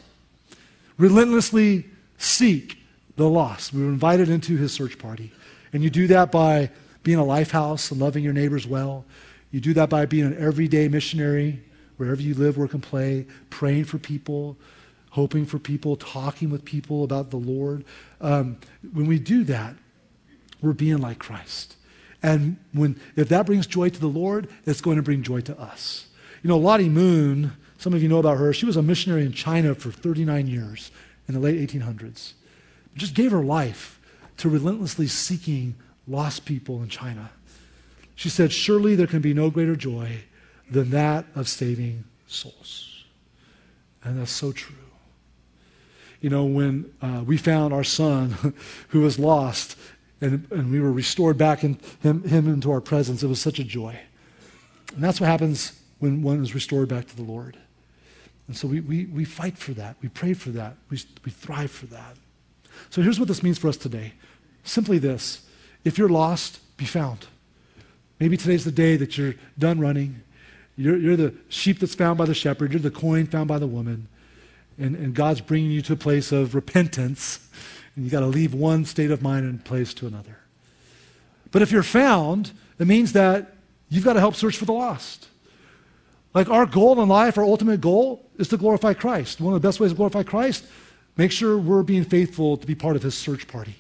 Relentlessly 0.97 1.85
seek 2.17 2.82
the 3.17 3.29
lost. 3.29 3.73
We 3.73 3.83
were 3.83 3.89
invited 3.89 4.29
into 4.29 4.57
his 4.57 4.73
search 4.73 4.99
party. 4.99 5.33
And 5.73 5.83
you 5.83 5.91
do 5.91 6.07
that 6.09 6.31
by 6.31 6.71
being 7.03 7.19
a 7.19 7.25
life 7.25 7.51
house 7.51 7.91
and 7.91 8.01
loving 8.01 8.25
your 8.25 8.33
neighbors 8.33 8.67
well. 8.67 9.05
You 9.51 9.61
do 9.61 9.75
that 9.75 9.91
by 9.91 10.07
being 10.07 10.25
an 10.25 10.37
everyday 10.39 10.89
missionary, 10.89 11.63
wherever 11.97 12.23
you 12.23 12.35
live, 12.35 12.57
work, 12.57 12.75
and 12.75 12.83
play, 12.83 13.27
praying 13.51 13.85
for 13.85 13.99
people, 13.99 14.57
hoping 15.11 15.45
for 15.45 15.59
people, 15.59 15.97
talking 15.97 16.51
with 16.51 16.65
people 16.65 17.05
about 17.05 17.31
the 17.31 17.37
Lord. 17.37 17.85
Um, 18.21 18.59
when 18.93 19.07
we 19.07 19.19
do 19.19 19.45
that, 19.45 19.75
we're 20.63 20.73
being 20.73 20.99
like 20.99 21.19
Christ. 21.19 21.77
And 22.23 22.57
when, 22.73 23.01
if 23.17 23.29
that 23.31 23.47
brings 23.47 23.67
joy 23.67 23.91
to 23.91 24.01
the 24.01 24.07
Lord, 24.07 24.49
it's 24.65 24.81
going 24.81 24.97
to 24.97 25.03
bring 25.03 25.23
joy 25.23 25.41
to 25.43 25.59
us. 25.59 26.07
You 26.43 26.49
know, 26.49 26.57
Lottie 26.57 26.89
Moon, 26.89 27.53
some 27.79 27.95
of 27.95 28.03
you 28.03 28.09
know 28.09 28.19
about 28.19 28.39
her, 28.39 28.53
she 28.53 28.65
was 28.65 28.77
a 28.77 28.83
missionary 28.83 29.27
in 29.27 29.33
China 29.33 29.75
for 29.75 29.91
39 29.91 30.47
years 30.47 30.93
in 31.29 31.35
the 31.35 31.41
late 31.41 31.59
1800s 31.69 32.33
just 32.95 33.15
gave 33.15 33.31
her 33.31 33.43
life 33.43 34.01
to 34.39 34.49
relentlessly 34.49 35.07
seeking 35.07 35.75
lost 36.07 36.45
people 36.45 36.83
in 36.83 36.89
China. 36.89 37.31
She 38.15 38.29
said, 38.29 38.53
Surely 38.53 38.95
there 38.95 39.07
can 39.07 39.21
be 39.21 39.35
no 39.35 39.51
greater 39.51 39.77
joy 39.77 40.25
than 40.71 40.91
that 40.91 41.27
of 41.35 41.49
saving 41.49 42.05
souls. 42.27 43.05
And 44.05 44.21
that's 44.21 44.31
so 44.31 44.53
true. 44.53 44.77
You 46.21 46.31
know, 46.31 46.45
when 46.45 46.93
uh, 47.03 47.23
we 47.27 47.37
found 47.37 47.75
our 47.75 47.85
son 47.85 48.55
who 48.89 49.01
was 49.01 49.19
lost 49.19 49.77
and, 50.21 50.47
and 50.51 50.71
we 50.71 50.81
were 50.81 50.93
restored 50.93 51.37
back 51.37 51.65
in 51.65 51.79
him, 52.01 52.23
him 52.23 52.49
into 52.49 52.71
our 52.71 52.81
presence, 52.81 53.23
it 53.23 53.27
was 53.27 53.41
such 53.41 53.59
a 53.59 53.65
joy. 53.65 53.99
And 54.95 55.03
that's 55.03 55.21
what 55.21 55.29
happens 55.29 55.81
when 55.99 56.23
one 56.23 56.43
is 56.43 56.55
restored 56.55 56.89
back 56.89 57.07
to 57.09 57.17
the 57.17 57.23
Lord. 57.23 57.57
And 58.47 58.57
so 58.57 58.69
we, 58.69 58.81
we, 58.81 59.07
we 59.07 59.25
fight 59.25 59.57
for 59.57 59.73
that. 59.75 59.97
We 60.03 60.09
pray 60.09 60.35
for 60.35 60.51
that. 60.51 60.77
We, 60.91 61.01
we 61.25 61.31
thrive 61.31 61.71
for 61.71 61.87
that. 61.87 62.17
So 62.91 63.03
here's 63.03 63.19
what 63.19 63.29
this 63.29 63.43
means 63.43 63.59
for 63.59 63.69
us 63.69 63.77
today 63.77 64.13
simply 64.65 64.99
this 64.99 65.47
if 65.85 65.99
you're 65.99 66.09
lost, 66.09 66.61
be 66.77 66.85
found. 66.85 67.27
Maybe 68.21 68.37
today's 68.37 68.65
the 68.65 68.73
day 68.73 68.97
that 68.97 69.19
you're 69.19 69.35
done 69.59 69.81
running. 69.81 70.23
You're, 70.77 70.97
you're 70.97 71.17
the 71.17 71.35
sheep 71.49 71.81
that's 71.81 71.95
found 71.95 72.19
by 72.19 72.25
the 72.25 72.35
shepherd, 72.35 72.73
you're 72.73 72.81
the 72.81 72.91
coin 72.91 73.27
found 73.27 73.49
by 73.49 73.59
the 73.59 73.67
woman. 73.67 74.09
And, 74.79 74.97
and 74.97 75.15
God's 75.15 75.41
bringing 75.41 75.71
you 75.71 75.83
to 75.83 75.93
a 75.93 75.97
place 75.97 76.33
of 76.33 76.55
repentance, 76.55 77.47
and 77.95 78.05
you 78.05 78.11
got 78.11 78.21
to 78.21 78.27
leave 78.27 78.55
one 78.55 78.85
state 78.85 79.11
of 79.11 79.23
mind 79.23 79.45
and 79.45 79.63
place 79.63 79.93
to 79.95 80.07
another. 80.07 80.39
But 81.51 81.61
if 81.61 81.71
you're 81.71 81.83
found, 81.83 82.53
it 82.79 82.87
means 82.87 83.13
that 83.13 83.55
you've 83.91 84.05
got 84.05 84.15
to 84.15 84.21
help 84.21 84.35
search 84.35 84.57
for 84.57 84.65
the 84.65 84.73
lost. 84.73 85.29
Like 86.33 86.49
our 86.49 86.65
goal 86.65 87.03
in 87.03 87.09
life, 87.09 87.37
our 87.37 87.45
ultimate 87.45 87.83
goal 87.83 88.25
is 88.39 88.49
to 88.49 88.57
glorify 88.57 88.95
Christ. 88.95 89.41
One 89.41 89.55
of 89.55 89.61
the 89.61 89.69
best 89.69 89.79
ways 89.79 89.91
to 89.91 89.97
glorify 89.97 90.23
Christ 90.23 90.65
Make 91.17 91.31
sure 91.31 91.59
we're 91.59 91.83
being 91.83 92.05
faithful 92.05 92.57
to 92.57 92.67
be 92.67 92.75
part 92.75 92.97
of 92.97 93.03
his 93.03 93.15
search 93.15 93.47
party 93.47 93.77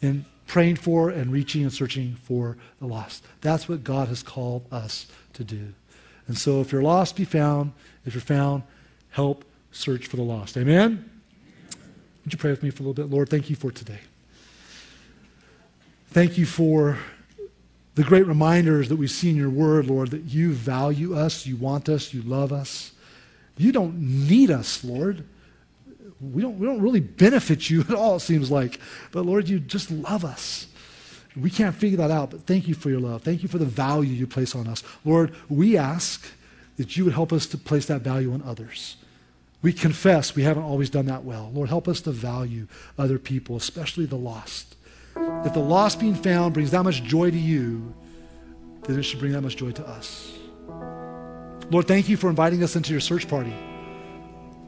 in 0.00 0.24
praying 0.46 0.76
for 0.76 1.08
and 1.08 1.32
reaching 1.32 1.62
and 1.62 1.72
searching 1.72 2.16
for 2.24 2.56
the 2.78 2.86
lost. 2.86 3.24
That's 3.40 3.68
what 3.68 3.82
God 3.84 4.08
has 4.08 4.22
called 4.22 4.66
us 4.70 5.06
to 5.32 5.44
do. 5.44 5.72
And 6.28 6.36
so 6.36 6.60
if 6.60 6.70
you're 6.70 6.82
lost, 6.82 7.16
be 7.16 7.24
found. 7.24 7.72
If 8.04 8.14
you're 8.14 8.20
found, 8.20 8.64
help 9.10 9.44
search 9.70 10.06
for 10.06 10.16
the 10.16 10.22
lost. 10.22 10.56
Amen? 10.56 11.08
Would 12.24 12.32
you 12.32 12.38
pray 12.38 12.50
with 12.50 12.62
me 12.62 12.70
for 12.70 12.82
a 12.82 12.86
little 12.86 12.94
bit? 13.04 13.12
Lord, 13.12 13.28
thank 13.30 13.48
you 13.48 13.56
for 13.56 13.70
today. 13.70 13.98
Thank 16.08 16.36
you 16.36 16.44
for 16.44 16.98
the 17.94 18.04
great 18.04 18.26
reminders 18.26 18.90
that 18.90 18.96
we 18.96 19.06
see 19.06 19.30
in 19.30 19.36
your 19.36 19.50
word, 19.50 19.86
Lord, 19.86 20.10
that 20.10 20.24
you 20.24 20.52
value 20.52 21.16
us, 21.16 21.46
you 21.46 21.56
want 21.56 21.88
us, 21.88 22.12
you 22.12 22.20
love 22.22 22.52
us. 22.52 22.92
You 23.56 23.72
don't 23.72 23.98
need 24.28 24.50
us, 24.50 24.84
Lord 24.84 25.24
we 26.22 26.40
don't, 26.40 26.58
we 26.58 26.66
don't 26.66 26.80
really 26.80 27.00
benefit 27.00 27.68
you 27.68 27.80
at 27.88 27.94
all, 27.94 28.16
it 28.16 28.20
seems 28.20 28.50
like. 28.50 28.78
But 29.10 29.26
Lord, 29.26 29.48
you 29.48 29.58
just 29.58 29.90
love 29.90 30.24
us. 30.24 30.66
We 31.34 31.50
can't 31.50 31.74
figure 31.74 31.96
that 31.96 32.10
out, 32.10 32.30
but 32.30 32.42
thank 32.46 32.68
you 32.68 32.74
for 32.74 32.90
your 32.90 33.00
love. 33.00 33.22
Thank 33.22 33.42
you 33.42 33.48
for 33.48 33.58
the 33.58 33.64
value 33.64 34.12
you 34.12 34.26
place 34.26 34.54
on 34.54 34.66
us. 34.66 34.82
Lord, 35.04 35.34
we 35.48 35.78
ask 35.78 36.24
that 36.76 36.96
you 36.96 37.04
would 37.04 37.14
help 37.14 37.32
us 37.32 37.46
to 37.46 37.58
place 37.58 37.86
that 37.86 38.02
value 38.02 38.32
on 38.32 38.42
others. 38.42 38.96
We 39.62 39.72
confess 39.72 40.36
we 40.36 40.42
haven't 40.42 40.64
always 40.64 40.90
done 40.90 41.06
that 41.06 41.24
well. 41.24 41.50
Lord, 41.54 41.68
help 41.68 41.88
us 41.88 42.00
to 42.02 42.10
value 42.10 42.66
other 42.98 43.18
people, 43.18 43.56
especially 43.56 44.04
the 44.06 44.16
lost. 44.16 44.76
If 45.16 45.54
the 45.54 45.60
lost 45.60 46.00
being 46.00 46.14
found 46.14 46.54
brings 46.54 46.70
that 46.72 46.82
much 46.82 47.02
joy 47.02 47.30
to 47.30 47.38
you, 47.38 47.94
then 48.84 48.98
it 48.98 49.02
should 49.02 49.20
bring 49.20 49.32
that 49.32 49.42
much 49.42 49.56
joy 49.56 49.70
to 49.72 49.86
us. 49.86 50.32
Lord, 51.70 51.86
thank 51.86 52.08
you 52.08 52.16
for 52.16 52.28
inviting 52.28 52.62
us 52.62 52.76
into 52.76 52.90
your 52.90 53.00
search 53.00 53.28
party 53.28 53.54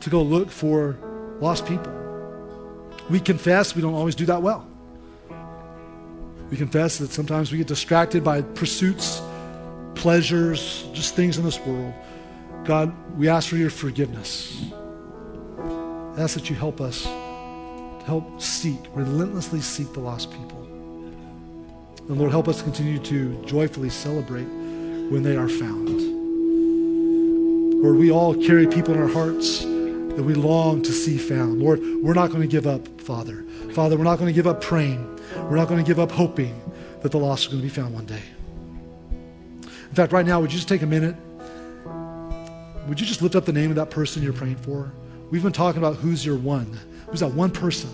to 0.00 0.10
go 0.10 0.22
look 0.22 0.50
for 0.50 0.96
lost 1.40 1.66
people. 1.66 1.92
We 3.10 3.20
confess 3.20 3.74
we 3.74 3.82
don't 3.82 3.94
always 3.94 4.14
do 4.14 4.26
that 4.26 4.42
well. 4.42 4.66
We 6.50 6.56
confess 6.56 6.98
that 6.98 7.10
sometimes 7.10 7.50
we 7.50 7.58
get 7.58 7.66
distracted 7.66 8.22
by 8.22 8.42
pursuits, 8.42 9.20
pleasures, 9.94 10.86
just 10.92 11.14
things 11.14 11.38
in 11.38 11.44
this 11.44 11.58
world. 11.60 11.92
God, 12.64 12.94
we 13.18 13.28
ask 13.28 13.48
for 13.48 13.56
your 13.56 13.70
forgiveness. 13.70 14.70
I 16.16 16.22
ask 16.22 16.34
that 16.34 16.48
you 16.48 16.56
help 16.56 16.80
us 16.80 17.02
to 17.02 18.02
help 18.06 18.40
seek, 18.40 18.78
relentlessly 18.94 19.60
seek 19.60 19.92
the 19.92 20.00
lost 20.00 20.30
people. 20.30 20.62
And 22.08 22.18
Lord, 22.18 22.30
help 22.30 22.48
us 22.48 22.62
continue 22.62 22.98
to 23.00 23.42
joyfully 23.44 23.90
celebrate 23.90 24.44
when 24.44 25.22
they 25.22 25.36
are 25.36 25.48
found. 25.48 25.88
Lord, 27.82 27.96
we 27.96 28.10
all 28.10 28.34
carry 28.34 28.66
people 28.66 28.94
in 28.94 29.00
our 29.00 29.08
hearts 29.08 29.64
that 30.16 30.22
we 30.22 30.34
long 30.34 30.82
to 30.82 30.92
see 30.92 31.18
found. 31.18 31.60
Lord, 31.60 31.80
we're 32.02 32.14
not 32.14 32.30
going 32.30 32.42
to 32.42 32.48
give 32.48 32.66
up, 32.66 33.00
Father. 33.00 33.44
Father, 33.72 33.96
we're 33.96 34.04
not 34.04 34.18
going 34.18 34.28
to 34.28 34.32
give 34.32 34.46
up 34.46 34.60
praying. 34.60 35.10
We're 35.36 35.56
not 35.56 35.68
going 35.68 35.82
to 35.82 35.86
give 35.86 35.98
up 35.98 36.12
hoping 36.12 36.60
that 37.02 37.10
the 37.10 37.18
lost 37.18 37.46
are 37.46 37.50
going 37.50 37.62
to 37.62 37.66
be 37.66 37.74
found 37.74 37.92
one 37.94 38.06
day. 38.06 38.22
In 39.62 39.94
fact, 39.94 40.12
right 40.12 40.24
now, 40.24 40.40
would 40.40 40.52
you 40.52 40.56
just 40.56 40.68
take 40.68 40.82
a 40.82 40.86
minute? 40.86 41.16
Would 42.88 43.00
you 43.00 43.06
just 43.06 43.22
lift 43.22 43.34
up 43.34 43.44
the 43.44 43.52
name 43.52 43.70
of 43.70 43.76
that 43.76 43.90
person 43.90 44.22
you're 44.22 44.32
praying 44.32 44.56
for? 44.56 44.92
We've 45.30 45.42
been 45.42 45.52
talking 45.52 45.78
about 45.78 45.96
who's 45.96 46.24
your 46.24 46.36
one. 46.36 46.78
Who's 47.08 47.20
that 47.20 47.32
one 47.32 47.50
person 47.50 47.90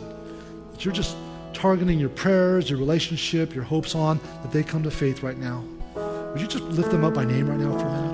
that 0.72 0.84
you're 0.84 0.94
just 0.94 1.16
targeting 1.52 1.98
your 1.98 2.08
prayers, 2.08 2.68
your 2.68 2.78
relationship, 2.78 3.54
your 3.54 3.64
hopes 3.64 3.94
on, 3.94 4.20
that 4.42 4.50
they 4.50 4.62
come 4.62 4.82
to 4.82 4.90
faith 4.90 5.22
right 5.22 5.38
now? 5.38 5.64
Would 6.32 6.40
you 6.40 6.46
just 6.46 6.64
lift 6.64 6.90
them 6.90 7.04
up 7.04 7.14
by 7.14 7.24
name 7.24 7.48
right 7.48 7.58
now 7.58 7.76
for 7.78 7.86
a 7.86 7.92
minute? 7.92 8.09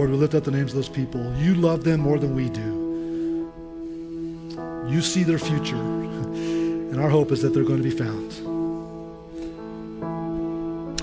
Lord, 0.00 0.12
we 0.12 0.16
lift 0.16 0.34
up 0.34 0.44
the 0.44 0.50
names 0.50 0.70
of 0.70 0.76
those 0.76 0.88
people. 0.88 1.20
You 1.36 1.54
love 1.56 1.84
them 1.84 2.00
more 2.00 2.18
than 2.18 2.34
we 2.34 2.48
do. 2.48 3.52
You 4.88 5.02
see 5.02 5.24
their 5.24 5.38
future, 5.38 5.76
and 5.76 6.98
our 6.98 7.10
hope 7.10 7.32
is 7.32 7.42
that 7.42 7.50
they're 7.50 7.64
going 7.64 7.82
to 7.82 7.84
be 7.84 7.90
found. 7.90 8.32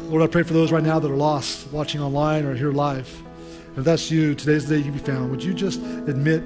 Lord, 0.09 0.23
I 0.23 0.25
pray 0.25 0.41
for 0.41 0.53
those 0.53 0.71
right 0.71 0.81
now 0.81 0.97
that 0.97 1.11
are 1.11 1.15
lost, 1.15 1.71
watching 1.71 2.01
online 2.01 2.43
or 2.45 2.55
here 2.55 2.71
live. 2.71 3.07
If 3.77 3.83
that's 3.83 4.09
you, 4.09 4.33
today's 4.33 4.67
the 4.67 4.73
day 4.73 4.79
you 4.79 4.85
can 4.85 4.93
be 4.93 5.05
found. 5.05 5.29
Would 5.29 5.43
you 5.43 5.53
just 5.53 5.79
admit 5.79 6.41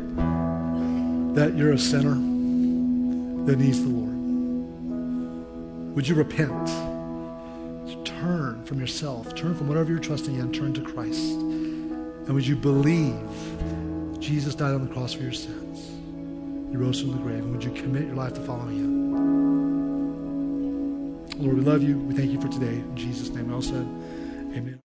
that 1.35 1.55
you're 1.55 1.71
a 1.71 1.79
sinner 1.79 2.15
that 3.45 3.59
needs 3.59 3.81
the 3.81 3.87
Lord? 3.87 4.11
Would 5.95 6.05
you 6.05 6.15
repent? 6.15 6.67
Turn 8.03 8.61
from 8.65 8.81
yourself, 8.81 9.33
turn 9.35 9.55
from 9.55 9.69
whatever 9.69 9.89
you're 9.89 9.99
trusting 9.99 10.35
in, 10.35 10.51
turn 10.51 10.73
to 10.73 10.81
Christ. 10.81 11.50
And 12.25 12.33
would 12.35 12.45
you 12.45 12.55
believe 12.55 13.19
Jesus 14.19 14.55
died 14.55 14.73
on 14.73 14.87
the 14.87 14.93
cross 14.93 15.13
for 15.13 15.23
your 15.23 15.33
sins? 15.33 15.89
He 16.69 16.77
rose 16.77 17.01
from 17.01 17.11
the 17.11 17.17
grave. 17.17 17.39
And 17.39 17.51
would 17.51 17.63
you 17.63 17.71
commit 17.71 18.03
your 18.03 18.15
life 18.15 18.33
to 18.35 18.41
following 18.41 18.77
him? 18.77 19.01
Lord, 21.37 21.57
we 21.57 21.63
love 21.63 21.81
you. 21.81 21.97
We 21.97 22.13
thank 22.13 22.31
you 22.31 22.39
for 22.39 22.47
today. 22.47 22.75
In 22.75 22.95
Jesus' 22.95 23.29
name, 23.29 23.47
we 23.47 23.53
all 23.53 23.61
said, 23.61 23.87
Amen. 24.55 24.79